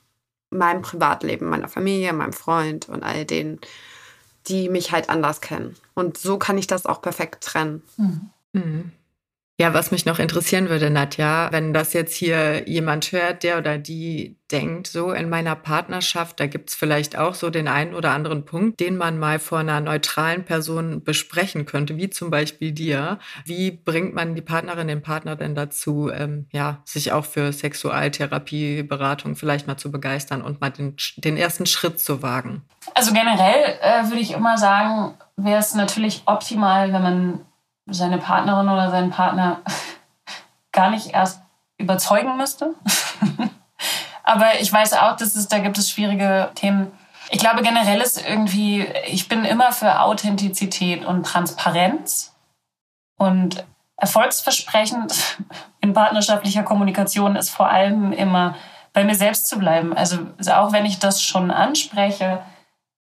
meinem 0.50 0.82
Privatleben, 0.82 1.50
meiner 1.50 1.69
Familie, 1.69 2.13
meinem 2.13 2.34
Freund 2.34 2.89
und 2.89 3.04
all 3.04 3.26
denen, 3.26 3.60
die 4.47 4.69
mich 4.69 4.91
halt 4.91 5.10
anders 5.10 5.41
kennen. 5.41 5.76
Und 5.93 6.17
so 6.17 6.38
kann 6.38 6.58
ich 6.58 6.67
das 6.67 6.86
auch 6.86 7.02
perfekt 7.02 7.43
trennen. 7.43 7.84
Mhm. 7.97 8.30
Mhm. 8.54 8.91
Ja, 9.60 9.76
was 9.76 9.92
mich 9.92 10.06
noch 10.06 10.18
interessieren 10.18 10.70
würde, 10.70 10.90
Nadja, 10.90 11.50
wenn 11.52 11.72
das 11.74 11.94
jetzt 11.94 12.16
hier 12.16 12.68
jemand 12.68 13.12
hört, 13.12 13.44
der 13.44 13.60
oder 13.60 13.78
die 13.78 14.38
denkt, 14.52 14.88
so 14.88 15.12
in 15.12 15.30
meiner 15.30 15.56
Partnerschaft, 15.56 16.40
da 16.40 16.48
gibt's 16.48 16.74
vielleicht 16.74 17.18
auch 17.18 17.36
so 17.36 17.50
den 17.50 17.68
einen 17.68 17.94
oder 17.94 18.12
anderen 18.12 18.44
Punkt, 18.44 18.80
den 18.80 18.98
man 18.98 19.20
mal 19.20 19.40
vor 19.40 19.60
einer 19.60 19.80
neutralen 19.80 20.46
Person 20.46 21.04
besprechen 21.04 21.66
könnte, 21.66 21.96
wie 21.98 22.10
zum 22.10 22.32
Beispiel 22.32 22.72
dir. 22.72 23.20
Wie 23.46 23.72
bringt 23.72 24.16
man 24.16 24.36
die 24.36 24.42
Partnerin, 24.42 24.88
den 24.88 25.02
Partner 25.02 25.36
denn 25.36 25.54
dazu, 25.54 26.10
ähm, 26.10 26.48
ja, 26.52 26.82
sich 26.84 27.12
auch 27.12 27.26
für 27.26 27.54
Sexualtherapieberatung 27.54 29.36
vielleicht 29.36 29.68
mal 29.68 29.78
zu 29.78 29.92
begeistern 29.92 30.42
und 30.42 30.60
mal 30.60 30.72
den, 30.72 30.96
den 31.18 31.38
ersten 31.38 31.66
Schritt 31.66 32.00
zu 32.00 32.24
wagen? 32.24 32.64
Also 32.96 33.14
generell 33.14 33.78
äh, 33.82 34.08
würde 34.10 34.22
ich 34.22 34.32
immer 34.32 34.58
sagen, 34.58 35.14
wäre 35.38 35.60
es 35.60 35.76
natürlich 35.76 36.24
optimal, 36.26 36.92
wenn 36.94 37.04
man 37.04 37.46
seine 37.88 38.17
Partnerin 38.17 38.70
oder 38.70 38.89
seinen 38.89 39.12
Partner 39.12 39.62
gar 40.72 40.89
nicht 40.89 41.08
erst 41.08 41.41
überzeugen 41.78 42.38
müsste. 42.38 42.74
Aber 44.24 44.60
ich 44.60 44.72
weiß 44.72 44.94
auch, 44.94 45.17
dass 45.17 45.36
es, 45.36 45.48
da 45.48 45.60
gibt 45.60 45.78
es 45.78 45.89
schwierige 45.89 46.52
Themen. 46.56 46.91
Ich 47.32 47.39
glaube 47.39 47.63
generell 47.63 48.02
ist 48.02 48.26
irgendwie, 48.26 48.88
ich 49.08 49.28
bin 49.28 49.46
immer 49.46 49.72
für 49.72 50.02
Authentizität 50.02 51.06
und 51.06 51.26
Transparenz 51.26 52.34
und 53.17 53.65
erfolgsversprechend 53.98 55.13
in 55.82 55.94
partnerschaftlicher 55.94 56.63
Kommunikation 56.63 57.36
ist 57.36 57.50
vor 57.50 57.70
allem 57.70 58.12
immer 58.13 58.56
bei 58.94 59.04
mir 59.04 59.15
selbst 59.15 59.48
zu 59.48 59.58
bleiben. 59.58 59.96
Also 59.96 60.17
auch 60.54 60.72
wenn 60.74 60.86
ich 60.86 61.00
das 61.00 61.24
schon 61.24 61.52
anspreche, 61.52 62.41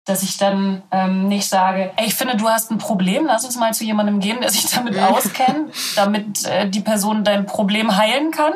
dass 0.05 0.23
ich 0.23 0.39
dann 0.39 0.83
ähm, 0.91 1.29
nicht 1.29 1.49
sage, 1.49 1.93
ey, 1.97 2.07
ich 2.07 2.15
finde, 2.15 2.37
du 2.37 2.49
hast 2.49 2.71
ein 2.71 2.79
Problem, 2.79 3.27
lass 3.27 3.45
uns 3.45 3.57
mal 3.57 3.75
zu 3.75 3.85
jemandem 3.85 4.21
gehen, 4.21 4.41
der 4.41 4.51
sich 4.51 4.71
damit 4.71 4.99
auskennt, 4.99 5.73
damit 5.97 6.45
äh, 6.47 6.69
die 6.69 6.81
Person 6.81 7.25
dein 7.25 7.47
Problem 7.47 7.97
heilen 7.97 8.31
kann. 8.31 8.55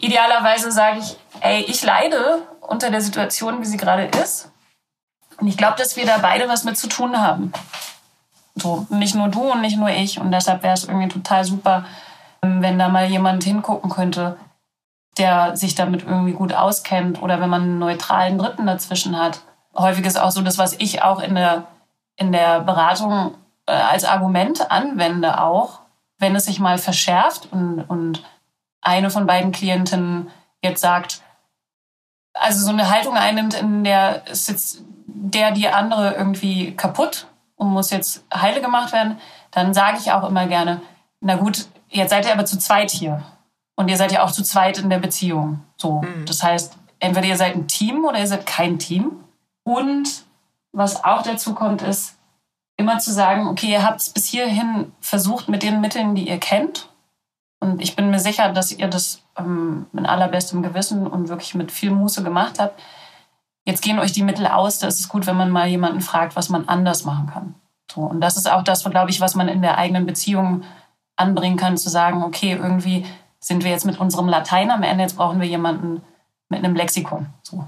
Idealerweise 0.00 0.72
sage 0.72 1.00
ich, 1.00 1.16
ey, 1.40 1.62
ich 1.62 1.82
leide 1.82 2.42
unter 2.60 2.90
der 2.90 3.00
Situation, 3.00 3.60
wie 3.60 3.66
sie 3.66 3.76
gerade 3.76 4.04
ist. 4.22 4.50
Und 5.38 5.48
ich 5.48 5.56
glaube, 5.56 5.76
dass 5.76 5.96
wir 5.96 6.06
da 6.06 6.18
beide 6.18 6.48
was 6.48 6.64
mit 6.64 6.76
zu 6.76 6.88
tun 6.88 7.20
haben. 7.20 7.52
So, 8.56 8.86
nicht 8.90 9.14
nur 9.14 9.28
du 9.28 9.52
und 9.52 9.60
nicht 9.60 9.76
nur 9.76 9.90
ich. 9.90 10.18
Und 10.20 10.32
deshalb 10.32 10.62
wäre 10.62 10.74
es 10.74 10.84
irgendwie 10.84 11.08
total 11.08 11.44
super, 11.44 11.84
ähm, 12.42 12.62
wenn 12.62 12.78
da 12.78 12.88
mal 12.88 13.06
jemand 13.06 13.44
hingucken 13.44 13.90
könnte, 13.90 14.36
der 15.16 15.56
sich 15.56 15.74
damit 15.74 16.04
irgendwie 16.04 16.32
gut 16.32 16.52
auskennt 16.52 17.22
oder 17.22 17.40
wenn 17.40 17.50
man 17.50 17.62
einen 17.62 17.78
neutralen 17.78 18.38
Dritten 18.38 18.66
dazwischen 18.66 19.18
hat. 19.18 19.40
Häufig 19.78 20.04
ist 20.04 20.18
auch 20.18 20.30
so 20.30 20.42
das, 20.42 20.58
was 20.58 20.74
ich 20.74 21.02
auch 21.02 21.20
in 21.20 21.34
der, 21.34 21.64
in 22.16 22.32
der 22.32 22.60
Beratung 22.60 23.34
äh, 23.66 23.72
als 23.72 24.04
Argument 24.04 24.70
anwende, 24.70 25.40
auch 25.40 25.80
wenn 26.18 26.34
es 26.34 26.46
sich 26.46 26.58
mal 26.58 26.78
verschärft 26.78 27.48
und, 27.52 27.80
und 27.82 28.24
eine 28.80 29.10
von 29.10 29.26
beiden 29.26 29.52
Klientinnen 29.52 30.30
jetzt 30.62 30.80
sagt, 30.80 31.22
also 32.34 32.64
so 32.64 32.70
eine 32.70 32.90
Haltung 32.90 33.16
einnimmt, 33.16 33.54
in 33.54 33.84
der 33.84 34.26
ist 34.26 34.48
jetzt 34.48 34.82
der 35.06 35.52
die 35.52 35.68
andere 35.68 36.14
irgendwie 36.14 36.74
kaputt 36.76 37.26
und 37.56 37.68
muss 37.68 37.90
jetzt 37.90 38.24
heile 38.32 38.60
gemacht 38.60 38.92
werden, 38.92 39.18
dann 39.50 39.74
sage 39.74 39.98
ich 40.00 40.12
auch 40.12 40.28
immer 40.28 40.46
gerne, 40.46 40.80
na 41.20 41.36
gut, 41.36 41.66
jetzt 41.88 42.10
seid 42.10 42.26
ihr 42.26 42.32
aber 42.32 42.44
zu 42.44 42.58
zweit 42.58 42.90
hier. 42.90 43.22
Und 43.74 43.88
ihr 43.88 43.96
seid 43.96 44.12
ja 44.12 44.22
auch 44.22 44.32
zu 44.32 44.42
zweit 44.42 44.78
in 44.78 44.90
der 44.90 44.98
Beziehung. 44.98 45.60
So. 45.76 46.02
Mhm. 46.02 46.26
Das 46.26 46.42
heißt, 46.42 46.76
entweder 47.00 47.26
ihr 47.26 47.36
seid 47.36 47.54
ein 47.54 47.68
Team 47.68 48.04
oder 48.04 48.18
ihr 48.18 48.26
seid 48.26 48.46
kein 48.46 48.78
Team. 48.78 49.24
Und 49.68 50.24
was 50.72 51.04
auch 51.04 51.20
dazu 51.20 51.52
kommt, 51.54 51.82
ist 51.82 52.16
immer 52.78 53.00
zu 53.00 53.12
sagen, 53.12 53.48
okay, 53.48 53.66
ihr 53.66 53.84
habt 53.84 54.00
es 54.00 54.08
bis 54.08 54.24
hierhin 54.24 54.90
versucht 54.98 55.50
mit 55.50 55.62
den 55.62 55.82
Mitteln, 55.82 56.14
die 56.14 56.26
ihr 56.26 56.38
kennt. 56.38 56.88
Und 57.60 57.82
ich 57.82 57.94
bin 57.94 58.08
mir 58.08 58.18
sicher, 58.18 58.50
dass 58.50 58.72
ihr 58.72 58.88
das 58.88 59.22
ähm, 59.36 59.84
mit 59.92 60.06
allerbestem 60.06 60.62
Gewissen 60.62 61.06
und 61.06 61.28
wirklich 61.28 61.54
mit 61.54 61.70
viel 61.70 61.90
Muße 61.90 62.22
gemacht 62.22 62.58
habt. 62.58 62.80
Jetzt 63.66 63.82
gehen 63.82 63.98
euch 63.98 64.12
die 64.12 64.22
Mittel 64.22 64.46
aus. 64.46 64.78
Da 64.78 64.86
ist 64.86 65.00
es 65.00 65.08
gut, 65.10 65.26
wenn 65.26 65.36
man 65.36 65.50
mal 65.50 65.68
jemanden 65.68 66.00
fragt, 66.00 66.34
was 66.34 66.48
man 66.48 66.66
anders 66.66 67.04
machen 67.04 67.26
kann. 67.26 67.54
So. 67.92 68.00
Und 68.00 68.22
das 68.22 68.38
ist 68.38 68.50
auch 68.50 68.62
das, 68.62 68.84
glaube 68.84 69.10
ich, 69.10 69.20
was 69.20 69.34
man 69.34 69.48
in 69.48 69.60
der 69.60 69.76
eigenen 69.76 70.06
Beziehung 70.06 70.62
anbringen 71.14 71.58
kann, 71.58 71.76
zu 71.76 71.90
sagen, 71.90 72.22
okay, 72.22 72.52
irgendwie 72.52 73.04
sind 73.38 73.64
wir 73.64 73.70
jetzt 73.70 73.84
mit 73.84 74.00
unserem 74.00 74.28
Latein 74.28 74.70
am 74.70 74.82
Ende, 74.82 75.02
jetzt 75.02 75.18
brauchen 75.18 75.42
wir 75.42 75.46
jemanden 75.46 76.00
mit 76.48 76.60
einem 76.60 76.74
Lexikon. 76.74 77.26
So. 77.42 77.66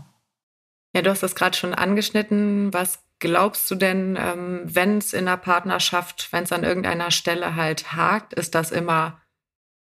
Ja, 0.95 1.03
du 1.03 1.11
hast 1.11 1.23
das 1.23 1.35
gerade 1.35 1.57
schon 1.57 1.75
angeschnitten. 1.75 2.73
Was 2.73 3.01
glaubst 3.21 3.71
du 3.71 3.75
denn, 3.75 4.19
ähm, 4.21 4.63
wenn 4.65 4.99
es 4.99 5.13
in 5.13 5.27
der 5.27 5.37
Partnerschaft, 5.37 6.29
wenn 6.33 6.45
es 6.45 6.53
an 6.53 6.65
irgendeiner 6.65 7.11
Stelle 7.11 7.55
halt 7.55 7.93
hakt, 7.93 8.35
ist 8.35 8.55
das 8.55 8.73
immer 8.73 9.21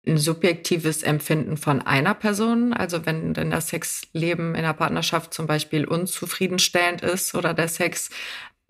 ein 0.06 0.18
subjektives 0.18 1.04
Empfinden 1.04 1.58
von 1.58 1.82
einer 1.82 2.14
Person. 2.14 2.74
Also 2.74 3.06
wenn 3.06 3.34
denn 3.34 3.52
das 3.52 3.70
Sexleben 3.70 4.56
in 4.56 4.64
der 4.64 4.74
Partnerschaft 4.74 5.34
zum 5.34 5.48
Beispiel 5.48 5.86
unzufriedenstellend 5.86 7.02
ist 7.02 7.36
oder 7.36 7.54
der 7.54 7.68
Sex, 7.68 8.10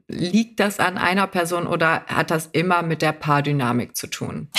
liegt 0.08 0.60
das 0.60 0.80
an 0.80 0.98
einer 0.98 1.28
Person 1.28 1.68
oder 1.68 2.06
hat 2.08 2.32
das 2.32 2.48
immer 2.48 2.82
mit 2.84 3.02
der 3.02 3.14
Paardynamik 3.14 3.96
zu 3.96 4.08
tun? 4.08 4.50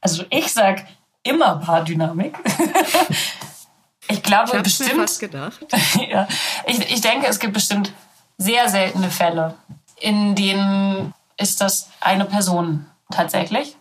Also 0.00 0.24
ich 0.30 0.52
sag 0.52 0.84
immer 1.24 1.56
Paardynamik. 1.56 2.34
ich 4.08 4.22
glaube 4.22 4.56
ich 4.56 4.62
bestimmt. 4.62 4.94
Mir 4.94 5.00
fast 5.02 5.20
gedacht. 5.20 5.66
ja, 6.08 6.26
ich, 6.66 6.78
ich 6.92 7.00
denke, 7.00 7.26
es 7.26 7.38
gibt 7.38 7.54
bestimmt 7.54 7.92
sehr 8.38 8.68
seltene 8.68 9.10
Fälle, 9.10 9.54
in 10.00 10.34
denen 10.34 11.14
ist 11.36 11.60
das 11.60 11.90
eine 12.00 12.24
Person 12.24 12.86
tatsächlich. 13.10 13.76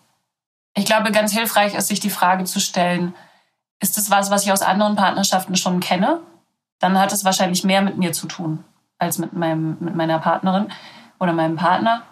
Ich 0.73 0.85
glaube, 0.85 1.11
ganz 1.11 1.33
hilfreich 1.33 1.73
ist, 1.73 1.87
sich 1.87 1.99
die 1.99 2.09
Frage 2.09 2.45
zu 2.45 2.59
stellen, 2.59 3.13
ist 3.79 3.97
es 3.97 4.09
was, 4.09 4.29
was 4.29 4.45
ich 4.45 4.51
aus 4.51 4.61
anderen 4.61 4.95
Partnerschaften 4.95 5.55
schon 5.55 5.79
kenne? 5.79 6.21
Dann 6.79 6.97
hat 6.97 7.11
es 7.11 7.25
wahrscheinlich 7.25 7.63
mehr 7.63 7.81
mit 7.81 7.97
mir 7.97 8.13
zu 8.13 8.27
tun 8.27 8.63
als 8.97 9.17
mit, 9.17 9.33
meinem, 9.33 9.77
mit 9.79 9.95
meiner 9.95 10.19
Partnerin 10.19 10.71
oder 11.19 11.33
meinem 11.33 11.55
Partner. 11.55 12.03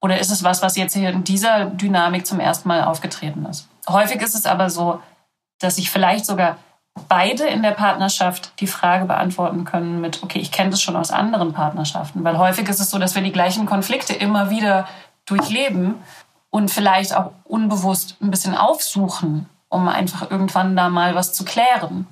Oder 0.00 0.18
ist 0.18 0.30
es 0.30 0.42
was, 0.42 0.62
was 0.62 0.76
jetzt 0.76 0.94
hier 0.94 1.10
in 1.10 1.22
dieser 1.22 1.66
Dynamik 1.66 2.26
zum 2.26 2.40
ersten 2.40 2.68
Mal 2.68 2.82
aufgetreten 2.82 3.46
ist? 3.46 3.68
Häufig 3.88 4.20
ist 4.20 4.34
es 4.34 4.46
aber 4.46 4.68
so, 4.68 5.00
dass 5.60 5.76
sich 5.76 5.90
vielleicht 5.90 6.26
sogar 6.26 6.58
beide 7.08 7.46
in 7.46 7.62
der 7.62 7.70
Partnerschaft 7.70 8.52
die 8.60 8.66
Frage 8.66 9.06
beantworten 9.06 9.64
können 9.64 10.00
mit, 10.00 10.22
okay, 10.22 10.38
ich 10.38 10.52
kenne 10.52 10.70
das 10.70 10.82
schon 10.82 10.96
aus 10.96 11.10
anderen 11.10 11.52
Partnerschaften. 11.52 12.22
Weil 12.24 12.38
häufig 12.38 12.68
ist 12.68 12.80
es 12.80 12.90
so, 12.90 12.98
dass 12.98 13.14
wir 13.14 13.22
die 13.22 13.32
gleichen 13.32 13.66
Konflikte 13.66 14.12
immer 14.12 14.50
wieder 14.50 14.86
durchleben 15.24 15.94
und 16.50 16.70
vielleicht 16.70 17.14
auch 17.16 17.32
unbewusst 17.44 18.16
ein 18.20 18.30
bisschen 18.30 18.54
aufsuchen, 18.54 19.48
um 19.68 19.88
einfach 19.88 20.30
irgendwann 20.30 20.76
da 20.76 20.90
mal 20.90 21.14
was 21.14 21.32
zu 21.32 21.44
klären. 21.44 22.06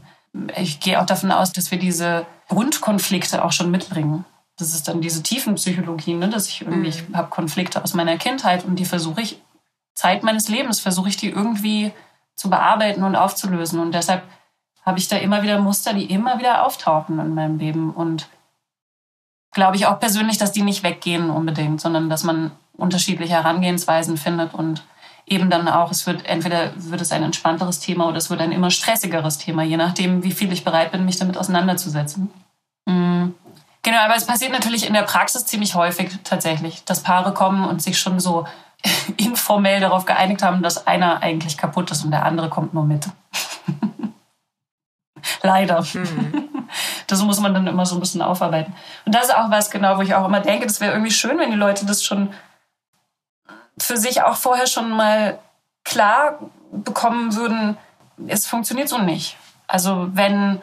Ich 0.57 0.81
gehe 0.81 1.01
auch 1.01 1.07
davon 1.07 1.31
aus, 1.31 1.53
dass 1.53 1.71
wir 1.71 1.79
diese 1.79 2.25
Grundkonflikte 2.49 3.45
auch 3.45 3.53
schon 3.53 3.71
mitbringen. 3.71 4.25
Das 4.57 4.75
ist 4.75 4.89
dann 4.89 5.01
diese 5.01 5.23
Tiefenpsychologie, 5.23 6.15
ne? 6.15 6.29
dass 6.29 6.49
ich 6.49 6.63
irgendwie, 6.63 6.89
ich 6.89 7.09
mhm. 7.09 7.17
habe 7.17 7.29
Konflikte 7.29 7.83
aus 7.83 7.95
meiner 7.95 8.17
Kindheit 8.17 8.65
und 8.65 8.77
die 8.77 8.85
versuche 8.85 9.21
ich, 9.21 9.43
Zeit 9.95 10.23
meines 10.23 10.49
Lebens 10.49 10.81
versuche 10.81 11.09
ich 11.11 11.17
die 11.17 11.29
irgendwie 11.29 11.93
zu 12.35 12.49
bearbeiten 12.49 13.03
und 13.03 13.17
aufzulösen. 13.17 13.81
Und 13.81 13.93
deshalb 13.93 14.23
habe 14.85 14.99
ich 14.99 15.09
da 15.09 15.17
immer 15.17 15.43
wieder 15.43 15.61
Muster, 15.61 15.93
die 15.95 16.07
immer 16.07 16.39
wieder 16.39 16.65
auftauchen 16.65 17.19
in 17.19 17.35
meinem 17.35 17.59
Leben. 17.59 17.91
Und 17.93 18.29
glaube 19.53 19.77
ich 19.77 19.87
auch 19.87 20.01
persönlich, 20.01 20.39
dass 20.39 20.53
die 20.53 20.63
nicht 20.63 20.83
weggehen 20.83 21.31
unbedingt, 21.31 21.81
sondern 21.81 22.09
dass 22.09 22.25
man 22.25 22.53
unterschiedliche 22.77 23.35
Herangehensweisen 23.35 24.17
findet 24.17 24.55
und 24.55 24.83
eben 25.27 25.51
dann 25.51 25.69
auch, 25.69 25.91
es 25.91 26.07
wird 26.07 26.27
entweder 26.27 26.73
wird 26.77 27.01
es 27.01 27.13
ein 27.13 27.23
entspannteres 27.23 27.79
Thema 27.79 28.09
oder 28.09 28.17
es 28.17 28.31
wird 28.31 28.41
ein 28.41 28.53
immer 28.53 28.71
stressigeres 28.71 29.39
Thema, 29.39 29.63
je 29.63 29.77
nachdem, 29.77 30.25
wie 30.25 30.33
viel 30.33 30.53
ich 30.53 30.65
bereit 30.65 30.93
bin, 30.93 31.05
mich 31.05 31.19
damit 31.19 31.37
auseinanderzusetzen. 31.37 32.31
Mhm. 32.87 33.35
Genau, 33.83 33.99
aber 33.99 34.17
es 34.17 34.27
passiert 34.27 34.53
natürlich 34.53 34.87
in 34.87 34.93
der 34.93 35.03
Praxis 35.03 35.47
ziemlich 35.47 35.75
häufig 35.75 36.11
tatsächlich, 36.25 36.85
dass 36.85 37.03
Paare 37.03 37.33
kommen 37.33 37.65
und 37.65 37.81
sich 37.81 37.99
schon 37.99 38.21
so 38.21 38.47
informell 39.17 39.81
darauf 39.81 40.05
geeinigt 40.05 40.43
haben, 40.43 40.63
dass 40.63 40.87
einer 40.87 41.23
eigentlich 41.23 41.57
kaputt 41.57 41.91
ist 41.91 42.05
und 42.05 42.11
der 42.11 42.25
andere 42.25 42.49
kommt 42.49 42.75
nur 42.75 42.85
mit. 42.85 43.09
Leider. 45.43 45.83
Mhm. 45.93 46.47
Das 47.09 47.21
muss 47.25 47.41
man 47.41 47.53
dann 47.53 47.67
immer 47.67 47.85
so 47.85 47.97
ein 47.97 48.01
bisschen 48.01 48.23
aufarbeiten. 48.23 48.73
Und 49.05 49.13
das 49.13 49.25
ist 49.25 49.35
auch 49.35 49.51
was, 49.51 49.73
genau, 49.73 49.97
wo 49.97 50.03
ich 50.03 50.15
auch 50.15 50.25
immer 50.25 50.39
denke, 50.39 50.67
das 50.67 50.81
wäre 50.81 50.93
irgendwie 50.93 51.11
schön, 51.11 51.37
wenn 51.37 51.51
die 51.51 51.57
Leute 51.57 51.85
das 51.85 52.05
schon 52.05 52.33
für 53.77 53.97
sich 53.97 54.23
auch 54.23 54.37
vorher 54.37 54.69
schon 54.69 54.93
mal 54.93 55.41
klar 55.85 56.39
bekommen 56.71 57.35
würden, 57.35 57.77
es 58.29 58.47
funktioniert 58.47 58.89
so 58.89 58.99
nicht. 58.99 59.37
Also 59.67 60.09
wenn, 60.13 60.63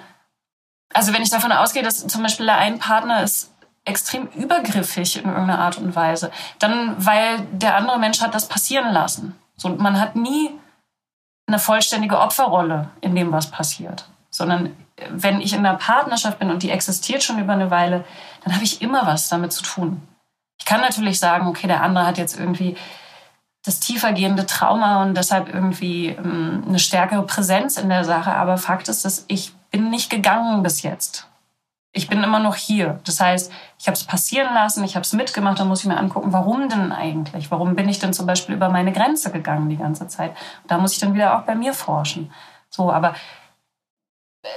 also 0.93 1.13
wenn 1.13 1.21
ich 1.21 1.29
davon 1.29 1.51
ausgehe, 1.51 1.83
dass 1.83 2.07
zum 2.07 2.23
Beispiel 2.23 2.49
ein 2.49 2.79
Partner 2.79 3.23
ist 3.23 3.51
extrem 3.85 4.27
übergriffig 4.27 5.17
in 5.17 5.25
irgendeiner 5.25 5.59
Art 5.59 5.77
und 5.77 5.95
Weise, 5.95 6.31
dann 6.59 6.95
weil 7.05 7.39
der 7.51 7.75
andere 7.75 7.99
Mensch 7.99 8.21
hat 8.21 8.35
das 8.35 8.47
passieren 8.47 8.93
lassen. 8.93 9.37
So, 9.55 9.69
man 9.69 9.99
hat 9.99 10.15
nie 10.15 10.51
eine 11.47 11.59
vollständige 11.59 12.19
Opferrolle 12.19 12.89
in 13.01 13.15
dem, 13.15 13.31
was 13.31 13.49
passiert, 13.49 14.07
sondern 14.37 14.75
wenn 15.09 15.41
ich 15.41 15.53
in 15.53 15.65
einer 15.65 15.77
Partnerschaft 15.77 16.39
bin 16.39 16.49
und 16.49 16.63
die 16.63 16.71
existiert 16.71 17.23
schon 17.23 17.39
über 17.39 17.53
eine 17.53 17.71
Weile, 17.71 18.05
dann 18.43 18.53
habe 18.53 18.63
ich 18.63 18.81
immer 18.81 19.05
was 19.05 19.29
damit 19.29 19.51
zu 19.51 19.63
tun. 19.63 20.01
Ich 20.59 20.65
kann 20.65 20.81
natürlich 20.81 21.19
sagen, 21.19 21.47
okay, 21.47 21.67
der 21.67 21.83
andere 21.83 22.05
hat 22.05 22.17
jetzt 22.17 22.39
irgendwie 22.39 22.75
das 23.63 23.79
tiefergehende 23.79 24.45
Trauma 24.45 25.03
und 25.03 25.15
deshalb 25.15 25.53
irgendwie 25.53 26.07
ähm, 26.07 26.63
eine 26.67 26.79
stärkere 26.79 27.23
Präsenz 27.23 27.77
in 27.77 27.89
der 27.89 28.03
Sache. 28.05 28.33
Aber 28.33 28.57
Fakt 28.57 28.87
ist, 28.87 29.03
dass 29.03 29.25
ich 29.27 29.53
bin 29.71 29.89
nicht 29.89 30.09
gegangen 30.09 30.63
bis 30.63 30.81
jetzt. 30.81 31.27
Ich 31.91 32.07
bin 32.07 32.23
immer 32.23 32.39
noch 32.39 32.55
hier. 32.55 32.99
Das 33.05 33.19
heißt, 33.19 33.51
ich 33.79 33.87
habe 33.87 33.95
es 33.95 34.03
passieren 34.03 34.53
lassen, 34.53 34.83
ich 34.83 34.95
habe 34.95 35.03
es 35.03 35.13
mitgemacht, 35.13 35.59
dann 35.59 35.67
muss 35.67 35.81
ich 35.81 35.87
mir 35.87 35.97
angucken, 35.97 36.31
warum 36.31 36.69
denn 36.69 36.91
eigentlich? 36.91 37.51
Warum 37.51 37.75
bin 37.75 37.89
ich 37.89 37.99
denn 37.99 38.13
zum 38.13 38.25
Beispiel 38.25 38.55
über 38.55 38.69
meine 38.69 38.93
Grenze 38.93 39.31
gegangen 39.31 39.69
die 39.69 39.77
ganze 39.77 40.07
Zeit? 40.07 40.35
Da 40.67 40.77
muss 40.77 40.93
ich 40.93 40.99
dann 40.99 41.13
wieder 41.13 41.37
auch 41.37 41.43
bei 41.43 41.55
mir 41.55 41.73
forschen. 41.73 42.31
So, 42.69 42.91
aber 42.91 43.15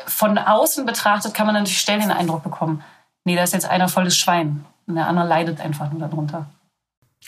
von 0.07 0.39
außen 0.39 0.87
betrachtet 0.87 1.35
kann 1.35 1.47
man 1.47 1.55
natürlich 1.55 1.81
schnell 1.81 2.01
den 2.01 2.11
Eindruck 2.11 2.43
bekommen, 2.43 2.85
nee, 3.25 3.37
da 3.37 3.43
ist 3.43 3.53
jetzt 3.53 3.69
einer 3.69 3.89
volles 3.89 4.17
Schwein 4.17 4.65
und 4.87 4.97
der 4.97 5.07
andere 5.07 5.27
leidet 5.27 5.61
einfach 5.61 5.91
nur 5.91 6.01
darunter. 6.01 6.47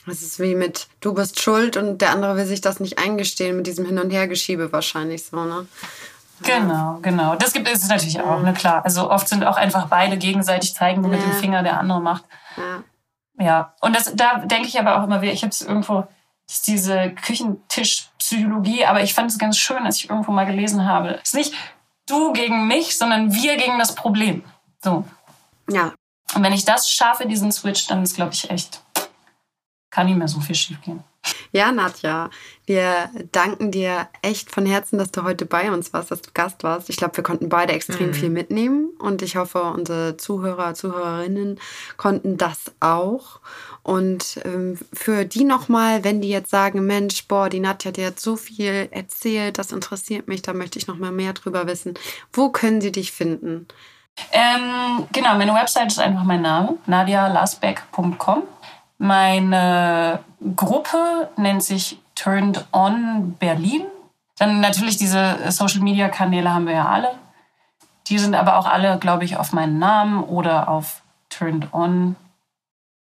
Es 0.07 0.23
ist 0.23 0.41
wie 0.41 0.55
mit 0.55 0.89
du 1.01 1.15
bist 1.15 1.41
schuld 1.41 1.77
und 1.77 1.99
der 1.99 2.11
andere 2.11 2.37
will 2.37 2.47
sich 2.47 2.61
das 2.61 2.81
nicht 2.81 2.99
eingestehen 2.99 3.57
mit 3.57 3.67
diesem 3.67 3.85
Hin- 3.85 3.99
und 3.99 4.11
Hergeschiebe 4.11 4.73
wahrscheinlich 4.73 5.27
so, 5.27 5.45
ne? 5.45 5.67
Genau, 6.41 6.99
genau. 7.03 7.37
Das 7.37 7.53
gibt 7.53 7.69
es 7.69 7.87
natürlich 7.89 8.21
auch, 8.21 8.43
ne, 8.43 8.53
klar. 8.53 8.85
Also 8.85 9.11
oft 9.11 9.29
sind 9.29 9.45
auch 9.45 9.57
einfach 9.57 9.87
beide 9.87 10.17
gegenseitig 10.17 10.75
zeigen, 10.75 11.05
womit 11.05 11.21
ja. 11.21 11.27
dem 11.27 11.35
Finger 11.35 11.63
der 11.63 11.79
andere 11.79 12.01
macht. 12.01 12.25
Ja. 12.57 12.83
Ja. 13.39 13.75
Und 13.81 13.95
das, 13.95 14.13
da 14.15 14.39
denke 14.39 14.67
ich 14.67 14.79
aber 14.81 14.99
auch 14.99 15.05
immer 15.05 15.23
wieder, 15.23 15.33
ich 15.33 15.43
habe 15.43 15.51
es 15.51 15.63
irgendwo, 15.63 16.07
das 16.47 16.57
ist 16.57 16.67
diese 16.67 17.11
Küchentischpsychologie, 17.11 18.87
aber 18.87 19.03
ich 19.03 19.15
fand 19.15 19.31
es 19.31 19.39
ganz 19.39 19.57
schön, 19.57 19.85
als 19.85 19.99
ich 19.99 20.11
irgendwo 20.11 20.33
mal 20.33 20.47
gelesen 20.47 20.87
habe. 20.87 21.21
Es 21.23 21.33
ist 21.33 21.35
nicht 21.35 21.55
du 22.13 22.33
gegen 22.33 22.67
mich, 22.67 22.97
sondern 22.97 23.33
wir 23.33 23.57
gegen 23.57 23.79
das 23.79 23.95
Problem. 23.95 24.45
So. 24.83 25.05
Ja. 25.71 25.93
Und 26.35 26.43
wenn 26.43 26.53
ich 26.53 26.65
das 26.65 26.91
schaffe, 26.91 27.27
diesen 27.27 27.53
Switch, 27.53 27.87
dann 27.87 28.03
ist, 28.03 28.15
glaube 28.15 28.33
ich, 28.33 28.49
echt 28.51 28.83
kann 29.91 30.07
nicht 30.07 30.17
mehr 30.17 30.29
so 30.29 30.41
viel 30.41 30.55
schiefgehen. 30.55 31.05
Ja, 31.55 31.71
Nadja, 31.71 32.31
wir 32.65 33.11
danken 33.31 33.71
dir 33.71 34.09
echt 34.23 34.51
von 34.51 34.65
Herzen, 34.65 34.99
dass 34.99 35.11
du 35.11 35.23
heute 35.23 35.45
bei 35.45 35.71
uns 35.71 35.93
warst, 35.93 36.11
dass 36.11 36.23
du 36.23 36.31
Gast 36.33 36.65
warst. 36.65 36.89
Ich 36.89 36.97
glaube, 36.97 37.17
wir 37.19 37.25
konnten 37.25 37.51
beide 37.51 37.75
extrem 37.75 38.09
mhm. 38.09 38.15
viel 38.15 38.31
mitnehmen 38.31 38.89
und 38.99 39.21
ich 39.21 39.37
hoffe, 39.37 39.63
unsere 39.63 40.17
Zuhörer, 40.17 40.73
Zuhörerinnen 40.73 41.61
konnten 41.99 42.39
das 42.39 42.73
auch. 42.81 43.41
Und 43.83 44.41
ähm, 44.45 44.79
für 44.95 45.27
die 45.27 45.45
nochmal, 45.45 46.05
wenn 46.05 46.23
die 46.23 46.31
jetzt 46.31 46.51
sagen, 46.51 46.87
Mensch, 46.87 47.27
boah, 47.29 47.51
die 47.51 47.61
Nadja, 47.61 47.91
die 47.91 48.07
hat 48.07 48.19
so 48.19 48.37
viel 48.37 48.89
erzählt, 48.91 49.59
das 49.59 49.73
interessiert 49.73 50.29
mich, 50.29 50.41
da 50.41 50.55
möchte 50.55 50.79
ich 50.79 50.87
nochmal 50.87 51.13
mehr 51.13 51.35
drüber 51.35 51.67
wissen. 51.67 51.95
Wo 52.33 52.49
können 52.49 52.81
sie 52.81 52.93
dich 52.93 53.13
finden? 53.13 53.67
Ähm, 54.31 55.07
genau, 55.13 55.37
meine 55.37 55.55
Website 55.55 55.89
ist 55.89 55.99
einfach 55.99 56.25
mein 56.25 56.43
Name, 56.43 56.79
nadialasbeck.com. 56.87 58.45
Meine 59.03 60.21
Gruppe 60.55 61.29
nennt 61.37 61.65
sich 61.65 61.99
Turned 62.15 62.65
On 62.71 63.35
Berlin. 63.37 63.83
Dann 64.39 64.61
natürlich 64.61 64.97
diese 64.97 65.39
Social 65.49 65.81
Media 65.81 66.09
Kanäle 66.09 66.55
haben 66.55 66.69
wir 66.69 66.75
ja 66.75 66.89
alle. 66.89 67.11
Die 68.07 68.21
sind 68.21 68.37
aber 68.37 68.57
auch 68.59 68.67
alle, 68.67 69.01
glaube 69.01 69.25
ich, 69.25 69.37
auf 69.37 69.53
meinen 69.53 69.81
Namen 69.81 70.23
oder 70.23 70.69
auf 70.69 71.03
Turned 71.31 71.75
On. 71.75 72.15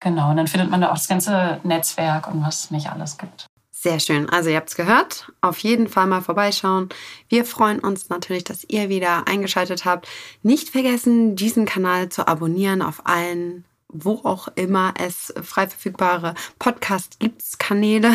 Genau, 0.01 0.29
und 0.29 0.37
dann 0.37 0.47
findet 0.47 0.69
man 0.69 0.83
da 0.83 0.89
auch 0.91 0.97
das 0.97 1.09
ganze 1.09 1.59
Netzwerk 1.63 2.29
und 2.29 2.45
was 2.45 2.65
es 2.65 2.71
nicht 2.71 2.93
alles 2.93 3.17
gibt. 3.17 3.47
Sehr 3.71 3.99
schön. 3.99 4.29
Also 4.29 4.51
ihr 4.51 4.57
habt 4.57 4.69
es 4.69 4.77
gehört. 4.77 5.33
Auf 5.41 5.59
jeden 5.61 5.89
Fall 5.89 6.07
mal 6.07 6.21
vorbeischauen. 6.21 6.91
Wir 7.31 7.47
freuen 7.47 7.79
uns 7.79 8.11
natürlich, 8.11 8.45
dass 8.45 8.63
ihr 8.65 8.91
wieder 8.91 9.27
eingeschaltet 9.27 9.87
habt. 9.87 10.07
Nicht 10.43 10.69
vergessen, 10.69 11.35
diesen 11.35 11.65
Kanal 11.65 12.11
zu 12.11 12.29
abonnieren 12.29 12.83
auf 12.83 13.07
allen 13.07 13.65
wo 13.91 14.21
auch 14.25 14.49
immer 14.55 14.95
es 14.99 15.33
frei 15.43 15.67
verfügbare 15.67 16.35
Podcast 16.59 17.19
gibt, 17.21 17.59
Kanäle 17.59 18.13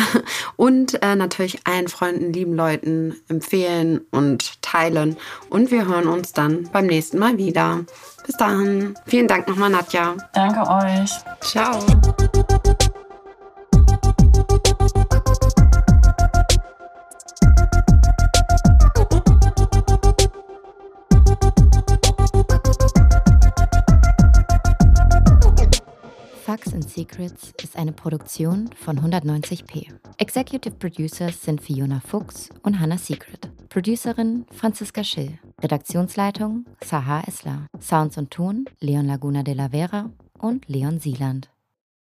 und 0.56 1.02
äh, 1.02 1.16
natürlich 1.16 1.66
allen 1.66 1.88
Freunden, 1.88 2.32
lieben 2.32 2.54
Leuten 2.54 3.16
empfehlen 3.28 4.00
und 4.10 4.62
teilen. 4.62 5.16
Und 5.50 5.70
wir 5.70 5.86
hören 5.86 6.08
uns 6.08 6.32
dann 6.32 6.68
beim 6.72 6.86
nächsten 6.86 7.18
Mal 7.18 7.38
wieder. 7.38 7.84
Bis 8.26 8.36
dann. 8.36 8.94
Vielen 9.06 9.28
Dank 9.28 9.48
nochmal, 9.48 9.70
Nadja. 9.70 10.16
Danke 10.32 10.60
euch. 10.70 11.10
Ciao. 11.40 11.84
Facts 26.54 26.72
and 26.72 26.88
Secrets 26.88 27.52
ist 27.60 27.74
eine 27.74 27.90
Produktion 27.90 28.70
von 28.76 28.96
190p. 29.00 29.88
Executive 30.18 30.76
Producers 30.76 31.42
sind 31.42 31.60
Fiona 31.60 31.98
Fuchs 31.98 32.48
und 32.62 32.78
Hannah 32.78 32.96
Secret. 32.96 33.50
Producerin 33.70 34.46
Franziska 34.52 35.02
Schill. 35.02 35.36
Redaktionsleitung 35.60 36.64
Sahar 36.84 37.26
Esler. 37.26 37.66
Sounds 37.80 38.18
und 38.18 38.30
Ton 38.30 38.66
Leon 38.78 39.06
Laguna 39.06 39.42
de 39.42 39.54
la 39.54 39.70
Vera 39.70 40.10
und 40.38 40.68
Leon 40.68 41.00
Sieland. 41.00 41.50